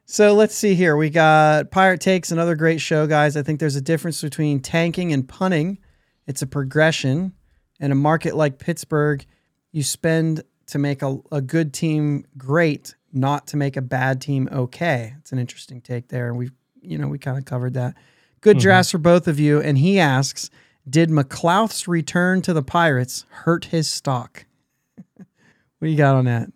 so 0.05 0.33
let's 0.33 0.55
see 0.55 0.73
here. 0.73 0.95
We 0.95 1.09
got 1.09 1.69
Pirate 1.69 1.99
Takes, 1.99 2.31
another 2.31 2.55
great 2.55 2.79
show, 2.79 3.07
guys. 3.07 3.35
I 3.35 3.43
think 3.43 3.59
there's 3.59 3.75
a 3.75 3.81
difference 3.81 4.21
between 4.21 4.61
tanking 4.61 5.11
and 5.11 5.27
punting. 5.27 5.79
It's 6.27 6.41
a 6.41 6.47
progression. 6.47 7.33
In 7.79 7.91
a 7.91 7.95
market 7.95 8.35
like 8.35 8.59
Pittsburgh, 8.59 9.25
you 9.73 9.83
spend 9.83 10.43
to 10.67 10.79
make 10.79 11.01
a, 11.01 11.17
a 11.31 11.41
good 11.41 11.73
team 11.73 12.25
great, 12.37 12.95
not 13.11 13.47
to 13.47 13.57
make 13.57 13.75
a 13.77 13.81
bad 13.81 14.21
team 14.21 14.47
okay. 14.51 15.13
It's 15.19 15.31
an 15.31 15.39
interesting 15.39 15.81
take 15.81 16.07
there. 16.09 16.29
And 16.29 16.37
We, 16.37 16.51
you 16.81 16.97
know, 16.97 17.07
we 17.07 17.17
kind 17.19 17.37
of 17.37 17.45
covered 17.45 17.73
that. 17.75 17.95
Good 18.41 18.57
Mhm. 18.57 18.61
drafts 18.61 18.91
for 18.91 18.97
both 18.97 19.27
of 19.27 19.39
you. 19.39 19.61
And 19.61 19.77
he 19.77 19.99
asks, 19.99 20.49
did 20.89 21.09
McLouth's 21.09 21.87
return 21.87 22.41
to 22.43 22.53
the 22.53 22.63
Pirates 22.63 23.25
hurt 23.29 23.65
his 23.65 23.87
stock? 23.89 24.45
what 25.17 25.25
do 25.81 25.87
you 25.89 25.97
got 25.97 26.15
on 26.15 26.25
that? 26.25 26.49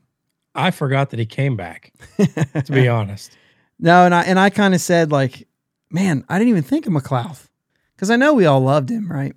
I 0.55 0.71
forgot 0.71 1.11
that 1.11 1.19
he 1.19 1.25
came 1.25 1.55
back. 1.55 1.93
To 2.17 2.71
be 2.71 2.87
honest. 2.89 3.31
No, 3.79 4.05
and 4.05 4.15
I 4.15 4.23
and 4.23 4.39
I 4.39 4.49
kind 4.49 4.73
of 4.73 4.81
said 4.81 5.11
like, 5.11 5.47
man, 5.91 6.25
I 6.29 6.39
didn't 6.39 6.49
even 6.49 6.63
think 6.63 6.87
of 6.87 6.93
McLouth 6.93 7.45
because 7.95 8.09
I 8.09 8.15
know 8.15 8.33
we 8.33 8.47
all 8.47 8.61
loved 8.61 8.89
him, 8.89 9.07
right? 9.11 9.35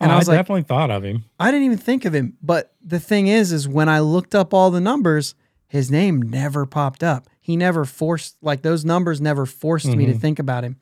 And 0.00 0.10
Oh, 0.10 0.14
I 0.14 0.18
was 0.18 0.28
like, 0.28 0.38
definitely 0.38 0.62
thought 0.64 0.90
of 0.90 1.04
him. 1.04 1.24
I 1.40 1.50
didn't 1.50 1.64
even 1.66 1.78
think 1.78 2.04
of 2.04 2.14
him. 2.14 2.36
But 2.42 2.74
the 2.84 3.00
thing 3.00 3.28
is, 3.28 3.50
is 3.52 3.66
when 3.66 3.88
I 3.88 4.00
looked 4.00 4.34
up 4.34 4.52
all 4.52 4.70
the 4.70 4.80
numbers, 4.80 5.34
his 5.68 5.90
name 5.90 6.20
never 6.20 6.66
popped 6.66 7.02
up. 7.02 7.28
He 7.40 7.56
never 7.56 7.84
forced 7.84 8.36
like 8.42 8.62
those 8.62 8.84
numbers 8.84 9.20
never 9.20 9.46
forced 9.46 9.86
me 9.94 10.04
to 10.06 10.12
Mhm. 10.14 10.20
think 10.20 10.38
about 10.38 10.64
him. 10.64 10.76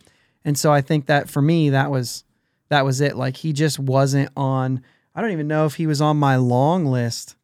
And 0.45 0.59
so 0.59 0.73
I 0.73 0.81
think 0.81 1.07
that 1.07 1.29
for 1.31 1.41
me, 1.43 1.71
that 1.71 1.91
was 1.91 2.25
that 2.71 2.85
was 2.85 3.01
it. 3.01 3.17
Like 3.17 3.37
he 3.39 3.53
just 3.53 3.79
wasn't 3.79 4.31
on. 4.37 4.83
I 5.15 5.21
don't 5.21 5.31
even 5.31 5.47
know 5.47 5.65
if 5.67 5.75
he 5.77 5.87
was 5.87 6.01
on 6.01 6.17
my 6.17 6.37
long 6.37 6.85
list 6.87 7.37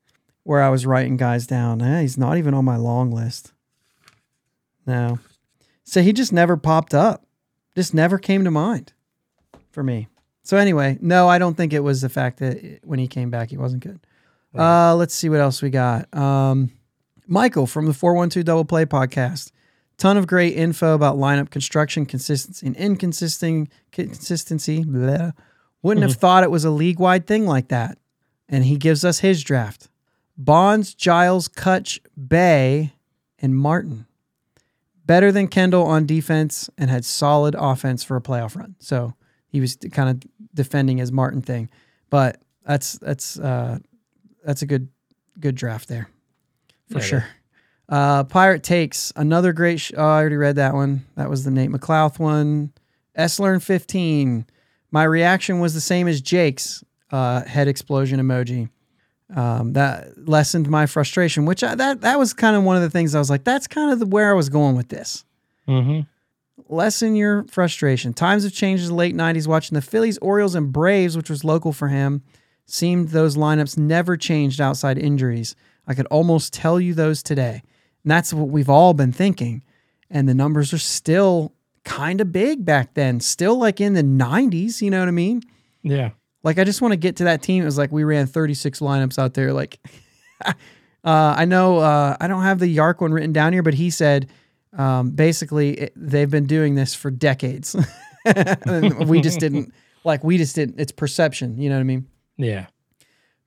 where 0.42 0.62
I 0.62 0.70
was 0.70 0.86
writing 0.86 1.16
guys 1.16 1.46
down. 1.46 1.80
Eh, 1.82 2.00
he's 2.02 2.18
not 2.18 2.36
even 2.36 2.52
on 2.54 2.64
my 2.64 2.76
long 2.76 3.10
list. 3.12 3.52
No. 4.86 5.18
So 5.84 6.02
he 6.02 6.12
just 6.12 6.32
never 6.32 6.56
popped 6.56 6.94
up. 6.94 7.24
Just 7.76 7.94
never 7.94 8.18
came 8.18 8.42
to 8.44 8.50
mind 8.50 8.92
for 9.70 9.82
me. 9.84 10.08
So 10.42 10.56
anyway, 10.56 10.98
no, 11.00 11.28
I 11.28 11.38
don't 11.38 11.56
think 11.56 11.72
it 11.72 11.80
was 11.80 12.00
the 12.00 12.08
fact 12.08 12.38
that 12.38 12.56
it- 12.64 12.80
when 12.84 12.98
he 12.98 13.06
came 13.08 13.30
back 13.30 13.50
he 13.50 13.56
wasn't 13.56 13.82
good. 13.82 14.00
Uh, 14.56 14.94
let's 14.96 15.14
see 15.14 15.28
what 15.28 15.38
else 15.40 15.62
we 15.62 15.70
got. 15.70 16.12
Um, 16.16 16.72
Michael 17.28 17.66
from 17.68 17.86
the 17.86 17.94
412 17.94 18.44
Double 18.44 18.64
Play 18.64 18.84
podcast. 18.84 19.52
Ton 19.96 20.16
of 20.16 20.26
great 20.26 20.56
info 20.56 20.94
about 20.94 21.18
lineup 21.18 21.50
construction, 21.50 22.04
consistency, 22.06 22.66
and 22.66 22.74
inconsistent 22.76 23.70
consistency. 23.92 24.82
Blah. 24.82 25.32
Wouldn't 25.82 26.02
have 26.02 26.16
thought 26.20 26.42
it 26.42 26.50
was 26.50 26.64
a 26.64 26.70
league 26.70 26.98
wide 26.98 27.26
thing 27.26 27.46
like 27.46 27.68
that. 27.68 27.98
And 28.48 28.64
he 28.64 28.76
gives 28.76 29.04
us 29.04 29.20
his 29.20 29.44
draft: 29.44 29.88
Bonds, 30.36 30.94
Giles, 30.94 31.46
Kutch, 31.48 32.00
Bay, 32.28 32.94
and 33.38 33.56
Martin. 33.56 34.06
Better 35.06 35.30
than 35.30 35.48
Kendall 35.48 35.84
on 35.86 36.06
defense 36.06 36.70
and 36.78 36.90
had 36.90 37.04
solid 37.04 37.54
offense 37.58 38.02
for 38.02 38.16
a 38.16 38.20
playoff 38.20 38.56
run. 38.56 38.74
So 38.80 39.14
he 39.50 39.60
was 39.60 39.76
kind 39.92 40.08
of 40.10 40.30
defending 40.54 40.98
his 40.98 41.12
Martin 41.12 41.42
thing, 41.42 41.68
but 42.08 42.40
that's 42.64 42.94
that's 42.94 43.38
uh, 43.38 43.78
that's 44.44 44.62
a 44.62 44.66
good 44.66 44.88
good 45.38 45.54
draft 45.54 45.88
there 45.88 46.08
for 46.90 46.98
Yeah, 46.98 47.04
sure. 47.04 47.26
Uh, 47.88 48.24
Pirate 48.24 48.62
takes 48.62 49.12
another 49.16 49.52
great. 49.52 49.80
Sh- 49.80 49.92
oh, 49.96 50.02
I 50.02 50.20
already 50.20 50.36
read 50.36 50.56
that 50.56 50.74
one. 50.74 51.04
That 51.16 51.28
was 51.28 51.44
the 51.44 51.50
Nate 51.50 51.70
McLouth 51.70 52.18
one. 52.18 52.72
S 53.14 53.40
learn 53.40 53.60
fifteen. 53.60 54.46
My 54.92 55.04
reaction 55.04 55.60
was 55.60 55.74
the 55.74 55.80
same 55.80 56.08
as 56.08 56.20
Jake's 56.20 56.84
uh, 57.10 57.44
head 57.44 57.68
explosion 57.68 58.20
emoji. 58.20 58.70
Um, 59.34 59.74
that 59.74 60.28
lessened 60.28 60.68
my 60.68 60.86
frustration, 60.86 61.44
which 61.44 61.62
I, 61.62 61.76
that 61.76 62.00
that 62.00 62.18
was 62.18 62.32
kind 62.32 62.56
of 62.56 62.64
one 62.64 62.76
of 62.76 62.82
the 62.82 62.90
things 62.90 63.14
I 63.14 63.20
was 63.20 63.30
like, 63.30 63.44
that's 63.44 63.68
kind 63.68 63.92
of 63.92 64.00
the, 64.00 64.06
where 64.06 64.30
I 64.30 64.34
was 64.34 64.48
going 64.48 64.76
with 64.76 64.88
this 64.88 65.24
Mm-hmm. 65.68 66.00
Lessen 66.70 67.16
your 67.16 67.44
frustration. 67.44 68.12
Times 68.12 68.44
have 68.44 68.52
changed 68.52 68.84
in 68.84 68.90
the 68.90 68.94
late 68.94 69.14
90s. 69.14 69.46
Watching 69.46 69.74
the 69.74 69.82
Phillies, 69.82 70.18
Orioles, 70.18 70.54
and 70.54 70.72
Braves, 70.72 71.16
which 71.16 71.30
was 71.30 71.44
local 71.44 71.72
for 71.72 71.88
him, 71.88 72.22
seemed 72.66 73.08
those 73.08 73.36
lineups 73.36 73.76
never 73.76 74.16
changed 74.16 74.60
outside 74.60 74.98
injuries. 74.98 75.56
I 75.86 75.94
could 75.94 76.06
almost 76.06 76.52
tell 76.52 76.80
you 76.80 76.94
those 76.94 77.22
today. 77.22 77.62
And 78.04 78.10
that's 78.10 78.32
what 78.32 78.48
we've 78.48 78.70
all 78.70 78.94
been 78.94 79.12
thinking. 79.12 79.62
And 80.08 80.28
the 80.28 80.34
numbers 80.34 80.72
are 80.72 80.78
still 80.78 81.52
kind 81.84 82.20
of 82.20 82.32
big 82.32 82.64
back 82.64 82.94
then, 82.94 83.20
still 83.20 83.58
like 83.58 83.80
in 83.80 83.94
the 83.94 84.02
90s. 84.02 84.80
You 84.80 84.90
know 84.90 85.00
what 85.00 85.08
I 85.08 85.12
mean? 85.12 85.42
Yeah. 85.82 86.10
Like, 86.42 86.58
I 86.58 86.64
just 86.64 86.80
want 86.80 86.92
to 86.92 86.96
get 86.96 87.16
to 87.16 87.24
that 87.24 87.42
team. 87.42 87.62
It 87.62 87.66
was 87.66 87.76
like 87.76 87.92
we 87.92 88.04
ran 88.04 88.26
36 88.26 88.80
lineups 88.80 89.18
out 89.18 89.34
there. 89.34 89.52
Like, 89.52 89.78
uh, 90.44 90.52
I 91.04 91.44
know 91.44 91.78
uh, 91.78 92.16
I 92.20 92.28
don't 92.28 92.42
have 92.42 92.58
the 92.58 92.68
Yark 92.68 93.00
one 93.00 93.12
written 93.12 93.32
down 93.32 93.52
here, 93.52 93.62
but 93.62 93.74
he 93.74 93.90
said 93.90 94.30
um, 94.76 95.10
basically 95.10 95.72
it, 95.72 95.92
they've 95.96 96.30
been 96.30 96.46
doing 96.46 96.74
this 96.74 96.94
for 96.94 97.10
decades. 97.10 97.76
We 99.06 99.22
just 99.22 99.40
didn't, 99.40 99.72
like, 100.04 100.22
we 100.22 100.36
just 100.36 100.54
didn't, 100.54 100.78
it's 100.78 100.92
perception. 100.92 101.56
You 101.56 101.70
know 101.70 101.76
what 101.76 101.80
I 101.80 101.84
mean? 101.84 102.06
Yeah. 102.36 102.66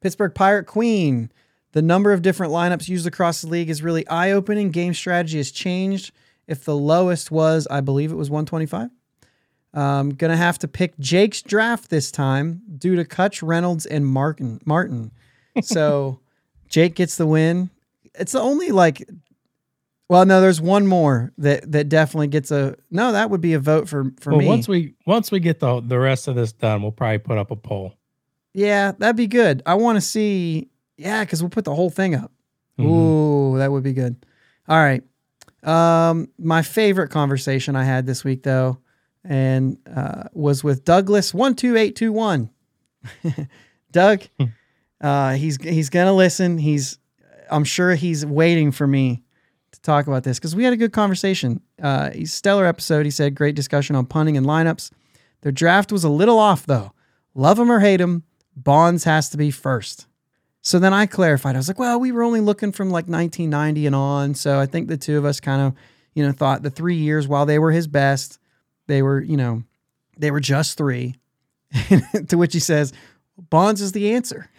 Pittsburgh 0.02 0.34
Pirate 0.34 0.66
Queen. 0.66 1.32
The 1.74 1.84
number 1.84 2.12
of 2.12 2.24
different 2.24 2.52
lineups 2.54 2.88
used 2.88 3.06
across 3.06 3.42
the 3.42 3.48
league 3.48 3.70
is 3.70 3.84
really 3.84 4.08
eye 4.08 4.32
opening. 4.32 4.72
Game 4.72 4.96
strategy 4.96 5.38
has 5.38 5.52
changed. 5.52 6.12
If 6.48 6.66
the 6.66 6.76
lowest 6.76 7.32
was, 7.32 7.68
I 7.70 7.82
believe 7.82 8.12
it 8.12 8.16
was 8.16 8.30
125. 8.30 8.90
Um, 9.74 10.12
gonna 10.12 10.38
have 10.38 10.60
to 10.60 10.68
pick 10.68 10.98
Jake's 11.00 11.42
draft 11.42 11.90
this 11.90 12.12
time 12.12 12.62
due 12.78 12.96
to 12.96 13.06
Kutch, 13.06 13.42
Reynolds, 13.42 13.86
and 13.88 14.06
Martin. 14.06 14.60
Martin. 14.66 15.12
So 15.64 16.20
Jake 16.68 16.96
gets 16.96 17.16
the 17.16 17.26
win. 17.26 17.72
It's 18.14 18.34
the 18.34 18.42
only 18.42 18.70
like. 18.70 19.08
Well, 20.14 20.28
no, 20.28 20.42
there's 20.42 20.62
one 20.62 20.86
more 20.86 21.34
that 21.40 21.72
that 21.72 21.90
definitely 21.90 22.28
gets 22.28 22.52
a 22.52 22.76
no. 22.92 23.14
That 23.14 23.32
would 23.32 23.42
be 23.42 23.54
a 23.54 23.60
vote 23.60 23.90
for 23.90 24.12
for 24.20 24.30
well, 24.30 24.42
me. 24.42 24.46
once 24.48 24.68
we 24.68 24.94
once 25.08 25.32
we 25.32 25.40
get 25.40 25.60
the 25.60 25.82
the 25.82 25.98
rest 25.98 26.28
of 26.28 26.36
this 26.36 26.52
done, 26.52 26.84
we'll 26.84 26.92
probably 26.92 27.18
put 27.18 27.40
up 27.40 27.50
a 27.50 27.56
poll. 27.56 27.96
Yeah, 28.54 28.92
that'd 28.92 29.16
be 29.16 29.26
good. 29.26 29.64
I 29.66 29.74
want 29.74 29.96
to 29.96 30.02
see. 30.02 30.70
Yeah, 30.98 31.24
because 31.24 31.42
we'll 31.42 31.50
put 31.50 31.66
the 31.66 31.74
whole 31.74 31.90
thing 31.90 32.14
up. 32.14 32.32
Mhm. 32.78 32.86
Ooh, 32.86 33.58
that 33.58 33.72
would 33.72 33.82
be 33.82 33.94
good. 33.94 34.24
All 34.68 34.78
right. 34.78 35.02
Um, 35.64 36.30
my 36.38 36.62
favorite 36.62 37.10
conversation 37.10 37.76
I 37.76 37.84
had 37.84 38.06
this 38.06 38.24
week 38.24 38.44
though, 38.44 38.78
and 39.24 39.80
uh, 39.92 40.26
was 40.32 40.64
with 40.64 40.86
Douglas 40.86 41.34
one 41.34 41.56
two 41.56 41.76
eight 41.76 41.96
two 41.96 42.12
one. 42.12 42.52
Doug, 43.92 44.22
uh, 45.02 45.34
he's 45.34 45.60
he's 45.60 45.90
gonna 45.90 46.14
listen. 46.14 46.60
He's 46.60 47.00
I'm 47.50 47.64
sure 47.64 47.96
he's 47.96 48.24
waiting 48.24 48.72
for 48.72 48.86
me 48.86 49.23
talk 49.84 50.08
about 50.08 50.24
this 50.24 50.40
because 50.40 50.56
we 50.56 50.64
had 50.64 50.74
a 50.74 50.78
good 50.78 50.94
conversation. 50.94 51.62
Uh, 51.82 52.10
stellar 52.24 52.66
episode. 52.66 53.06
He 53.06 53.12
said 53.12 53.36
great 53.36 53.56
discussion 53.56 53.96
on 53.96 54.06
punting 54.06 54.38
and 54.38 54.46
lineups. 54.46 54.92
Their 55.42 55.52
draft 55.52 55.92
was 55.92 56.04
a 56.04 56.10
little 56.10 56.40
off 56.40 56.66
though. 56.66 56.94
Love 57.36 57.60
him 57.60 57.72
or 57.72 57.80
hate 57.80 58.02
him, 58.02 58.24
Bonds 58.56 59.04
has 59.04 59.30
to 59.30 59.38
be 59.38 59.52
first. 59.52 60.08
So 60.62 60.80
then 60.80 60.94
I 60.94 61.06
clarified. 61.06 61.56
I 61.56 61.60
was 61.60 61.68
like, 61.68 61.80
well, 61.80 62.00
we 62.00 62.12
were 62.12 62.24
only 62.24 62.40
looking 62.40 62.72
from 62.72 62.90
like 62.90 63.08
1990 63.08 63.88
and 63.88 63.96
on. 63.96 64.34
So 64.36 64.60
I 64.60 64.66
think 64.66 64.88
the 64.88 64.98
two 64.98 65.18
of 65.18 65.26
us 65.26 65.40
kind 65.40 65.62
of, 65.62 65.74
you 66.14 66.24
know, 66.26 66.32
thought 66.32 66.64
the 66.64 66.70
three 66.70 66.96
years 66.96 67.28
while 67.28 67.46
they 67.46 67.60
were 67.60 67.72
his 67.72 67.88
best, 67.88 68.40
they 68.88 69.02
were, 69.02 69.22
you 69.22 69.36
know, 69.36 69.64
they 70.18 70.32
were 70.32 70.40
just 70.40 70.78
three. 70.78 71.16
to 72.28 72.38
which 72.38 72.54
he 72.54 72.60
says, 72.60 72.94
Bonds 73.38 73.82
is 73.82 73.92
the 73.92 74.14
answer. 74.14 74.50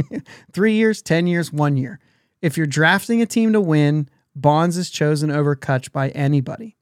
three 0.52 0.74
years, 0.74 1.02
10 1.02 1.26
years, 1.26 1.52
one 1.52 1.76
year. 1.76 2.00
If 2.40 2.56
you're 2.56 2.66
drafting 2.66 3.20
a 3.20 3.26
team 3.26 3.52
to 3.52 3.60
win, 3.60 4.08
Bonds 4.34 4.76
is 4.76 4.90
chosen 4.90 5.30
over 5.30 5.54
Kutch 5.54 5.92
by 5.92 6.08
anybody. 6.10 6.76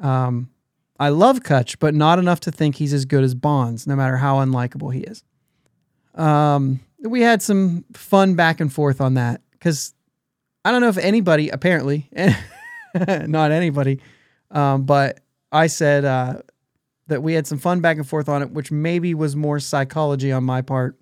Um, 0.00 0.50
I 0.98 1.08
love 1.08 1.40
Kutch, 1.40 1.76
but 1.78 1.94
not 1.94 2.18
enough 2.18 2.40
to 2.40 2.52
think 2.52 2.76
he's 2.76 2.92
as 2.92 3.04
good 3.04 3.24
as 3.24 3.34
Bonds, 3.34 3.86
no 3.86 3.96
matter 3.96 4.16
how 4.16 4.36
unlikable 4.36 4.94
he 4.94 5.00
is. 5.00 5.24
Um, 6.14 6.80
we 7.00 7.20
had 7.20 7.42
some 7.42 7.84
fun 7.92 8.34
back 8.34 8.60
and 8.60 8.72
forth 8.72 9.00
on 9.00 9.14
that 9.14 9.40
because 9.50 9.92
I 10.64 10.70
don't 10.70 10.80
know 10.80 10.88
if 10.88 10.98
anybody, 10.98 11.48
apparently, 11.48 12.08
not 13.08 13.50
anybody, 13.50 14.00
um, 14.50 14.84
but 14.84 15.20
I 15.50 15.66
said 15.66 16.04
uh, 16.04 16.42
that 17.08 17.22
we 17.22 17.34
had 17.34 17.46
some 17.46 17.58
fun 17.58 17.80
back 17.80 17.96
and 17.96 18.08
forth 18.08 18.28
on 18.28 18.42
it, 18.42 18.50
which 18.52 18.70
maybe 18.70 19.14
was 19.14 19.34
more 19.34 19.58
psychology 19.58 20.32
on 20.32 20.44
my 20.44 20.62
part. 20.62 20.98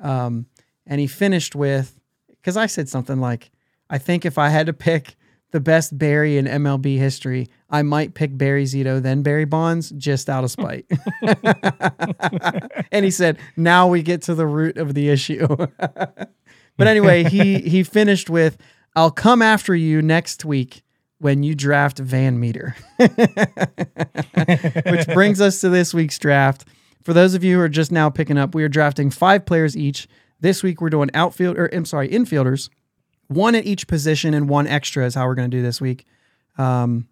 Um, 0.00 0.46
and 0.86 1.00
he 1.00 1.06
finished 1.06 1.54
with, 1.54 1.98
because 2.28 2.56
I 2.56 2.66
said 2.66 2.88
something 2.88 3.18
like, 3.18 3.50
I 3.88 3.98
think 3.98 4.24
if 4.24 4.38
I 4.38 4.50
had 4.50 4.66
to 4.66 4.72
pick 4.72 5.16
the 5.52 5.60
best 5.60 5.96
Barry 5.96 6.38
in 6.38 6.46
MLB 6.46 6.98
history, 6.98 7.48
I 7.70 7.82
might 7.82 8.14
pick 8.14 8.36
Barry 8.36 8.64
Zito, 8.64 9.00
then 9.00 9.22
Barry 9.22 9.44
Bonds, 9.44 9.90
just 9.90 10.28
out 10.28 10.44
of 10.44 10.50
spite. 10.50 10.86
and 12.92 13.04
he 13.04 13.10
said, 13.10 13.38
"Now 13.56 13.86
we 13.86 14.02
get 14.02 14.22
to 14.22 14.34
the 14.34 14.46
root 14.46 14.78
of 14.78 14.94
the 14.94 15.10
issue." 15.10 15.46
but 15.78 16.86
anyway, 16.86 17.24
he 17.24 17.60
he 17.60 17.82
finished 17.82 18.28
with, 18.28 18.56
"I'll 18.96 19.10
come 19.10 19.42
after 19.42 19.74
you 19.76 20.02
next 20.02 20.44
week 20.44 20.82
when 21.18 21.42
you 21.42 21.54
draft 21.54 22.02
VanMeter," 22.02 22.74
which 24.90 25.06
brings 25.08 25.40
us 25.40 25.60
to 25.60 25.68
this 25.68 25.94
week's 25.94 26.18
draft. 26.18 26.64
For 27.02 27.12
those 27.12 27.34
of 27.34 27.44
you 27.44 27.56
who 27.56 27.62
are 27.62 27.68
just 27.68 27.92
now 27.92 28.10
picking 28.10 28.38
up, 28.38 28.54
we 28.54 28.64
are 28.64 28.68
drafting 28.68 29.10
five 29.10 29.44
players 29.44 29.76
each. 29.76 30.08
This 30.40 30.62
week 30.62 30.80
we're 30.80 30.90
doing 30.90 31.10
outfield 31.14 31.58
or 31.58 31.68
I'm 31.72 31.84
sorry, 31.84 32.08
infielders 32.08 32.68
one 33.28 33.54
at 33.54 33.64
each 33.66 33.86
position 33.86 34.34
and 34.34 34.48
one 34.48 34.66
extra 34.66 35.04
is 35.06 35.14
how 35.14 35.26
we're 35.26 35.34
going 35.34 35.50
to 35.50 35.56
do 35.56 35.62
this 35.62 35.80
week. 35.80 36.06
Um, 36.58 37.08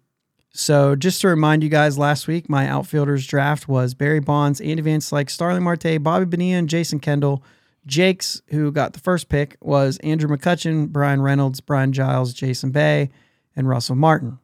so 0.53 0.95
just 0.95 1.21
to 1.21 1.29
remind 1.29 1.63
you 1.63 1.69
guys, 1.69 1.97
last 1.97 2.27
week 2.27 2.49
my 2.49 2.67
outfielders 2.67 3.25
draft 3.25 3.67
was 3.67 3.93
Barry 3.93 4.19
Bonds, 4.19 4.59
Andy 4.61 4.81
Van 4.81 4.99
Slyke, 4.99 5.29
Starling 5.29 5.63
Marte, 5.63 6.01
Bobby 6.03 6.25
Bonilla, 6.25 6.59
and 6.59 6.69
Jason 6.69 6.99
Kendall. 6.99 7.43
Jake's, 7.85 8.41
who 8.49 8.71
got 8.71 8.93
the 8.93 8.99
first 8.99 9.29
pick, 9.29 9.57
was 9.61 9.97
Andrew 9.99 10.29
McCutchen, 10.29 10.89
Bryan 10.89 11.21
Reynolds, 11.21 11.61
Brian 11.61 11.93
Giles, 11.93 12.33
Jason 12.33 12.71
Bay, 12.71 13.09
and 13.55 13.67
Russell 13.67 13.95
Martin. 13.95 14.39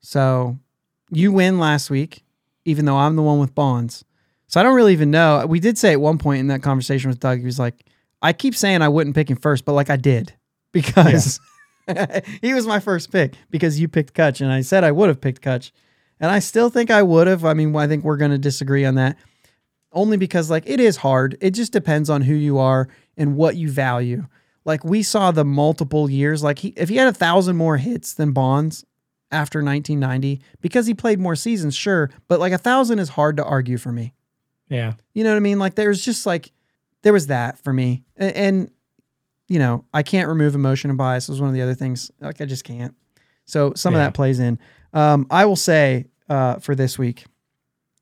So 0.00 0.58
you 1.10 1.30
win 1.30 1.58
last 1.58 1.88
week, 1.90 2.24
even 2.64 2.84
though 2.84 2.96
I'm 2.96 3.14
the 3.14 3.22
one 3.22 3.38
with 3.38 3.54
Bonds. 3.54 4.04
So 4.48 4.60
I 4.60 4.62
don't 4.62 4.74
really 4.74 4.92
even 4.92 5.10
know. 5.10 5.44
We 5.46 5.60
did 5.60 5.78
say 5.78 5.92
at 5.92 6.00
one 6.00 6.18
point 6.18 6.40
in 6.40 6.48
that 6.48 6.62
conversation 6.62 7.10
with 7.10 7.20
Doug, 7.20 7.38
he 7.38 7.44
was 7.44 7.58
like, 7.58 7.84
I 8.22 8.32
keep 8.32 8.56
saying 8.56 8.82
I 8.82 8.88
wouldn't 8.88 9.14
pick 9.14 9.30
him 9.30 9.36
first, 9.36 9.64
but 9.64 9.74
like 9.74 9.90
I 9.90 9.96
did 9.96 10.32
because 10.74 11.40
yeah. 11.88 12.20
he 12.42 12.52
was 12.52 12.66
my 12.66 12.80
first 12.80 13.10
pick 13.10 13.34
because 13.50 13.80
you 13.80 13.88
picked 13.88 14.12
Kutch 14.12 14.42
and 14.42 14.52
I 14.52 14.60
said 14.60 14.84
I 14.84 14.92
would 14.92 15.08
have 15.08 15.22
picked 15.22 15.42
Kutch. 15.42 15.70
And 16.20 16.30
I 16.30 16.38
still 16.38 16.68
think 16.68 16.90
I 16.90 17.02
would 17.02 17.26
have. 17.26 17.44
I 17.44 17.54
mean, 17.54 17.74
I 17.74 17.86
think 17.86 18.04
we're 18.04 18.18
going 18.18 18.30
to 18.30 18.38
disagree 18.38 18.84
on 18.84 18.96
that. 18.96 19.16
Only 19.92 20.16
because 20.16 20.50
like 20.50 20.64
it 20.66 20.80
is 20.80 20.98
hard. 20.98 21.38
It 21.40 21.52
just 21.52 21.72
depends 21.72 22.10
on 22.10 22.22
who 22.22 22.34
you 22.34 22.58
are 22.58 22.88
and 23.16 23.36
what 23.36 23.56
you 23.56 23.70
value. 23.70 24.26
Like 24.64 24.84
we 24.84 25.02
saw 25.02 25.30
the 25.30 25.44
multiple 25.44 26.10
years 26.10 26.42
like 26.42 26.58
he 26.58 26.68
if 26.76 26.88
he 26.88 26.96
had 26.96 27.08
a 27.08 27.12
thousand 27.12 27.56
more 27.56 27.76
hits 27.76 28.14
than 28.14 28.32
Bonds 28.32 28.84
after 29.30 29.62
1990 29.62 30.40
because 30.60 30.86
he 30.86 30.94
played 30.94 31.20
more 31.20 31.36
seasons, 31.36 31.74
sure, 31.74 32.10
but 32.28 32.40
like 32.40 32.52
a 32.52 32.58
thousand 32.58 32.98
is 32.98 33.10
hard 33.10 33.36
to 33.36 33.44
argue 33.44 33.78
for 33.78 33.92
me. 33.92 34.14
Yeah. 34.68 34.94
You 35.12 35.22
know 35.22 35.30
what 35.30 35.36
I 35.36 35.40
mean? 35.40 35.58
Like 35.58 35.74
there's 35.74 36.04
just 36.04 36.26
like 36.26 36.50
there 37.02 37.12
was 37.12 37.28
that 37.28 37.58
for 37.58 37.72
me. 37.72 38.02
And, 38.16 38.36
and 38.36 38.70
you 39.48 39.58
know, 39.58 39.84
I 39.92 40.02
can't 40.02 40.28
remove 40.28 40.54
emotion 40.54 40.90
and 40.90 40.98
bias. 40.98 41.28
Was 41.28 41.40
one 41.40 41.48
of 41.48 41.54
the 41.54 41.62
other 41.62 41.74
things. 41.74 42.10
Like 42.20 42.40
I 42.40 42.44
just 42.44 42.64
can't. 42.64 42.94
So 43.44 43.72
some 43.74 43.94
yeah. 43.94 44.00
of 44.00 44.04
that 44.06 44.14
plays 44.14 44.38
in. 44.38 44.58
Um, 44.92 45.26
I 45.30 45.44
will 45.44 45.56
say 45.56 46.06
uh, 46.28 46.56
for 46.56 46.74
this 46.74 46.98
week, 46.98 47.24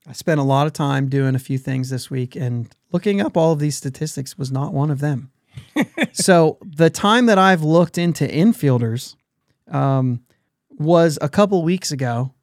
I 0.07 0.13
spent 0.13 0.41
a 0.41 0.45
lot 0.45 0.67
of 0.67 0.73
time 0.73 1.09
doing 1.09 1.35
a 1.35 1.39
few 1.39 1.59
things 1.59 1.91
this 1.91 2.11
week, 2.11 2.37
and 2.37 2.69
looking 2.91 3.21
up 3.21 3.37
all 3.37 3.53
of 3.53 3.59
these 3.59 3.77
statistics 3.77 4.37
was 4.37 4.51
not 4.51 4.73
one 4.73 4.91
of 4.91 5.01
them. 5.01 5.31
so 6.13 6.59
the 6.63 6.91
time 6.91 7.27
that 7.27 7.39
I've 7.39 7.63
looked 7.63 7.99
into 7.99 8.27
infielders 8.27 9.17
um, 9.71 10.23
was 10.71 11.19
a 11.21 11.29
couple 11.29 11.63
weeks 11.63 11.93
ago. 11.93 12.35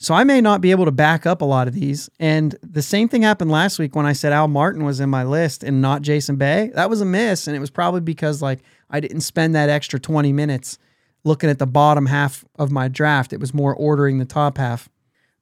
So 0.00 0.14
I 0.14 0.22
may 0.22 0.40
not 0.40 0.60
be 0.60 0.70
able 0.70 0.84
to 0.84 0.92
back 0.92 1.26
up 1.26 1.42
a 1.42 1.44
lot 1.44 1.66
of 1.66 1.74
these. 1.74 2.08
And 2.20 2.54
the 2.62 2.82
same 2.82 3.08
thing 3.08 3.22
happened 3.22 3.50
last 3.50 3.80
week 3.80 3.96
when 3.96 4.06
I 4.06 4.12
said 4.12 4.32
Al 4.32 4.46
Martin 4.46 4.84
was 4.84 5.00
in 5.00 5.10
my 5.10 5.24
list 5.24 5.64
and 5.64 5.82
not 5.82 6.02
Jason 6.02 6.36
Bay. 6.36 6.70
That 6.74 6.88
was 6.88 7.00
a 7.00 7.04
miss. 7.04 7.48
And 7.48 7.56
it 7.56 7.60
was 7.60 7.70
probably 7.70 8.00
because 8.00 8.40
like 8.40 8.60
I 8.88 9.00
didn't 9.00 9.22
spend 9.22 9.56
that 9.56 9.68
extra 9.68 9.98
20 9.98 10.32
minutes 10.32 10.78
looking 11.24 11.50
at 11.50 11.58
the 11.58 11.66
bottom 11.66 12.06
half 12.06 12.44
of 12.56 12.70
my 12.70 12.86
draft. 12.86 13.32
It 13.32 13.40
was 13.40 13.52
more 13.52 13.74
ordering 13.74 14.18
the 14.18 14.24
top 14.24 14.56
half 14.56 14.88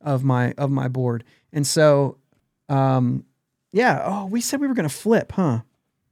of 0.00 0.24
my 0.24 0.52
of 0.52 0.70
my 0.70 0.88
board. 0.88 1.22
And 1.52 1.66
so 1.66 2.16
um 2.70 3.26
yeah, 3.72 4.02
oh, 4.06 4.24
we 4.24 4.40
said 4.40 4.60
we 4.60 4.68
were 4.68 4.74
gonna 4.74 4.88
flip, 4.88 5.32
huh? 5.32 5.60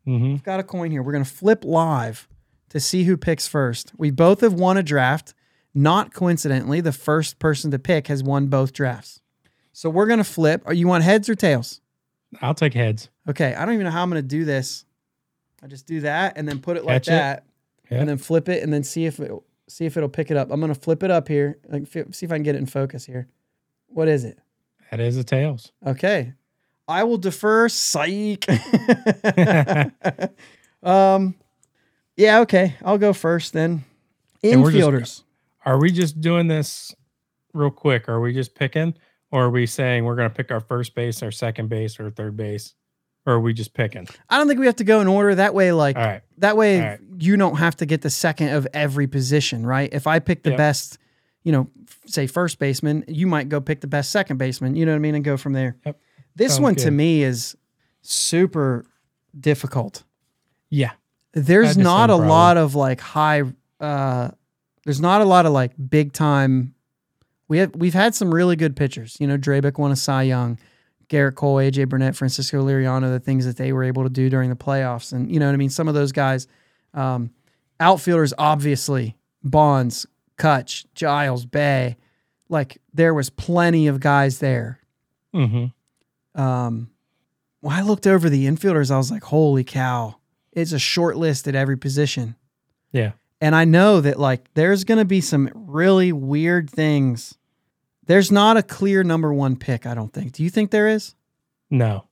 Mm-hmm. 0.07 0.33
We've 0.33 0.43
got 0.43 0.61
a 0.61 0.65
coin 0.65 0.91
here. 0.91 1.03
We're 1.03 1.13
gonna 1.13 1.25
flip 1.25 1.65
live 1.65 2.29
to 2.69 2.79
see 2.79 3.05
who 3.05 3.17
picks 3.17 3.49
first. 3.49 3.93
We 3.97 4.11
both 4.11 4.43
have 4.43 4.53
won 4.53 4.77
a 4.77 4.83
draft. 4.83 5.33
Not 5.75 6.15
coincidentally, 6.15 6.81
the 6.81 6.93
first 6.93 7.39
person 7.39 7.71
to 7.73 7.79
pick 7.79 8.07
has 8.07 8.23
won 8.23 8.47
both 8.47 8.73
drafts. 8.73 9.21
So 9.73 9.91
we're 9.91 10.07
gonna 10.07 10.25
flip. 10.25 10.63
Are 10.67 10.75
you 10.75 10.87
want 10.87 11.05
heads 11.05 11.29
or 11.29 11.35
tails? 11.35 11.81
I'll 12.41 12.55
take 12.55 12.75
heads. 12.75 13.09
Okay, 13.29 13.55
I 13.55 13.65
don't 13.65 13.75
even 13.75 13.85
know 13.85 13.91
how 13.91 14.03
I'm 14.03 14.09
gonna 14.11 14.23
do 14.23 14.45
this. 14.45 14.85
I 15.63 15.67
just 15.67 15.87
do 15.87 16.01
that 16.03 16.37
and 16.37 16.47
then 16.49 16.61
put 16.61 16.77
it 16.77 16.85
like 16.85 17.05
Catch 17.05 17.09
it. 17.09 17.11
that, 17.11 17.45
Yeah. 17.91 17.99
and 18.01 18.09
then 18.09 18.19
flip 18.19 18.49
it 18.49 18.63
and 18.63 18.73
then 18.73 18.85
see 18.85 19.07
if 19.07 19.19
it 19.19 19.33
see 19.67 19.87
if 19.87 19.97
it'll 19.97 20.09
pick 20.09 20.31
it 20.31 20.37
up. 20.37 20.51
I'm 20.53 20.61
gonna 20.61 20.75
flip 20.75 21.03
it 21.03 21.11
up 21.11 21.27
here. 21.27 21.59
Like 21.69 21.87
see 21.89 22.27
if 22.27 22.31
I 22.31 22.37
can 22.37 22.43
get 22.45 22.55
it 22.55 22.59
in 22.59 22.67
focus 22.67 23.05
here. 23.07 23.27
What 23.89 24.09
is 24.09 24.25
it? 24.25 24.39
That 24.91 25.01
is 25.01 25.17
a 25.17 25.25
tails. 25.25 25.73
Okay, 25.87 26.35
I 26.87 27.03
will 27.05 27.19
defer. 27.19 27.69
Psych. 27.69 28.45
um, 30.83 31.35
yeah. 32.17 32.41
Okay, 32.41 32.75
I'll 32.85 32.99
go 32.99 33.13
first 33.13 33.53
then. 33.53 33.85
And 34.43 34.63
we're 34.63 34.71
just- 34.71 34.89
Infielders. 34.89 35.23
Are 35.65 35.79
we 35.79 35.91
just 35.91 36.21
doing 36.21 36.49
this 36.49 36.95
real 37.53 37.71
quick? 37.71 38.09
Are 38.09 38.21
we 38.21 38.33
just 38.33 38.55
picking, 38.55 38.95
or 39.31 39.45
are 39.45 39.51
we 39.51 39.67
saying 39.67 40.05
we're 40.05 40.17
going 40.17 40.29
to 40.29 40.35
pick 40.35 40.51
our 40.51 40.61
first 40.61 40.95
base, 40.95 41.23
our 41.23 41.31
second 41.31 41.69
base, 41.69 41.99
or 41.99 42.11
third 42.11 42.37
base, 42.37 42.75
or 43.27 43.35
are 43.35 43.41
we 43.41 43.55
just 43.55 43.73
picking? 43.75 44.07
I 44.29 44.37
don't 44.39 44.49
think 44.49 44.61
we 44.61 44.67
have 44.67 44.77
to 44.77 44.85
go 44.85 45.01
in 45.01 45.07
order. 45.07 45.35
That 45.35 45.55
way, 45.55 45.73
like 45.73 45.97
right. 45.97 46.23
that 46.39 46.57
way, 46.57 46.81
right. 46.81 47.01
you 47.19 47.37
don't 47.37 47.57
have 47.57 47.77
to 47.77 47.87
get 47.87 48.03
the 48.03 48.11
second 48.11 48.51
of 48.51 48.67
every 48.75 49.07
position, 49.07 49.65
right? 49.65 49.89
If 49.93 50.07
I 50.07 50.19
pick 50.19 50.43
the 50.43 50.51
Yep. 50.51 50.59
best, 50.59 50.99
you 51.43 51.53
know, 51.53 51.71
say 52.07 52.27
first 52.27 52.59
baseman, 52.59 53.05
you 53.09 53.27
might 53.27 53.49
go 53.49 53.61
pick 53.61 53.81
the 53.81 53.87
best 53.87 54.11
second 54.11 54.37
baseman. 54.37 54.77
You 54.77 54.85
know 54.85 54.93
what 54.93 54.97
I 54.97 55.01
mean, 55.01 55.15
and 55.15 55.25
go 55.25 55.37
from 55.37 55.55
there. 55.55 55.77
Yep. 55.87 56.01
This 56.37 56.53
Sounds 56.53 56.63
one 56.63 56.75
to 56.77 56.91
me 56.91 57.23
is 57.23 57.57
super 58.03 58.85
difficult. 59.39 60.05
Yeah. 60.69 60.93
There's 61.33 61.77
not 61.77 62.11
a 62.11 62.15
problem. 62.15 62.29
lot 62.29 62.57
of 62.57 62.75
like 62.75 63.01
high. 63.01 63.43
uh 63.81 64.31
There's 64.85 65.01
not 65.01 65.21
a 65.21 65.25
lot 65.25 65.47
of 65.47 65.53
like 65.53 65.73
big 65.89 66.13
time. 66.13 66.75
We 67.49 67.59
have 67.59 67.75
we've 67.75 67.95
had 67.95 68.15
some 68.15 68.35
really 68.35 68.57
good 68.57 68.77
pitchers. 68.77 69.17
You 69.21 69.27
know, 69.27 69.39
Drabek 69.39 69.79
won 69.79 69.93
a 69.93 69.97
Cy 69.97 70.23
Young. 70.23 70.59
Gerrit 71.09 71.35
Cole, 71.35 71.57
AJ 71.57 71.89
Burnett, 71.89 72.17
Francisco 72.17 72.65
Liriano, 72.65 73.11
the 73.11 73.21
things 73.21 73.45
that 73.45 73.57
they 73.57 73.73
were 73.73 73.85
able 73.85 74.05
to 74.05 74.11
do 74.11 74.31
during 74.31 74.51
the 74.51 74.57
playoffs. 74.57 75.13
And 75.13 75.31
you 75.31 75.39
know 75.39 75.47
what 75.47 75.53
I 75.53 75.57
mean? 75.57 75.71
Some 75.71 75.87
of 75.87 75.95
those 75.95 76.13
guys, 76.13 76.47
um, 76.95 77.31
outfielders, 77.79 78.33
obviously, 78.39 79.17
Bonds, 79.43 80.07
Kutch, 80.39 80.87
Giles, 80.95 81.45
Bay, 81.45 81.97
like 82.49 82.79
there 82.93 83.15
was 83.15 83.31
plenty 83.31 83.87
of 83.87 84.01
guys 84.01 84.39
there. 84.39 84.81
Mm-hmm. 85.35 86.41
Um, 86.41 86.91
when 87.61 87.75
I 87.77 87.83
looked 87.83 88.07
over 88.07 88.29
the 88.29 88.47
infielders, 88.47 88.91
I 88.91 88.97
was 88.97 89.11
like, 89.11 89.25
holy 89.25 89.65
cow, 89.65 90.17
it's 90.53 90.73
a 90.73 90.79
short 90.79 91.17
list 91.17 91.49
at 91.49 91.55
every 91.55 91.77
position. 91.77 92.37
Yeah. 92.93 93.13
And 93.45 93.55
I 93.55 93.67
know 93.67 94.01
that 94.01 94.19
like 94.19 94.49
there's 94.55 94.85
going 94.85 94.97
to 94.97 95.05
be 95.05 95.21
some 95.21 95.51
really 95.55 96.13
weird 96.13 96.71
things. 96.71 97.37
There's 98.07 98.33
not 98.33 98.57
a 98.57 98.63
clear 98.63 99.05
number 99.05 99.35
one 99.35 99.57
pick, 99.57 99.85
I 99.85 99.95
don't 99.95 100.15
think. 100.15 100.33
Do 100.33 100.43
you 100.43 100.49
think 100.49 100.71
there 100.71 100.89
is? 100.89 101.15
No. 101.69 102.07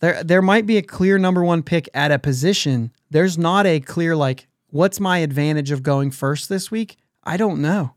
There 0.00 0.24
there 0.24 0.42
might 0.42 0.66
be 0.66 0.78
a 0.78 0.82
clear 0.82 1.18
number 1.18 1.44
one 1.44 1.62
pick 1.62 1.88
at 1.94 2.10
a 2.10 2.18
position. 2.18 2.90
There's 3.10 3.38
not 3.38 3.64
a 3.64 3.78
clear 3.78 4.16
like 4.16 4.48
what's 4.70 4.98
my 4.98 5.18
advantage 5.18 5.70
of 5.70 5.84
going 5.84 6.10
first 6.10 6.48
this 6.48 6.72
week? 6.72 6.96
I 7.22 7.36
don't 7.36 7.62
know. 7.62 7.94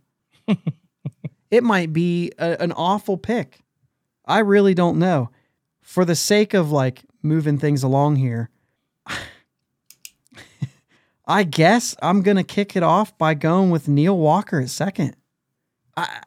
it 1.49 1.63
might 1.63 1.91
be 1.91 2.33
a, 2.37 2.61
an 2.61 2.71
awful 2.71 3.17
pick. 3.17 3.61
I 4.27 4.37
really 4.39 4.75
don't 4.75 4.99
know. 4.99 5.31
For 5.81 6.05
the 6.05 6.15
sake 6.15 6.53
of 6.53 6.71
like 6.71 7.01
moving 7.23 7.57
things 7.57 7.81
along 7.81 8.17
here, 8.17 8.51
I 11.27 11.43
guess 11.43 11.95
I'm 12.01 12.21
gonna 12.21 12.43
kick 12.43 12.75
it 12.75 12.83
off 12.83 13.17
by 13.17 13.33
going 13.33 13.71
with 13.71 13.87
Neil 13.87 14.17
Walker 14.17 14.59
at 14.59 14.69
second. 14.69 15.15
I 15.97 16.21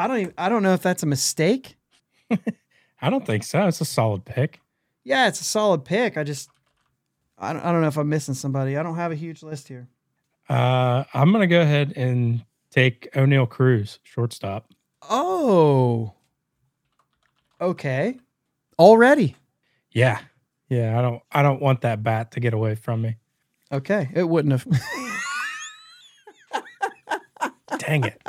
I 0.00 0.06
don't 0.06 0.18
even, 0.18 0.34
I 0.38 0.48
don't 0.48 0.62
know 0.62 0.72
if 0.72 0.80
that's 0.80 1.02
a 1.02 1.06
mistake. 1.06 1.76
I 3.02 3.10
don't 3.10 3.26
think 3.26 3.44
so. 3.44 3.66
It's 3.66 3.82
a 3.82 3.84
solid 3.84 4.24
pick. 4.24 4.58
Yeah, 5.04 5.28
it's 5.28 5.42
a 5.42 5.44
solid 5.44 5.84
pick. 5.84 6.16
I 6.16 6.24
just, 6.24 6.48
I 7.36 7.52
don't, 7.52 7.62
I 7.62 7.70
don't 7.70 7.82
know 7.82 7.88
if 7.88 7.98
I'm 7.98 8.08
missing 8.08 8.32
somebody. 8.32 8.78
I 8.78 8.82
don't 8.82 8.96
have 8.96 9.12
a 9.12 9.16
huge 9.16 9.42
list 9.42 9.68
here. 9.68 9.88
Uh, 10.48 11.04
I'm 11.12 11.32
going 11.32 11.42
to 11.42 11.46
go 11.46 11.60
ahead 11.60 11.92
and 11.96 12.42
take 12.70 13.12
Oneil 13.12 13.46
Cruz, 13.46 13.98
shortstop. 14.02 14.72
Oh, 15.10 16.14
okay. 17.60 18.18
Already. 18.78 19.36
Yeah. 19.90 20.18
Yeah. 20.70 20.98
I 20.98 21.02
don't, 21.02 21.22
I 21.30 21.42
don't 21.42 21.60
want 21.60 21.82
that 21.82 22.02
bat 22.02 22.30
to 22.32 22.40
get 22.40 22.54
away 22.54 22.74
from 22.74 23.02
me. 23.02 23.16
Okay. 23.72 24.08
It 24.14 24.24
wouldn't 24.28 24.52
have. 24.52 24.66
Dang 27.78 28.04
it. 28.04 28.20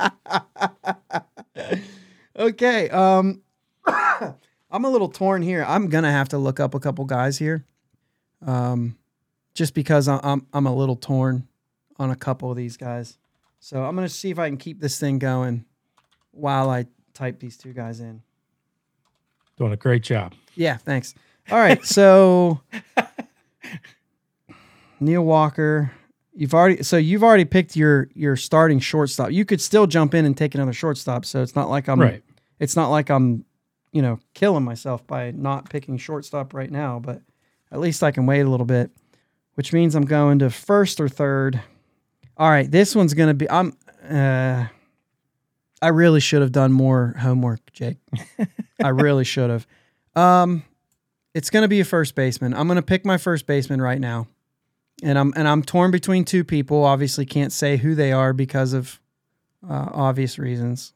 okay. 2.35 2.89
Um, 2.89 3.41
I'm 3.85 4.85
a 4.85 4.89
little 4.89 5.09
torn 5.09 5.41
here. 5.41 5.65
I'm 5.67 5.87
gonna 5.89 6.11
have 6.11 6.29
to 6.29 6.37
look 6.37 6.59
up 6.59 6.73
a 6.75 6.79
couple 6.79 7.05
guys 7.05 7.37
here, 7.37 7.65
um, 8.45 8.97
just 9.53 9.73
because 9.73 10.07
I- 10.07 10.19
I'm 10.23 10.45
I'm 10.53 10.65
a 10.67 10.73
little 10.75 10.95
torn 10.95 11.47
on 11.97 12.09
a 12.11 12.15
couple 12.15 12.49
of 12.49 12.57
these 12.57 12.77
guys. 12.77 13.17
So 13.59 13.83
I'm 13.83 13.95
gonna 13.95 14.09
see 14.09 14.29
if 14.29 14.39
I 14.39 14.47
can 14.47 14.57
keep 14.57 14.79
this 14.79 14.99
thing 14.99 15.19
going 15.19 15.65
while 16.31 16.69
I 16.69 16.85
type 17.13 17.39
these 17.39 17.57
two 17.57 17.73
guys 17.73 17.99
in. 17.99 18.21
Doing 19.57 19.73
a 19.73 19.77
great 19.77 20.03
job. 20.03 20.33
Yeah, 20.55 20.77
thanks. 20.77 21.13
All 21.51 21.57
right, 21.57 21.83
so 21.85 22.61
Neil 25.01 25.23
Walker, 25.23 25.91
you've 26.33 26.53
already 26.53 26.83
so 26.83 26.95
you've 26.95 27.23
already 27.23 27.45
picked 27.45 27.75
your 27.75 28.07
your 28.13 28.35
starting 28.35 28.79
shortstop. 28.79 29.31
You 29.31 29.45
could 29.45 29.59
still 29.59 29.87
jump 29.87 30.13
in 30.13 30.25
and 30.25 30.37
take 30.37 30.55
another 30.55 30.73
shortstop, 30.73 31.25
so 31.25 31.41
it's 31.41 31.55
not 31.55 31.69
like 31.69 31.89
I'm 31.89 31.99
right. 31.99 32.23
it's 32.59 32.75
not 32.75 32.89
like 32.89 33.09
I'm, 33.09 33.43
you 33.91 34.01
know, 34.01 34.19
killing 34.33 34.63
myself 34.63 35.05
by 35.07 35.31
not 35.31 35.69
picking 35.69 35.97
shortstop 35.97 36.53
right 36.53 36.71
now, 36.71 36.99
but 36.99 37.21
at 37.71 37.79
least 37.79 38.03
I 38.03 38.11
can 38.11 38.25
wait 38.27 38.41
a 38.41 38.49
little 38.49 38.65
bit, 38.65 38.91
which 39.55 39.73
means 39.73 39.95
I'm 39.95 40.05
going 40.05 40.39
to 40.39 40.49
first 40.49 40.99
or 40.99 41.09
third. 41.09 41.59
All 42.37 42.49
right, 42.49 42.69
this 42.69 42.95
one's 42.95 43.13
going 43.13 43.29
to 43.29 43.33
be 43.33 43.49
I'm 43.49 43.75
uh 44.09 44.65
I 45.81 45.87
really 45.87 46.19
should 46.19 46.43
have 46.43 46.51
done 46.51 46.71
more 46.71 47.15
homework, 47.19 47.71
Jake. 47.73 47.97
I 48.83 48.89
really 48.89 49.23
should 49.23 49.49
have. 49.49 49.67
Um 50.15 50.63
it's 51.33 51.49
going 51.49 51.63
to 51.63 51.69
be 51.69 51.79
a 51.79 51.85
first 51.85 52.13
baseman. 52.13 52.53
I'm 52.53 52.67
going 52.67 52.75
to 52.75 52.81
pick 52.81 53.05
my 53.05 53.17
first 53.17 53.47
baseman 53.47 53.81
right 53.81 53.99
now. 53.99 54.27
And 55.03 55.17
I'm 55.17 55.33
and 55.35 55.47
I'm 55.47 55.63
torn 55.63 55.91
between 55.91 56.25
two 56.25 56.43
people. 56.43 56.83
Obviously 56.83 57.25
can't 57.25 57.51
say 57.51 57.77
who 57.77 57.95
they 57.95 58.11
are 58.11 58.33
because 58.33 58.73
of 58.73 58.99
uh, 59.67 59.89
obvious 59.91 60.37
reasons 60.37 60.93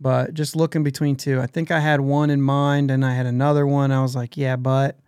but 0.00 0.34
just 0.34 0.54
looking 0.56 0.82
between 0.82 1.16
two. 1.16 1.40
I 1.40 1.46
think 1.46 1.70
I 1.70 1.80
had 1.80 2.00
one 2.00 2.30
in 2.30 2.40
mind 2.40 2.90
and 2.90 3.04
I 3.04 3.14
had 3.14 3.26
another 3.26 3.66
one. 3.66 3.90
I 3.90 4.02
was 4.02 4.14
like, 4.14 4.36
yeah, 4.36 4.56
but 4.56 4.98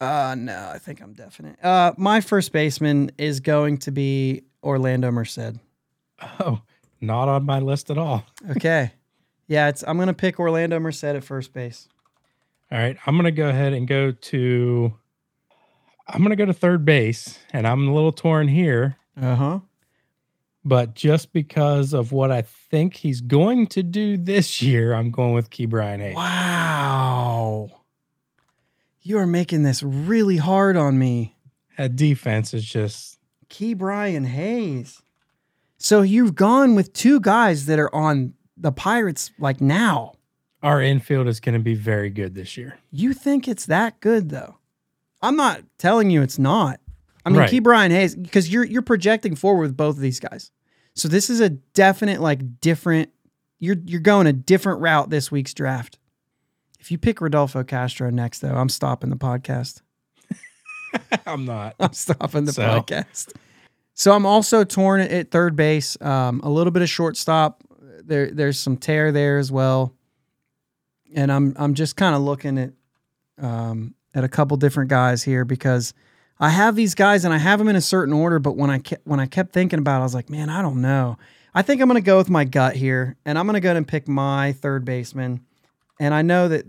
uh 0.00 0.34
no, 0.36 0.70
I 0.72 0.78
think 0.78 1.00
I'm 1.00 1.12
definite. 1.12 1.62
Uh 1.62 1.92
my 1.96 2.20
first 2.20 2.52
baseman 2.52 3.10
is 3.18 3.40
going 3.40 3.78
to 3.78 3.90
be 3.90 4.44
Orlando 4.62 5.10
Merced. 5.10 5.56
Oh, 6.40 6.62
not 7.00 7.28
on 7.28 7.44
my 7.44 7.58
list 7.58 7.90
at 7.90 7.98
all. 7.98 8.24
Okay. 8.50 8.92
yeah, 9.46 9.68
it's 9.68 9.84
I'm 9.86 9.98
gonna 9.98 10.14
pick 10.14 10.40
Orlando 10.40 10.78
Merced 10.78 11.04
at 11.04 11.24
first 11.24 11.52
base. 11.52 11.88
All 12.72 12.78
right. 12.78 12.96
I'm 13.06 13.14
going 13.14 13.24
to 13.26 13.30
go 13.30 13.48
ahead 13.48 13.72
and 13.72 13.86
go 13.86 14.10
to, 14.10 14.94
I'm 16.06 16.18
going 16.20 16.30
to 16.30 16.36
go 16.36 16.44
to 16.46 16.52
third 16.52 16.84
base. 16.84 17.38
And 17.52 17.66
I'm 17.66 17.88
a 17.88 17.94
little 17.94 18.12
torn 18.12 18.48
here, 18.48 18.96
Uh-huh. 19.20 19.60
but 20.64 20.94
just 20.94 21.32
because 21.32 21.92
of 21.94 22.12
what 22.12 22.30
I 22.30 22.42
think 22.42 22.96
he's 22.96 23.20
going 23.20 23.66
to 23.68 23.82
do 23.82 24.16
this 24.16 24.60
year, 24.62 24.92
I'm 24.94 25.10
going 25.10 25.32
with 25.34 25.50
Ke'Bryan 25.50 26.00
Hayes. 26.00 26.14
Wow. 26.16 27.70
You 29.02 29.18
are 29.18 29.26
making 29.26 29.62
this 29.62 29.82
really 29.82 30.36
hard 30.38 30.76
on 30.76 30.98
me. 30.98 31.36
That 31.78 31.96
defense 31.96 32.54
is 32.54 32.64
just, 32.64 33.18
Ke'Bryan 33.48 34.26
Hayes. 34.26 35.02
So 35.78 36.02
you've 36.02 36.34
gone 36.34 36.74
with 36.74 36.92
two 36.92 37.20
guys 37.20 37.66
that 37.66 37.78
are 37.78 37.94
on 37.94 38.34
the 38.56 38.72
Pirates 38.72 39.30
like 39.38 39.60
now. 39.60 40.12
our 40.62 40.80
infield 40.80 41.28
is 41.28 41.40
going 41.40 41.52
to 41.54 41.58
be 41.62 41.74
very 41.74 42.08
good 42.08 42.34
this 42.34 42.56
year. 42.56 42.78
You 42.90 43.12
think 43.12 43.46
it's 43.48 43.66
that 43.66 44.00
good 44.00 44.30
though? 44.30 44.56
I'm 45.24 45.36
not 45.36 45.60
telling 45.78 46.10
you 46.10 46.22
it's 46.22 46.38
not. 46.38 46.80
I 47.26 47.30
mean, 47.30 47.38
Right. 47.38 47.50
Ke'Bryan 47.50 47.90
Hayes 47.90 48.14
because 48.14 48.52
you're 48.52 48.64
you're 48.64 48.82
projecting 48.82 49.34
forward 49.34 49.62
with 49.62 49.76
both 49.76 49.96
of 49.96 50.00
these 50.02 50.20
guys. 50.20 50.50
So 50.94 51.08
this 51.08 51.30
is 51.30 51.40
a 51.40 51.50
definite 51.50 52.20
like 52.20 52.60
different. 52.60 53.10
You're 53.58 53.76
you're 53.84 54.00
going 54.00 54.26
a 54.26 54.32
different 54.32 54.80
route 54.80 55.10
this 55.10 55.30
week's 55.30 55.54
draft. 55.54 55.98
If 56.80 56.90
you 56.90 56.98
pick 56.98 57.20
Rodolfo 57.22 57.64
Castro 57.64 58.10
next, 58.10 58.40
though, 58.40 58.54
I'm 58.54 58.68
stopping 58.68 59.08
the 59.08 59.16
podcast. 59.16 59.80
I'm 61.26 61.44
not. 61.46 61.74
I'm 61.80 61.92
stopping 61.94 62.44
the 62.44 62.52
So? 62.52 62.62
podcast. 62.62 63.32
So 63.94 64.12
I'm 64.12 64.26
also 64.26 64.64
torn 64.64 65.00
at, 65.00 65.10
at 65.10 65.30
third 65.30 65.56
base. 65.56 65.96
Um, 66.02 66.40
a 66.44 66.50
little 66.50 66.72
bit 66.72 66.82
of 66.82 66.88
shortstop. 66.90 67.62
There, 68.04 68.30
there's 68.30 68.58
some 68.60 68.76
tear 68.76 69.12
there 69.12 69.38
as 69.38 69.50
well, 69.50 69.94
and 71.14 71.32
I'm 71.32 71.54
I'm 71.56 71.72
just 71.74 71.96
kind 71.96 72.14
of 72.14 72.20
looking 72.20 72.58
at 72.58 72.72
um, 73.38 73.94
at 74.14 74.24
a 74.24 74.28
couple 74.28 74.56
different 74.56 74.90
guys 74.90 75.22
here 75.22 75.44
because 75.44 75.92
I 76.40 76.50
have 76.50 76.76
these 76.76 76.94
guys 76.94 77.24
and 77.24 77.32
I 77.34 77.38
have 77.38 77.58
them 77.58 77.68
in 77.68 77.76
a 77.76 77.80
certain 77.80 78.14
order. 78.14 78.38
But 78.38 78.56
when 78.56 78.70
I 78.70 78.78
kept 78.78 79.06
when 79.06 79.20
I 79.20 79.26
kept 79.26 79.52
thinking 79.52 79.78
about, 79.78 79.96
it, 79.98 80.00
I 80.00 80.02
was 80.04 80.14
like, 80.14 80.30
man, 80.30 80.48
I 80.50 80.62
don't 80.62 80.80
know. 80.80 81.16
I 81.54 81.62
think 81.62 81.80
I'm 81.80 81.88
going 81.88 82.00
to 82.02 82.04
go 82.06 82.16
with 82.16 82.28
my 82.30 82.44
gut 82.44 82.74
here, 82.74 83.16
and 83.24 83.38
I'm 83.38 83.46
going 83.46 83.54
to 83.54 83.60
go 83.60 83.68
ahead 83.68 83.76
and 83.76 83.86
pick 83.86 84.08
my 84.08 84.52
third 84.52 84.84
baseman. 84.84 85.40
And 86.00 86.12
I 86.12 86.22
know 86.22 86.48
that 86.48 86.64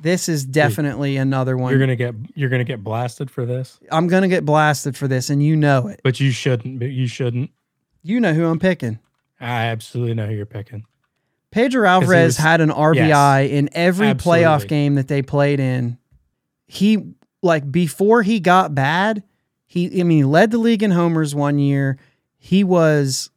this 0.00 0.28
is 0.28 0.44
definitely 0.44 1.16
another 1.16 1.56
one. 1.56 1.70
You're 1.70 1.78
going 1.80 1.88
to 1.88 1.96
get, 1.96 2.14
you're 2.36 2.48
going 2.50 2.60
to 2.60 2.64
get 2.64 2.84
blasted 2.84 3.30
for 3.30 3.44
this, 3.44 3.80
I'm 3.90 4.06
gonna 4.06 4.28
get 4.28 4.44
blasted 4.44 4.96
for 4.96 5.08
this, 5.08 5.30
and 5.30 5.42
you 5.42 5.56
know 5.56 5.88
it. 5.88 6.00
but 6.04 6.20
you 6.20 6.30
shouldn't, 6.30 6.78
but 6.78 6.90
you 6.90 7.08
shouldn't. 7.08 7.50
You 8.04 8.20
know 8.20 8.32
who 8.34 8.46
I'm 8.46 8.60
picking. 8.60 9.00
I 9.40 9.66
absolutely 9.66 10.14
know 10.14 10.26
who 10.26 10.34
you're 10.34 10.46
picking. 10.46 10.84
Pedro 11.50 11.88
Alvarez 11.88 12.26
was- 12.26 12.36
had 12.36 12.60
an 12.60 12.70
RBI 12.70 13.50
in 13.50 13.68
every 13.72 14.08
playoff 14.14 14.68
game 14.68 14.94
that 14.94 15.08
they 15.08 15.22
played 15.22 15.58
in. 15.58 15.98
He 16.66 16.98
like 17.42 17.70
before 17.70 18.22
he 18.22 18.40
got 18.40 18.74
bad, 18.74 19.22
he 19.66 20.00
I 20.00 20.04
mean 20.04 20.18
he 20.18 20.24
led 20.24 20.50
the 20.50 20.58
league 20.58 20.82
in 20.82 20.90
homers 20.90 21.34
one 21.34 21.58
year. 21.58 21.98
He 22.38 22.64
was 22.64 23.30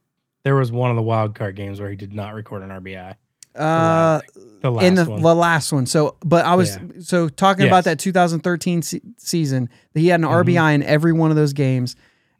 There 0.43 0.55
was 0.55 0.71
one 0.71 0.89
of 0.89 0.95
the 0.95 1.01
wild 1.03 1.35
card 1.35 1.55
games 1.55 1.79
where 1.79 1.89
he 1.89 1.95
did 1.95 2.13
not 2.13 2.33
record 2.33 2.63
an 2.63 2.69
RBI. 2.69 3.15
uh 3.55 4.21
The 4.61 4.71
last 4.71 4.85
in 4.85 4.95
the, 4.95 5.05
one. 5.05 5.21
the 5.21 5.35
last 5.35 5.71
one. 5.73 5.85
So, 5.85 6.15
but 6.23 6.45
I 6.45 6.55
was 6.55 6.75
Yeah. 6.75 6.81
so 7.01 7.29
talking 7.29 7.67
about 7.67 7.83
that 7.85 7.99
2013 7.99 8.81
se- 8.81 9.01
season. 9.17 9.69
That 9.93 9.99
he 9.99 10.07
had 10.07 10.19
an 10.21 10.25
Mhm. 10.27 10.31
RBI 10.45 10.71
in 10.73 10.83
every 10.83 11.13
one 11.13 11.29
of 11.31 11.35
those 11.37 11.53
games, 11.53 11.95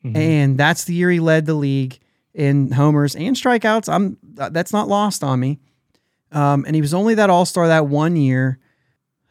Mhm. 0.05 0.15
and 0.15 0.57
that's 0.57 0.85
the 0.85 0.93
year 0.93 1.09
he 1.11 1.19
led 1.19 1.45
the 1.45 1.53
league 1.55 1.99
in 2.33 2.71
homers 2.71 3.15
and 3.15 3.35
strikeouts. 3.35 3.91
I'm 3.91 4.17
that's 4.23 4.71
not 4.71 4.87
lost 4.87 5.23
on 5.23 5.39
me. 5.39 5.59
Um, 6.31 6.63
and 6.67 6.75
he 6.75 6.81
was 6.81 6.93
only 6.93 7.15
that 7.15 7.29
All 7.29 7.45
Star 7.45 7.67
that 7.67 7.87
one 7.87 8.15
year, 8.15 8.59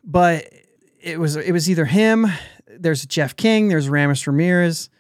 but 0.05 0.45
it 1.09 1.19
was 1.19 1.37
it 1.37 1.53
was 1.53 1.69
either 1.71 1.85
him. 1.85 2.27
There's 2.67 3.05
Jeff 3.07 3.37
King. 3.37 3.69
There's 3.69 3.89
Aramis 3.89 4.27
Ramirez 4.27 4.91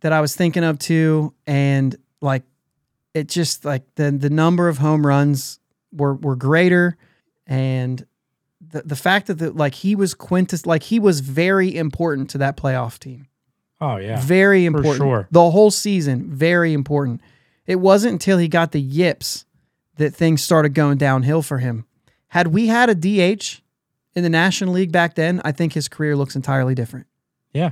that 0.00 0.12
I 0.12 0.20
was 0.20 0.34
thinking 0.34 0.64
of 0.64 0.78
too, 0.78 1.34
and 1.46 1.94
like 2.20 2.42
it 3.14 3.28
just 3.28 3.64
like 3.64 3.82
the 3.96 4.10
the 4.10 4.30
number 4.30 4.68
of 4.68 4.78
home 4.78 5.06
runs 5.06 5.60
were 5.92 6.14
were 6.14 6.36
greater, 6.36 6.96
and 7.46 8.04
the 8.60 8.82
the 8.82 8.96
fact 8.96 9.26
that 9.28 9.34
the, 9.34 9.50
like 9.52 9.74
he 9.74 9.94
was 9.94 10.14
quintus 10.14 10.66
like 10.66 10.84
he 10.84 10.98
was 10.98 11.20
very 11.20 11.74
important 11.76 12.30
to 12.30 12.38
that 12.38 12.56
playoff 12.56 12.98
team. 12.98 13.26
oh 13.80 13.96
yeah, 13.96 14.20
Very 14.20 14.64
important. 14.64 14.96
sure. 14.96 15.28
The 15.30 15.50
whole 15.50 15.70
season, 15.70 16.30
very 16.30 16.72
important. 16.72 17.20
It 17.66 17.76
wasn't 17.76 18.12
until 18.12 18.38
he 18.38 18.48
got 18.48 18.72
the 18.72 18.80
yips 18.80 19.44
that 19.96 20.14
things 20.14 20.42
started 20.42 20.74
going 20.74 20.96
downhill 20.98 21.42
for 21.42 21.58
him. 21.58 21.84
Had 22.28 22.48
we 22.48 22.66
had 22.68 22.88
a 22.90 22.94
DH 22.94 23.60
in 24.18 24.24
the 24.24 24.28
National 24.28 24.74
League 24.74 24.90
back 24.90 25.14
then, 25.14 25.40
I 25.44 25.52
think 25.52 25.72
his 25.72 25.88
career 25.88 26.16
looks 26.16 26.34
entirely 26.36 26.74
different. 26.74 27.06
yeah. 27.54 27.70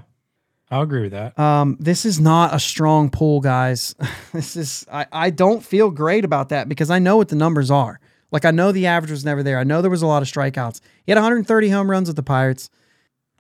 I'll 0.69 0.83
agree 0.83 1.03
with 1.03 1.13
that. 1.13 1.39
Um, 1.39 1.77
this 1.79 2.05
is 2.05 2.19
not 2.19 2.53
a 2.53 2.59
strong 2.59 3.09
pull, 3.09 3.41
guys. 3.41 3.95
this 4.33 4.57
is 4.57 4.85
I, 4.91 5.07
I 5.13 5.31
don't 5.31 5.65
feel 5.65 5.93
great 5.93 6.25
about 6.25 6.49
that 6.49 6.69
because 6.69 6.91
I 6.91 6.99
know 6.99 7.17
what 7.17 7.29
the 7.29 7.37
numbers 7.37 7.71
are. 7.71 8.01
Like 8.33 8.45
I 8.45 8.51
know 8.51 8.73
the 8.73 8.87
average 8.87 9.13
was 9.13 9.25
never 9.25 9.45
there. 9.45 9.61
I 9.61 9.63
know 9.63 9.81
there 9.81 9.93
was 9.93 10.03
a 10.03 10.09
lot 10.09 10.23
of 10.23 10.29
strikeouts. 10.29 10.81
He 11.05 11.13
had 11.13 11.19
130 11.19 11.69
home 11.69 11.89
runs 11.89 12.09
with 12.09 12.17
the 12.17 12.25
Pirates. 12.25 12.69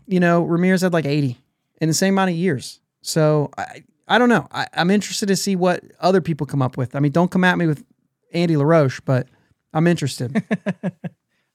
You 0.06 0.20
know, 0.20 0.44
Ramirez 0.44 0.82
had 0.82 0.92
like 0.92 1.04
80 1.04 1.36
in 1.80 1.88
the 1.88 1.94
same 1.94 2.14
amount 2.14 2.30
of 2.30 2.36
years. 2.36 2.80
So 3.02 3.50
I 3.58 3.82
I 4.06 4.18
don't 4.18 4.28
know. 4.28 4.46
I, 4.52 4.68
I'm 4.74 4.92
interested 4.92 5.26
to 5.26 5.34
see 5.34 5.56
what 5.56 5.82
other 5.98 6.20
people 6.20 6.46
come 6.46 6.62
up 6.62 6.76
with. 6.76 6.94
I 6.94 7.00
mean, 7.00 7.10
don't 7.10 7.32
come 7.32 7.42
at 7.42 7.58
me 7.58 7.66
with 7.66 7.84
Andy 8.32 8.56
LaRoche, 8.56 9.00
but 9.04 9.26
I'm 9.74 9.88
interested. 9.88 10.44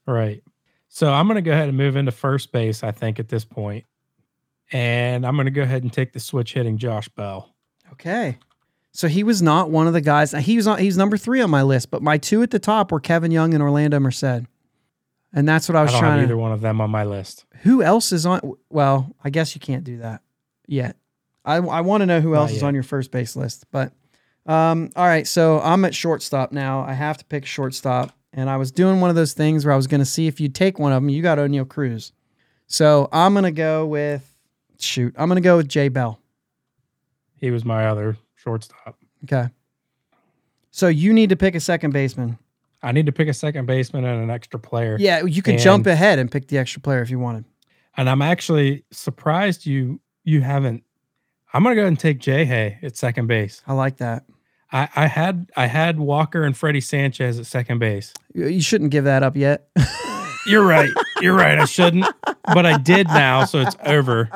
Right. 0.08 0.43
So 0.93 1.09
I'm 1.09 1.25
going 1.25 1.35
to 1.35 1.41
go 1.41 1.53
ahead 1.53 1.69
and 1.69 1.77
move 1.77 1.95
into 1.95 2.11
first 2.11 2.51
base, 2.51 2.83
I 2.83 2.91
think, 2.91 3.17
at 3.17 3.29
this 3.29 3.45
point. 3.45 3.85
And 4.73 5.25
I'm 5.25 5.35
going 5.35 5.45
to 5.45 5.51
go 5.51 5.61
ahead 5.61 5.83
and 5.83 5.91
take 5.91 6.11
the 6.11 6.19
switch 6.19 6.53
hitting 6.53 6.77
Josh 6.77 7.07
Bell. 7.07 7.55
Okay. 7.93 8.37
So 8.91 9.07
he 9.07 9.23
was 9.23 9.41
not 9.41 9.69
one 9.69 9.87
of 9.87 9.93
the 9.93 10.01
guys. 10.01 10.33
He 10.33 10.57
was 10.57 10.67
on. 10.67 10.79
he 10.79 10.87
was 10.87 10.97
number 10.97 11.15
three 11.17 11.39
on 11.39 11.49
my 11.49 11.63
list, 11.63 11.91
but 11.91 12.01
my 12.01 12.17
two 12.17 12.43
at 12.43 12.51
the 12.51 12.59
top 12.59 12.91
were 12.91 12.99
Kevin 12.99 13.31
Young 13.31 13.53
and 13.53 13.63
Orlando 13.63 14.01
Merced, 14.01 14.45
and 15.31 15.47
that's 15.47 15.69
what 15.69 15.77
I 15.77 15.79
I, 15.79 15.83
was 15.83 15.91
have 15.91 15.99
trying 16.01 16.19
either 16.19 16.33
to. 16.33 16.37
one 16.37 16.51
of 16.51 16.59
them 16.59 16.81
on 16.81 16.89
my 16.89 17.05
list. 17.05 17.45
Who 17.61 17.81
else 17.81 18.11
is 18.11 18.25
on? 18.25 18.41
Well, 18.69 19.15
I 19.23 19.29
guess 19.29 19.55
you 19.55 19.61
can't 19.61 19.85
do 19.85 19.99
that 19.99 20.21
yet. 20.67 20.97
I 21.45 21.55
I 21.55 21.79
want 21.81 22.01
to 22.01 22.05
know 22.05 22.19
who 22.19 22.31
Not 22.31 22.41
else 22.41 22.51
is 22.51 22.63
on 22.63 22.73
your 22.73 22.83
first 22.83 23.11
base 23.11 23.37
list, 23.37 23.63
but 23.71 23.93
um, 24.45 24.89
all 24.97 25.05
right. 25.05 25.25
So 25.25 25.61
I'm 25.61 25.85
at 25.85 25.95
shortstop 25.95 26.51
now. 26.51 26.81
I 26.81 26.91
have 26.91 27.17
to 27.19 27.23
pick 27.25 27.45
shortstop, 27.45 28.11
and 28.34 28.49
I 28.49 28.57
was 28.57 28.71
doing 28.71 29.01
one 29.01 29.09
of 29.09 29.15
those 29.15 29.34
things 29.34 29.65
where 29.65 29.73
I 29.73 29.77
was 29.77 29.88
going 29.88 29.99
to 29.99 30.05
see 30.05 30.27
if 30.27 30.39
you 30.39 30.49
take 30.49 30.79
one 30.79 30.91
of 30.91 31.01
them. 31.01 31.09
You 31.09 31.21
got 31.21 31.38
Oneil 31.38 31.67
Cruz, 31.67 32.13
so 32.67 33.09
I'm 33.11 33.34
gonna 33.34 33.51
go 33.51 33.86
with 33.86 34.27
shoot. 34.79 35.13
I'm 35.17 35.27
gonna 35.27 35.41
go 35.41 35.57
with 35.57 35.67
Jay 35.67 35.89
Bell. 35.89 36.19
He 37.36 37.51
was 37.51 37.65
my 37.65 37.88
other 37.88 38.17
shortstop. 38.36 38.97
Okay. 39.23 39.49
So 40.71 40.88
you 40.88 41.11
need 41.11 41.29
to 41.29 41.36
pick 41.36 41.55
a 41.55 41.59
second 41.59 41.91
baseman. 41.91 42.38
I 42.84 42.91
need 42.91 43.05
to 43.05 43.11
pick 43.11 43.27
a 43.27 43.34
second 43.34 43.65
baseman 43.65 44.05
and 44.05 44.23
an 44.23 44.29
extra 44.29 44.59
player. 44.59 44.97
Yeah, 44.99 45.23
you 45.23 45.41
could 45.41 45.59
jump 45.59 45.86
ahead 45.86 46.17
and 46.17 46.32
pick 46.32 46.47
the 46.47 46.57
extra 46.57 46.82
player 46.82 47.01
if 47.01 47.09
you 47.09 47.19
wanted. 47.19 47.45
And 47.97 48.09
I'm 48.09 48.21
actually 48.21 48.86
surprised 48.91 49.65
you 49.65 49.99
you 50.23 50.41
haven't. 50.41 50.84
I'm 51.53 51.63
gonna 51.63 51.75
go 51.75 51.86
and 51.86 51.99
take 51.99 52.19
Jay 52.19 52.45
Hay 52.45 52.79
at 52.82 52.95
second 52.95 53.27
base. 53.27 53.61
I 53.67 53.73
like 53.73 53.97
that. 53.97 54.23
I, 54.72 54.88
I 54.95 55.07
had 55.07 55.49
I 55.55 55.65
had 55.67 55.99
Walker 55.99 56.43
and 56.43 56.55
Freddie 56.55 56.82
Sanchez 56.82 57.38
at 57.39 57.45
second 57.45 57.80
base. 57.80 58.13
You 58.34 58.61
shouldn't 58.61 58.91
give 58.91 59.03
that 59.03 59.22
up 59.24 59.36
yet. 59.36 59.67
You're 60.47 60.65
right. 60.65 60.89
You're 61.22 61.36
right. 61.36 61.59
I 61.59 61.65
shouldn't, 61.65 62.05
but 62.45 62.65
I 62.65 62.78
did 62.78 63.07
now, 63.07 63.45
so 63.45 63.59
it's 63.59 63.76
over. 63.86 64.30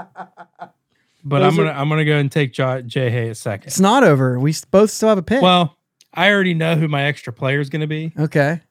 But 1.24 1.40
Those 1.40 1.52
I'm 1.54 1.56
gonna 1.58 1.72
I'm 1.72 1.90
gonna 1.90 2.06
go 2.06 2.18
and 2.18 2.32
take 2.32 2.54
J- 2.54 2.84
Jay 2.86 3.10
Hay 3.10 3.30
at 3.30 3.38
second. 3.38 3.68
it's 3.68 3.80
not 3.80 4.04
over. 4.04 4.38
We 4.40 4.54
both 4.70 4.92
still 4.92 5.10
have 5.10 5.18
a 5.18 5.24
pick. 5.24 5.42
Well, 5.42 5.76
I 6.14 6.32
already 6.32 6.54
know 6.54 6.76
who 6.76 6.88
my 6.88 7.04
extra 7.04 7.34
player 7.34 7.60
is 7.60 7.70
gonna 7.70 7.88
be. 7.88 8.14
okay. 8.18 8.62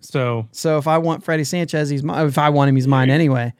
So 0.00 0.46
So 0.52 0.78
if 0.78 0.86
I 0.86 0.98
want 0.98 1.24
Freddie 1.24 1.44
Sanchez, 1.44 1.88
he's 1.88 2.02
my, 2.02 2.24
If 2.26 2.36
I 2.38 2.50
want 2.50 2.68
him, 2.68 2.76
he's 2.76 2.86
mine 2.86 3.10
anyway. 3.10 3.52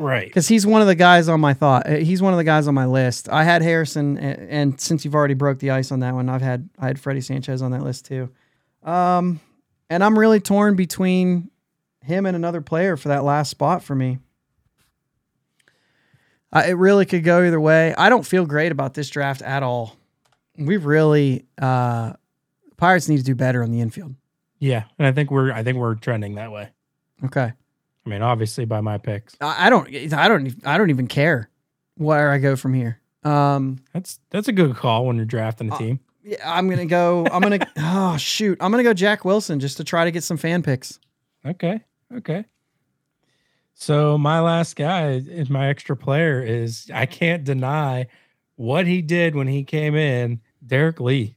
Right. 0.00 0.26
Because 0.26 0.48
he's 0.48 0.66
one 0.66 0.80
of 0.80 0.86
the 0.86 0.94
guys 0.94 1.28
on 1.28 1.40
my 1.40 1.54
thought. 1.54 1.86
uh, 1.88 1.96
He's 1.96 2.20
one 2.22 2.32
of 2.32 2.36
the 2.38 2.44
guys 2.44 2.66
on 2.66 2.74
my 2.74 2.86
list. 2.86 3.28
I 3.28 3.44
had 3.44 3.62
Harrison, 3.62 4.18
and, 4.18 4.48
and 4.50 4.80
since 4.80 5.04
you've 5.04 5.14
already 5.14 5.34
broke 5.34 5.58
the 5.58 5.70
ice 5.70 5.92
on 5.92 6.00
that 6.00 6.14
one, 6.14 6.28
I've 6.28 6.42
had 6.42 6.68
I 6.78 6.86
had 6.86 6.98
Freddie 6.98 7.20
Sanchez 7.20 7.62
on 7.62 7.70
that 7.72 7.82
list 7.82 8.06
too. 8.06 8.30
Um, 8.82 9.40
and 9.88 10.02
I'm 10.02 10.18
really 10.18 10.40
torn 10.40 10.74
between 10.76 11.50
him 12.02 12.26
and 12.26 12.34
another 12.34 12.60
player 12.60 12.96
for 12.96 13.08
that 13.08 13.24
last 13.24 13.50
spot 13.50 13.82
for 13.84 13.94
me. 13.94 14.18
Uh, 16.52 16.64
it 16.66 16.72
really 16.72 17.06
could 17.06 17.22
go 17.22 17.44
either 17.44 17.60
way. 17.60 17.94
I 17.96 18.08
don't 18.08 18.26
feel 18.26 18.44
great 18.44 18.72
about 18.72 18.94
this 18.94 19.08
draft 19.08 19.42
at 19.42 19.62
all. 19.62 19.96
We 20.58 20.76
really 20.78 21.44
uh, 21.60 22.14
Pirates 22.76 23.08
need 23.08 23.18
to 23.18 23.22
do 23.24 23.34
better 23.34 23.62
on 23.62 23.70
the 23.70 23.80
infield. 23.80 24.14
Yeah, 24.58 24.84
and 24.98 25.06
I 25.06 25.12
think 25.12 25.30
we're 25.30 25.52
I 25.52 25.62
think 25.62 25.78
we're 25.78 25.94
trending 25.94 26.34
that 26.34 26.50
way. 26.52 26.70
Okay. 27.24 27.52
I 28.06 28.08
mean, 28.08 28.22
obviously 28.22 28.64
by 28.64 28.80
my 28.80 28.98
picks. 28.98 29.36
I 29.40 29.66
I 29.66 29.70
don't. 29.70 29.88
I 30.14 30.28
don't. 30.28 30.54
I 30.66 30.78
don't 30.78 30.90
even 30.90 31.06
care 31.06 31.50
where 31.96 32.30
I 32.30 32.38
go 32.38 32.56
from 32.56 32.74
here. 32.74 32.98
Um, 33.24 33.78
That's 33.92 34.18
that's 34.30 34.48
a 34.48 34.52
good 34.52 34.74
call 34.76 35.06
when 35.06 35.16
you're 35.16 35.26
drafting 35.26 35.70
a 35.70 35.74
Uh, 35.74 35.78
team. 35.78 36.00
Yeah, 36.22 36.36
I'm 36.44 36.68
gonna 36.70 36.86
go. 36.86 37.26
I'm 37.30 37.42
gonna. 37.42 37.58
oh 37.76 38.16
shoot! 38.16 38.56
I'm 38.60 38.70
gonna 38.70 38.82
go 38.82 38.94
Jack 38.94 39.24
Wilson 39.24 39.60
just 39.60 39.76
to 39.76 39.84
try 39.84 40.04
to 40.04 40.10
get 40.10 40.24
some 40.24 40.36
fan 40.38 40.62
picks. 40.62 40.98
Okay. 41.44 41.80
Okay. 42.14 42.44
So 43.74 44.18
my 44.18 44.40
last 44.40 44.76
guy 44.76 45.12
is 45.12 45.48
my 45.48 45.68
extra 45.68 45.96
player 45.96 46.42
is 46.42 46.90
I 46.92 47.06
can't 47.06 47.44
deny 47.44 48.06
what 48.56 48.86
he 48.86 49.00
did 49.00 49.34
when 49.34 49.46
he 49.46 49.64
came 49.64 49.94
in. 49.94 50.40
Derrek 50.66 51.00
Lee. 51.00 51.36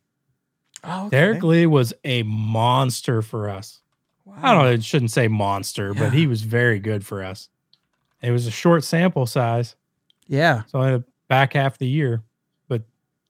Oh, 0.83 1.09
Derrek 1.09 1.43
Lee 1.43 1.65
was 1.65 1.93
a 2.03 2.23
monster 2.23 3.21
for 3.21 3.49
us. 3.49 3.81
I 4.41 4.53
don't 4.53 4.63
know, 4.63 4.69
I 4.71 4.79
shouldn't 4.79 5.11
say 5.11 5.27
monster, 5.27 5.93
but 5.93 6.11
he 6.13 6.27
was 6.27 6.41
very 6.41 6.79
good 6.79 7.05
for 7.05 7.23
us. 7.23 7.49
It 8.21 8.31
was 8.31 8.47
a 8.47 8.51
short 8.51 8.83
sample 8.83 9.25
size, 9.25 9.75
Yeah, 10.27 10.63
so 10.67 10.81
in 10.81 10.93
the 10.93 11.03
back 11.27 11.53
half 11.53 11.73
of 11.73 11.77
the 11.79 11.87
year, 11.87 12.23
but 12.67 12.83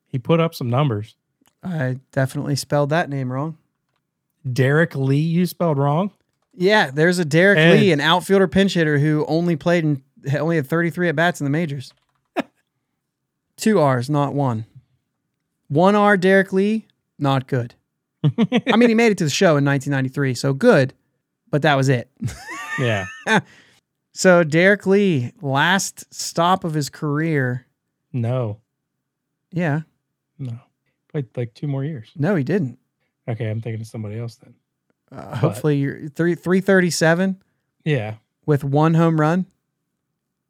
he 0.06 0.20
put 0.20 0.40
up 0.40 0.54
some 0.56 0.70
numbers. 0.70 1.16
I 1.64 1.98
definitely 2.12 2.56
spelled 2.56 2.90
that 2.90 3.10
name 3.10 3.32
wrong. 3.32 3.58
Derek 4.52 4.96
Lee, 4.96 5.18
you 5.18 5.46
spelled 5.46 5.78
wrong. 5.78 6.12
Yeah, 6.54 6.92
there's 6.92 7.18
a 7.20 7.26
Derek 7.26 7.58
And- 7.58 7.80
Lee, 7.80 7.92
an 7.92 8.00
outfielder 8.02 8.48
pinch 8.48 8.74
hitter 8.76 9.00
who 9.00 9.26
only 9.28 9.56
played 9.56 9.84
in 9.84 10.04
only 10.40 10.56
had 10.58 10.68
33 10.68 11.10
at 11.10 11.16
bats 11.16 11.42
in 11.42 11.46
the 11.46 11.50
majors. 11.50 11.94
Two 13.58 13.80
R's, 13.80 14.10
not 14.10 14.34
one. 14.34 14.66
One 15.68 15.96
R, 15.96 16.18
Derek 16.18 16.54
Lee, 16.54 16.88
not 17.18 17.48
good. 17.48 17.76
I 18.68 18.76
mean, 18.78 18.90
he 18.90 18.96
made 18.96 19.12
it 19.12 19.18
to 19.20 19.24
the 19.26 19.30
show 19.30 19.58
in 19.58 19.66
1993, 19.66 20.34
so 20.34 20.54
good, 20.54 20.94
but 21.50 21.62
that 21.64 21.76
was 21.76 21.90
it. 21.90 22.10
yeah. 22.80 23.06
So 24.16 24.44
Derrek 24.44 24.86
Lee, 24.86 25.32
last 25.42 26.06
stop 26.14 26.64
of 26.64 26.76
his 26.76 26.88
career. 26.88 27.66
No, 28.14 28.60
Yeah, 29.52 29.82
no. 30.38 30.60
Played 31.12 31.36
like 31.36 31.56
two 31.56 31.66
more 31.66 31.84
years. 31.84 32.12
no, 32.16 32.36
he 32.36 32.44
didn't. 32.44 32.78
Okay, 33.28 33.50
I'm 33.50 33.60
thinking 33.60 33.82
of 33.82 33.88
somebody 33.88 34.20
else 34.20 34.36
then. 34.36 34.54
Uh, 35.12 35.36
hopefully, 35.36 35.78
you're 35.78 36.10
three 36.10 36.36
three 36.36 36.62
thirty 36.62 36.92
seven 36.92 37.42
Yeah. 37.84 38.18
with 38.46 38.64
one 38.64 38.94
home 38.94 39.20
run 39.20 39.48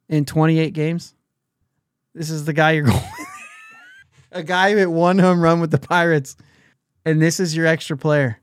in 0.09 0.25
twenty 0.25 0.59
eight 0.59 0.73
games. 0.73 1.13
This 2.13 2.29
is 2.29 2.43
the 2.43 2.51
guy 2.51 2.71
you're 2.71 2.83
going. 2.87 2.99
A 4.33 4.43
guy 4.43 4.71
who 4.71 4.77
hit 4.77 4.91
one 4.91 5.19
home 5.19 5.39
run 5.39 5.61
with 5.61 5.71
the 5.71 5.79
Pirates, 5.79 6.35
and 7.05 7.21
this 7.21 7.39
is 7.39 7.55
your 7.55 7.65
extra 7.65 7.97
player. 7.97 8.39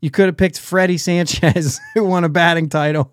You 0.00 0.10
could 0.10 0.26
have 0.26 0.36
picked 0.36 0.58
Freddie 0.58 0.98
Sanchez, 0.98 1.80
who 1.94 2.04
won 2.04 2.24
a 2.24 2.28
batting 2.28 2.68
title. 2.68 3.12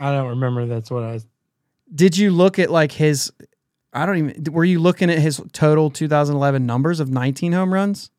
I 0.00 0.12
don't 0.12 0.28
remember 0.30 0.66
that's 0.66 0.90
what 0.90 1.04
I. 1.04 1.20
Did 1.94 2.16
you 2.16 2.30
look 2.30 2.58
at 2.58 2.70
like 2.70 2.92
his? 2.92 3.32
I 3.92 4.06
don't 4.06 4.16
even. 4.16 4.52
Were 4.52 4.64
you 4.64 4.80
looking 4.80 5.10
at 5.10 5.18
his 5.18 5.40
total 5.52 5.90
2011 5.90 6.66
numbers 6.66 7.00
of 7.00 7.10
19 7.10 7.52
home 7.52 7.72
runs? 7.72 8.10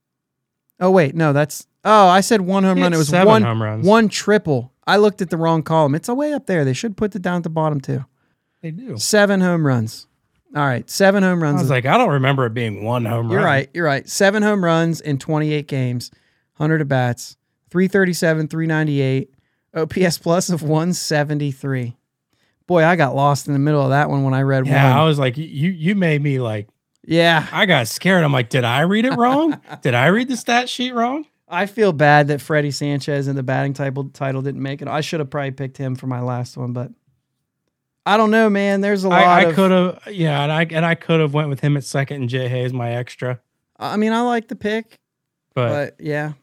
Oh 0.79 0.91
wait, 0.91 1.15
no, 1.15 1.33
that's. 1.33 1.67
Oh, 1.83 2.07
I 2.07 2.21
said 2.21 2.41
one 2.41 2.63
home 2.63 2.79
run. 2.79 2.93
It 2.93 2.97
was 2.97 3.09
seven 3.09 3.27
one 3.27 3.41
home 3.43 3.61
runs. 3.61 3.85
one 3.85 4.07
triple. 4.07 4.71
I 4.85 4.97
looked 4.97 5.21
at 5.21 5.29
the 5.29 5.37
wrong 5.37 5.63
column. 5.63 5.95
It's 5.95 6.09
a 6.09 6.13
way 6.13 6.33
up 6.33 6.45
there. 6.45 6.63
They 6.63 6.73
should 6.73 6.97
put 6.97 7.15
it 7.15 7.21
down 7.21 7.37
at 7.37 7.43
the 7.43 7.49
bottom 7.49 7.81
too. 7.81 8.05
They 8.61 8.71
do. 8.71 8.97
Seven 8.97 9.41
home 9.41 9.65
runs. 9.65 10.07
All 10.55 10.65
right, 10.65 10.89
seven 10.89 11.23
home 11.23 11.41
runs. 11.41 11.59
I 11.59 11.61
was 11.61 11.69
like, 11.69 11.85
I 11.85 11.97
don't 11.97 12.09
remember 12.09 12.45
it 12.45 12.53
being 12.53 12.83
one 12.83 13.05
home 13.05 13.27
run. 13.27 13.31
you're 13.31 13.43
right. 13.43 13.69
You're 13.73 13.85
right. 13.85 14.07
Seven 14.07 14.43
home 14.43 14.63
runs 14.63 14.99
in 14.99 15.17
28 15.17 15.67
games, 15.67 16.11
100 16.57 16.81
at 16.81 16.87
bats, 16.89 17.37
337, 17.69 18.49
398, 18.49 19.33
OPS 19.75 20.17
plus 20.17 20.49
of 20.49 20.61
173. 20.61 21.95
Boy, 22.67 22.83
I 22.85 22.95
got 22.95 23.15
lost 23.15 23.47
in 23.47 23.53
the 23.53 23.59
middle 23.59 23.81
of 23.81 23.89
that 23.89 24.09
one 24.09 24.23
when 24.23 24.33
I 24.33 24.41
read 24.41 24.67
Yeah, 24.67 24.99
I 24.99 25.05
was 25.05 25.19
like, 25.19 25.37
you 25.37 25.45
you 25.45 25.95
made 25.95 26.21
me 26.21 26.39
like, 26.39 26.67
Yeah, 27.05 27.47
I 27.51 27.65
got 27.65 27.87
scared. 27.87 28.23
I'm 28.23 28.33
like, 28.33 28.49
did 28.49 28.63
I 28.63 28.81
read 28.81 29.05
it 29.05 29.17
wrong? 29.17 29.59
did 29.81 29.93
I 29.93 30.07
read 30.07 30.27
the 30.27 30.37
stat 30.37 30.69
sheet 30.69 30.93
wrong? 30.93 31.25
I 31.47 31.65
feel 31.65 31.91
bad 31.91 32.29
that 32.29 32.39
Freddie 32.39 32.71
Sanchez 32.71 33.27
in 33.27 33.35
the 33.35 33.43
batting 33.43 33.73
title 33.73 34.05
title 34.09 34.41
didn't 34.41 34.61
make 34.61 34.81
it. 34.81 34.87
I 34.87 35.01
should 35.01 35.19
have 35.19 35.29
probably 35.29 35.51
picked 35.51 35.77
him 35.77 35.95
for 35.95 36.07
my 36.07 36.21
last 36.21 36.55
one, 36.55 36.71
but 36.71 36.91
I 38.05 38.17
don't 38.17 38.31
know, 38.31 38.49
man. 38.49 38.81
There's 38.81 39.03
a 39.03 39.09
lot 39.09 39.21
I, 39.21 39.41
I 39.41 39.41
of. 39.43 39.55
could 39.55 39.71
have, 39.71 40.01
yeah, 40.11 40.41
and 40.41 40.51
I 40.51 40.65
and 40.69 40.85
I 40.85 40.95
could 40.95 41.19
have 41.19 41.33
went 41.33 41.49
with 41.49 41.59
him 41.59 41.77
at 41.77 41.83
second 41.83 42.21
and 42.21 42.29
Jay 42.29 42.47
Hayes 42.47 42.73
my 42.73 42.91
extra, 42.91 43.39
I 43.77 43.97
mean, 43.97 44.11
I 44.11 44.21
like 44.21 44.47
the 44.47 44.55
pick, 44.55 44.99
but, 45.53 45.69
but 45.69 45.95
yeah, 46.03 46.33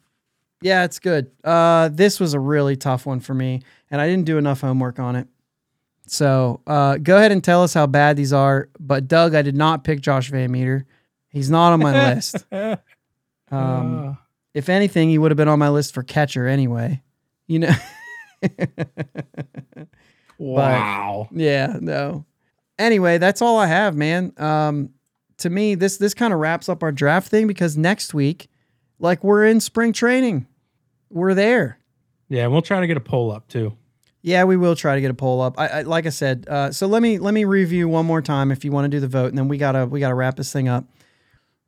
yeah, 0.63 0.85
it's 0.85 0.99
good. 0.99 1.31
Uh, 1.43 1.89
this 1.89 2.21
was 2.21 2.35
a 2.35 2.41
really 2.41 2.77
tough 2.77 3.07
one 3.07 3.21
for 3.21 3.35
me, 3.35 3.63
and 3.91 4.01
I 4.01 4.09
didn't 4.09 4.25
do 4.25 4.39
enough 4.39 4.61
homework 4.61 4.99
on 4.99 5.17
it. 5.17 5.27
So 6.07 6.61
uh, 6.67 6.97
go 6.97 7.17
ahead 7.17 7.33
and 7.33 7.43
tell 7.45 7.63
us 7.63 7.75
how 7.75 7.87
bad 7.87 8.17
these 8.17 8.33
are. 8.33 8.69
But 8.79 9.09
Doug, 9.09 9.35
I 9.35 9.43
did 9.43 9.57
not 9.57 9.85
pick 9.85 10.01
Josh 10.01 10.31
VanMeter. 10.31 10.85
He's 11.29 11.51
not 11.51 11.73
on 11.73 11.81
my 11.81 12.15
list. 12.15 12.45
Um, 12.53 12.79
uh, 13.51 14.15
if 14.55 14.69
anything, 14.69 15.11
he 15.11 15.19
would 15.19 15.31
have 15.31 15.37
been 15.37 15.49
on 15.49 15.59
my 15.59 15.69
list 15.69 15.95
for 15.95 16.03
catcher 16.03 16.47
anyway. 16.47 17.03
You 17.47 17.59
know. 17.61 17.75
wow. 20.39 21.29
Yeah, 21.33 21.77
no. 21.81 22.25
Anyway, 22.79 23.19
that's 23.19 23.43
all 23.43 23.59
I 23.59 23.67
have, 23.67 23.97
man. 23.97 24.33
Um, 24.37 24.91
to 25.39 25.51
me, 25.51 25.75
this 25.75 25.97
this 25.97 26.15
kind 26.15 26.33
of 26.33 26.39
wraps 26.39 26.69
up 26.69 26.83
our 26.83 26.93
draft 26.93 27.29
thing 27.29 27.47
because 27.47 27.77
next 27.77 28.15
week, 28.15 28.49
like 28.99 29.23
we're 29.23 29.45
in 29.45 29.61
spring 29.61 29.93
training, 29.93 30.47
we're 31.11 31.35
there. 31.35 31.79
Yeah, 32.29 32.45
and 32.45 32.53
we'll 32.53 32.63
try 32.63 32.81
to 32.81 32.87
get 32.87 32.97
a 32.97 33.01
poll 33.01 33.33
up 33.33 33.49
too. 33.49 33.77
Yeah, 34.21 34.45
we 34.45 34.57
will 34.57 34.77
try 34.77 34.95
to 34.95 35.01
get 35.01 35.11
a 35.11 35.15
poll 35.15 35.41
up. 35.41 35.59
I, 35.59 35.69
I 35.69 35.83
like 35.83 36.07
I 36.07 36.11
said. 36.11 36.47
Uh, 36.49 36.71
so 36.73 36.87
let 36.87 37.03
me 37.03 37.19
let 37.19 37.35
me 37.35 37.45
review 37.45 37.89
one 37.89 38.07
more 38.07 38.21
time 38.21 38.51
if 38.51 38.65
you 38.65 38.73
want 38.73 38.85
to 38.85 38.89
do 38.89 39.01
the 39.01 39.09
vote, 39.09 39.29
and 39.29 39.39
then 39.39 39.49
we 39.49 39.59
gotta 39.59 39.87
we 39.87 40.01
gotta 40.01 40.15
wrap 40.15 40.37
this 40.37 40.53
thing 40.53 40.69
up. 40.69 40.85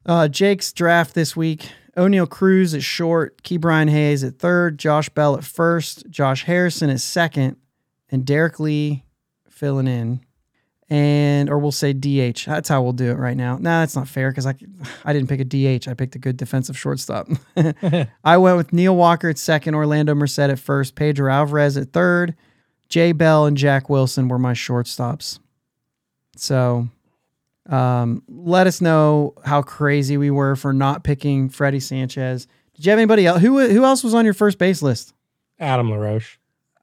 Uh, 0.05 0.29
Jake's 0.29 0.73
draft 0.73 1.15
this 1.15 1.37
week: 1.37 1.71
Oneil 1.97 2.29
Cruz 2.29 2.75
at 2.75 2.83
short, 2.83 3.43
Ke'Bryan 3.43 3.89
Hayes 3.89 4.25
at 4.25 4.39
third, 4.39 4.79
Josh 4.79 5.09
Bell 5.09 5.37
at 5.37 5.45
first, 5.45 6.09
Josh 6.11 6.45
Harrison 6.45 6.91
at 6.91 7.01
second, 7.01 7.57
and 8.11 8.25
Derrek 8.25 8.61
Lee 8.61 9.05
filling 9.49 9.87
in. 9.87 10.21
And 10.93 11.49
or 11.49 11.61
we'll 11.61 11.71
say 11.71 11.93
DH. 11.93 12.47
That's 12.47 12.69
how 12.69 12.83
we'll 12.83 12.93
do 12.93 13.11
it 13.11 13.17
right 13.17 13.37
now. 13.37 13.59
Nah, 13.59 13.81
that's 13.81 13.95
not 13.95 14.09
fair 14.09 14.33
because 14.33 14.45
I 14.45 14.57
I 15.05 15.13
didn't 15.13 15.29
pick 15.29 15.39
a 15.39 15.45
DH. 15.45 15.87
I 15.87 15.95
picked 15.95 16.17
a 16.17 16.19
good 16.19 16.37
defensive 16.37 16.77
shortstop. 16.77 17.29
I 18.25 18.37
went 18.39 18.57
with 18.57 18.73
Neil 18.73 18.97
Walker 18.97 19.29
at 19.29 19.39
second, 19.39 19.77
Orlando 19.77 20.17
Merced 20.17 20.41
at 20.41 20.59
first, 20.59 20.97
Pedro 20.97 21.33
Alvarez 21.33 21.77
at 21.77 21.93
third, 21.93 22.35
Jay 22.89 23.13
Bell 23.13 23.47
and 23.47 23.57
Jack 23.57 23.89
Wilson 23.89 24.27
were 24.27 24.39
my 24.39 24.53
shortstops. 24.53 25.39
So 26.35 26.89
um, 27.69 28.25
let 28.27 28.67
us 28.67 28.81
know 28.81 29.35
how 29.45 29.63
crazy 29.63 30.17
we 30.17 30.33
were 30.33 30.57
for 30.57 30.73
not 30.73 31.05
picking 31.05 31.49
Freddie 31.49 31.79
Sanchez. 31.79 32.49
Did 32.75 32.85
you 32.85 32.91
have 32.91 32.99
anybody 32.99 33.27
else? 33.27 33.41
Who 33.43 33.61
who 33.69 33.85
else 33.85 34.03
was 34.03 34.15
on 34.15 34.25
your 34.25 34.35
first 34.35 34.59
base 34.59 34.83
list? 34.83 35.15
Adam 35.61 35.91
LaRoche. 35.91 36.40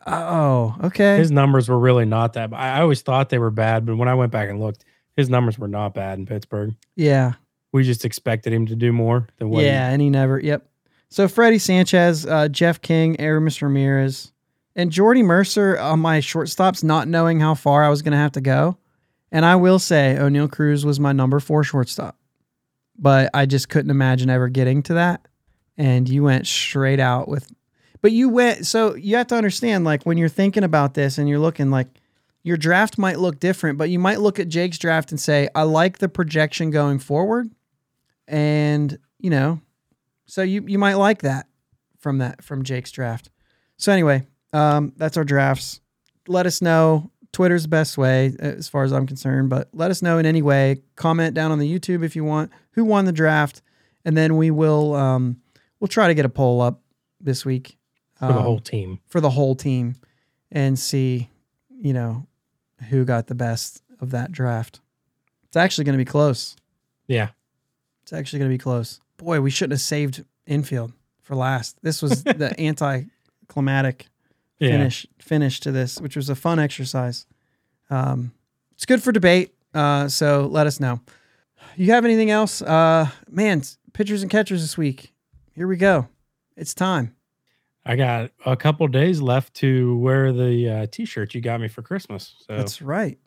Oh, 0.08 0.76
okay. 0.86 1.18
His 1.18 1.32
numbers 1.32 1.68
were 1.70 1.80
really 1.80 2.06
not 2.06 2.34
that. 2.34 2.54
I 2.54 2.78
I 2.78 2.82
always 2.82 3.02
thought 3.02 3.30
they 3.30 3.40
were 3.40 3.52
bad, 3.52 3.86
but 3.86 3.96
when 3.98 4.08
I 4.08 4.14
went 4.16 4.32
back 4.32 4.50
and 4.50 4.60
looked, 4.60 4.86
his 5.16 5.30
numbers 5.30 5.58
were 5.60 5.68
not 5.68 5.94
bad 5.94 6.18
in 6.20 6.26
Pittsburgh. 6.26 6.76
yeah. 6.96 7.34
we 7.74 7.84
just 7.84 8.06
expected 8.06 8.54
him 8.54 8.66
to 8.68 8.76
do 8.76 8.92
more 8.94 9.28
than 9.38 9.50
what. 9.50 9.60
he- 9.62 9.68
yeah, 9.68 9.90
and 9.90 10.02
he 10.02 10.10
never. 10.10 10.40
Yep. 10.40 10.66
So 11.10 11.28
Freddie 11.28 11.60
Sanchez, 11.60 12.26
uh, 12.26 12.48
Jeff 12.50 12.82
King, 12.82 13.20
Aramis 13.20 13.62
Ramirez, 13.62 14.32
and 14.76 14.92
Jordy 14.92 15.24
Mercer 15.24 15.78
on 15.80 16.00
my 16.00 16.20
shortstops, 16.20 16.84
not 16.84 17.08
knowing 17.08 17.40
how 17.40 17.54
far 17.56 17.84
I 17.84 17.90
was 17.90 18.02
going 18.02 18.12
to 18.12 18.18
have 18.18 18.34
to 18.34 18.42
go. 18.42 18.78
And 19.32 19.46
I 19.46 19.56
will 19.56 19.80
say, 19.80 20.16
Oneil 20.20 20.52
Cruz 20.52 20.86
was 20.86 21.00
my 21.00 21.12
number 21.14 21.40
four 21.40 21.64
shortstop, 21.64 22.18
but 22.98 23.30
I 23.34 23.46
just 23.46 23.70
couldn't 23.70 23.92
imagine 23.92 24.30
ever 24.30 24.48
getting 24.50 24.84
to 24.84 24.96
that. 24.96 25.28
And 25.78 26.08
you 26.10 26.24
went 26.24 26.48
straight 26.48 27.00
out 27.00 27.28
with, 27.28 27.50
but 28.08 28.14
you 28.14 28.30
went. 28.30 28.66
So 28.66 28.96
you 28.96 29.18
have 29.18 29.28
to 29.28 29.36
understand, 29.36 29.84
like 29.84 30.06
when 30.06 30.18
you're 30.18 30.30
thinking 30.30 30.64
about 30.64 30.94
this 30.94 31.18
and 31.18 31.28
you're 31.28 31.40
looking 31.40 31.70
like 31.70 31.90
your 32.42 32.56
draft 32.56 32.98
might 32.98 33.20
look 33.20 33.38
different, 33.38 33.78
but 33.78 33.90
you 33.90 34.00
might 34.00 34.22
look 34.22 34.40
at 34.40 34.48
Jake's 34.48 34.78
draft 34.78 35.12
and 35.12 35.20
say, 35.20 35.50
I 35.54 35.64
like 35.64 35.98
the 35.98 36.08
projection 36.08 36.72
going 36.72 37.00
forward. 37.00 37.52
And, 38.26 38.98
you 39.20 39.30
know, 39.30 39.60
so 40.26 40.42
you 40.42 40.64
you 40.68 40.80
might 40.80 40.94
like 40.94 41.24
that 41.24 41.48
from 42.00 42.20
that 42.20 42.42
from 42.42 42.64
Jake's 42.64 42.94
draft. 42.94 43.30
So 43.76 43.92
anyway, 43.92 44.26
um, 44.54 44.94
that's 44.96 45.18
our 45.18 45.26
drafts. 45.26 45.82
Let 46.30 46.46
us 46.46 46.62
know. 46.62 47.12
Twitter's 47.34 47.64
the 47.64 47.68
best 47.68 47.98
way 47.98 48.38
as 48.40 48.70
far 48.70 48.86
as 48.86 48.94
I'm 48.94 49.06
concerned, 49.06 49.50
but 49.50 49.68
let 49.74 49.92
us 49.92 50.02
know 50.02 50.18
in 50.18 50.26
any 50.26 50.42
way. 50.42 50.82
Comment 50.96 51.34
down 51.34 51.52
on 51.52 51.60
the 51.60 51.70
YouTube 51.70 52.06
if 52.06 52.16
you 52.16 52.24
want 52.24 52.54
who 52.72 52.86
won 52.86 53.04
the 53.04 53.12
draft, 53.12 53.62
and 54.06 54.16
then 54.16 54.38
we 54.38 54.50
will 54.50 54.96
um, 54.96 55.42
we'll 55.82 55.90
try 55.90 56.08
to 56.08 56.14
get 56.14 56.24
a 56.24 56.30
poll 56.30 56.62
up 56.62 56.80
this 57.20 57.44
week 57.44 57.77
for 58.20 58.28
the 58.28 58.34
um, 58.38 58.44
whole 58.44 58.60
team. 58.60 59.00
for 59.08 59.22
the 59.22 59.30
whole 59.30 59.56
team 59.56 59.96
and 60.52 60.78
see, 60.80 61.30
you 61.82 61.94
know, 61.94 62.26
who 62.90 63.06
got 63.06 63.28
the 63.28 63.36
best 63.36 63.82
of 64.00 64.12
that 64.12 64.32
draft. 64.32 64.80
It's 65.46 65.58
actually 65.58 65.84
going 65.86 65.94
to 65.98 66.04
be 66.04 66.06
close. 66.10 66.56
Yeah. 67.08 67.30
It's 68.04 68.14
actually 68.14 68.40
going 68.40 68.52
to 68.52 68.54
be 68.54 68.58
close. 68.62 69.00
Boy, 69.18 69.42
we 69.42 69.50
shouldn't 69.50 69.74
have 69.74 69.82
saved 69.82 70.24
infield 70.46 70.94
for 71.22 71.36
last. 71.36 71.78
This 71.82 72.02
was 72.02 72.24
the 72.24 72.54
anticlimactic 72.60 74.08
Yeah. 74.60 74.72
finish 74.72 75.08
finish 75.20 75.60
to 75.62 75.72
this, 75.72 76.00
which 76.00 76.16
was 76.16 76.30
a 76.30 76.36
fun 76.36 76.60
exercise. 76.60 77.26
Um, 77.90 78.32
it's 78.74 78.86
good 78.86 79.02
for 79.04 79.12
debate. 79.12 79.54
Uh, 79.74 80.08
so 80.08 80.48
let 80.48 80.68
us 80.68 80.80
know. 80.80 81.02
You 81.76 81.92
have 81.92 82.06
anything 82.06 82.32
else? 82.32 82.62
Uh, 82.62 83.10
man, 83.30 83.62
pitchers 83.94 84.22
and 84.22 84.32
catchers 84.32 84.62
this 84.62 84.78
week. 84.78 85.14
Here 85.54 85.68
we 85.68 85.78
go. 85.78 86.08
It's 86.56 86.74
time. 86.74 87.14
I 87.90 87.96
got 87.96 88.32
a 88.46 88.56
couple 88.58 88.88
days 88.88 89.22
left 89.22 89.54
to 89.56 89.98
wear 89.98 90.34
the 90.34 90.70
uh, 90.70 90.88
t-shirt 90.92 91.34
you 91.34 91.42
got 91.42 91.62
me 91.62 91.68
for 91.68 91.82
Christmas. 91.82 92.36
So 92.48 92.58
That's 92.58 92.82
right. 92.82 93.18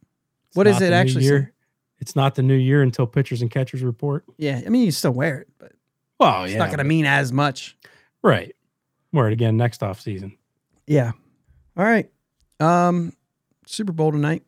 what 0.55 0.67
not 0.67 0.83
it 0.83 0.93
actually 0.93 1.25
year. 1.25 1.53
It's 1.99 2.15
not 2.17 2.35
the 2.35 2.43
new 2.43 2.55
year 2.55 2.83
until 2.83 3.07
pitchers 3.07 3.43
and 3.43 3.51
catchers 3.51 3.83
report. 3.83 4.25
Yeah, 4.39 4.61
I 4.65 4.69
mean 4.69 4.85
you 4.85 4.91
still 4.91 5.13
wear 5.13 5.39
it, 5.41 5.49
but 5.59 5.73
Well, 6.19 6.45
it's 6.45 6.53
yeah, 6.53 6.59
not 6.59 6.69
going 6.69 6.79
to 6.79 6.85
mean 6.85 7.07
as 7.07 7.33
much. 7.33 7.77
right. 8.23 8.55
Wear 9.13 9.27
it 9.29 9.33
again 9.33 9.57
next 9.57 9.83
off 9.83 10.01
season. 10.01 10.37
Yeah. 10.87 11.13
All 11.77 11.85
right. 11.85 12.09
Um, 12.61 13.13
Super 13.67 13.93
Bowl 13.93 14.13
tonight. 14.13 14.45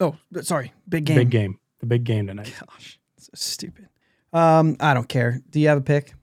Oh, 0.00 0.16
sorry, 0.40 0.72
big 0.88 1.04
game. 1.04 1.16
Big 1.16 1.30
game. 1.30 1.58
The 1.80 1.86
big 1.86 2.04
game 2.04 2.26
tonight. 2.26 2.52
Gosh, 2.68 2.98
so 3.18 3.30
stupid. 3.34 3.88
Um, 4.32 4.76
I 4.80 4.94
don't 4.94 5.08
care. 5.08 5.40
Do 5.50 5.60
you 5.60 5.68
have 5.68 5.78
a 5.78 5.82
pick? 5.82 6.14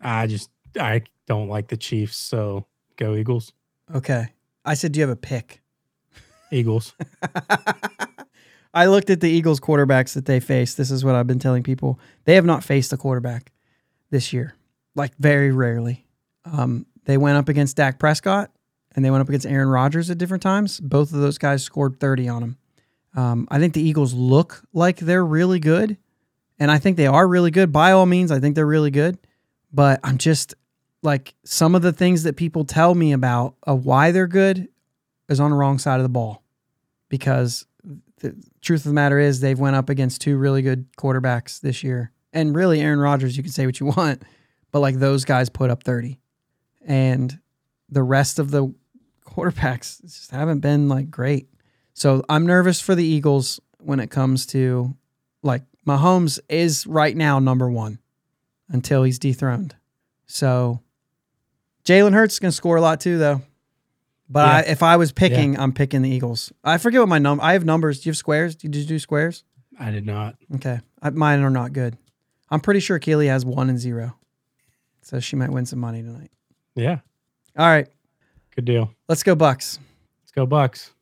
I 0.00 0.26
just 0.26 0.50
I 0.78 1.02
don't 1.30 1.48
like 1.48 1.68
the 1.68 1.76
Chiefs, 1.76 2.16
so 2.16 2.66
go 2.96 3.14
Eagles. 3.14 3.52
Okay. 3.94 4.30
I 4.64 4.74
said, 4.74 4.90
do 4.90 4.98
you 4.98 5.02
have 5.06 5.16
a 5.16 5.20
pick? 5.20 5.62
Eagles. 6.50 6.92
I 8.74 8.86
looked 8.86 9.10
at 9.10 9.20
the 9.20 9.30
Eagles 9.30 9.60
quarterbacks 9.60 10.14
that 10.14 10.26
they 10.26 10.40
faced. 10.40 10.76
This 10.76 10.90
is 10.90 11.04
what 11.04 11.14
I've 11.14 11.28
been 11.28 11.38
telling 11.38 11.62
people. 11.62 12.00
They 12.24 12.34
have 12.34 12.44
not 12.44 12.64
faced 12.64 12.92
a 12.92 12.96
quarterback 12.96 13.52
this 14.10 14.32
year, 14.32 14.56
like 14.96 15.12
very 15.20 15.52
rarely. 15.52 16.04
Um, 16.44 16.84
they 17.04 17.16
went 17.16 17.38
up 17.38 17.48
against 17.48 17.76
Dak 17.76 18.00
Prescott 18.00 18.50
and 18.96 19.04
they 19.04 19.10
went 19.12 19.20
up 19.20 19.28
against 19.28 19.46
Aaron 19.46 19.68
Rodgers 19.68 20.10
at 20.10 20.18
different 20.18 20.42
times. 20.42 20.80
Both 20.80 21.12
of 21.12 21.20
those 21.20 21.38
guys 21.38 21.62
scored 21.62 22.00
30 22.00 22.28
on 22.28 22.40
them. 22.40 22.58
Um, 23.14 23.46
I 23.52 23.60
think 23.60 23.74
the 23.74 23.88
Eagles 23.88 24.14
look 24.14 24.64
like 24.72 24.98
they're 24.98 25.24
really 25.24 25.60
good. 25.60 25.96
And 26.58 26.72
I 26.72 26.78
think 26.78 26.96
they 26.96 27.06
are 27.06 27.28
really 27.28 27.52
good. 27.52 27.70
By 27.70 27.92
all 27.92 28.06
means, 28.06 28.32
I 28.32 28.40
think 28.40 28.56
they're 28.56 28.66
really 28.66 28.90
good. 28.90 29.16
But 29.72 30.00
I'm 30.02 30.18
just 30.18 30.54
like 31.02 31.34
some 31.44 31.74
of 31.74 31.82
the 31.82 31.92
things 31.92 32.24
that 32.24 32.36
people 32.36 32.64
tell 32.64 32.94
me 32.94 33.12
about 33.12 33.54
of 33.62 33.84
why 33.84 34.10
they're 34.10 34.26
good 34.26 34.68
is 35.28 35.40
on 35.40 35.50
the 35.50 35.56
wrong 35.56 35.78
side 35.78 35.96
of 35.96 36.02
the 36.02 36.08
ball. 36.08 36.42
Because 37.08 37.66
the 38.18 38.36
truth 38.60 38.80
of 38.80 38.90
the 38.90 38.94
matter 38.94 39.18
is 39.18 39.40
they've 39.40 39.58
went 39.58 39.76
up 39.76 39.88
against 39.88 40.20
two 40.20 40.36
really 40.36 40.62
good 40.62 40.86
quarterbacks 40.96 41.60
this 41.60 41.82
year. 41.82 42.12
And 42.32 42.54
really 42.54 42.80
Aaron 42.80 43.00
Rodgers, 43.00 43.36
you 43.36 43.42
can 43.42 43.52
say 43.52 43.66
what 43.66 43.80
you 43.80 43.86
want, 43.96 44.22
but 44.70 44.80
like 44.80 44.96
those 44.96 45.24
guys 45.24 45.48
put 45.48 45.70
up 45.70 45.82
30. 45.82 46.18
And 46.86 47.38
the 47.88 48.02
rest 48.02 48.38
of 48.38 48.50
the 48.50 48.72
quarterbacks 49.26 50.02
just 50.02 50.30
haven't 50.30 50.60
been 50.60 50.88
like 50.88 51.10
great. 51.10 51.48
So 51.94 52.22
I'm 52.28 52.46
nervous 52.46 52.80
for 52.80 52.94
the 52.94 53.04
Eagles 53.04 53.60
when 53.78 54.00
it 54.00 54.10
comes 54.10 54.46
to 54.46 54.94
like 55.42 55.62
Mahomes 55.86 56.38
is 56.48 56.86
right 56.86 57.16
now 57.16 57.38
number 57.38 57.70
one 57.70 57.98
until 58.68 59.02
he's 59.02 59.18
dethroned. 59.18 59.74
So 60.26 60.80
Jalen 61.84 62.12
Hurts 62.12 62.34
is 62.34 62.38
going 62.38 62.50
to 62.50 62.56
score 62.56 62.76
a 62.76 62.80
lot 62.80 63.00
too, 63.00 63.18
though. 63.18 63.42
But 64.28 64.46
I, 64.46 64.60
if 64.70 64.82
I 64.82 64.96
was 64.96 65.10
picking, 65.10 65.58
I'm 65.58 65.72
picking 65.72 66.02
the 66.02 66.10
Eagles. 66.10 66.52
I 66.62 66.78
forget 66.78 67.00
what 67.00 67.08
my 67.08 67.18
number. 67.18 67.42
I 67.42 67.54
have 67.54 67.64
numbers. 67.64 68.00
Do 68.00 68.08
you 68.08 68.10
have 68.10 68.16
squares? 68.16 68.54
Did 68.54 68.76
you 68.76 68.84
do 68.84 68.98
squares? 68.98 69.42
I 69.78 69.90
did 69.90 70.06
not. 70.06 70.36
Okay, 70.56 70.78
I, 71.02 71.10
mine 71.10 71.40
are 71.42 71.50
not 71.50 71.72
good. 71.72 71.96
I'm 72.50 72.60
pretty 72.60 72.80
sure 72.80 72.98
Keely 72.98 73.26
has 73.28 73.44
one 73.44 73.68
and 73.70 73.78
zero, 73.78 74.14
so 75.02 75.18
she 75.20 75.34
might 75.36 75.50
win 75.50 75.66
some 75.66 75.78
money 75.80 76.02
tonight. 76.02 76.30
Yeah. 76.76 76.98
All 77.58 77.66
right, 77.66 77.88
Good 78.54 78.64
deal. 78.66 78.94
let's 79.08 79.22
go 79.24 79.34
Bucks. 79.34 79.80
Let's 80.22 80.30
go 80.32 80.46
Bucks. 80.46 80.92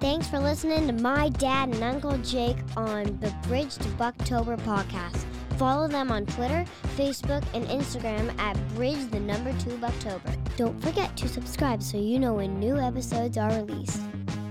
Thanks 0.00 0.26
for 0.28 0.38
listening 0.40 0.86
to 0.86 0.92
my 0.94 1.28
dad 1.28 1.68
and 1.68 1.82
Uncle 1.84 2.16
Jake 2.18 2.56
on 2.76 3.04
the 3.20 3.32
Bridge 3.46 3.74
to 3.76 3.88
Bucktober 3.90 4.58
podcast. 4.62 5.24
Follow 5.60 5.88
them 5.88 6.10
on 6.10 6.24
Twitter, 6.24 6.64
Facebook, 6.96 7.44
and 7.52 7.66
Instagram 7.66 8.34
at 8.40 8.56
Bridge 8.74 9.10
the 9.10 9.20
number 9.20 9.52
two 9.58 9.76
Bucktober. 9.76 10.34
Don't 10.56 10.80
forget 10.82 11.14
to 11.18 11.28
subscribe 11.28 11.82
so 11.82 11.98
you 11.98 12.18
know 12.18 12.32
when 12.32 12.58
new 12.58 12.78
episodes 12.78 13.36
are 13.36 13.52
released. 13.52 14.00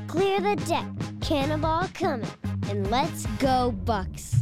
Clear 0.05 0.39
the 0.39 0.55
deck, 0.68 0.86
cannonball 1.20 1.88
coming, 1.95 2.30
and 2.70 2.91
let's 2.91 3.26
go 3.39 3.72
Bucks! 3.86 4.39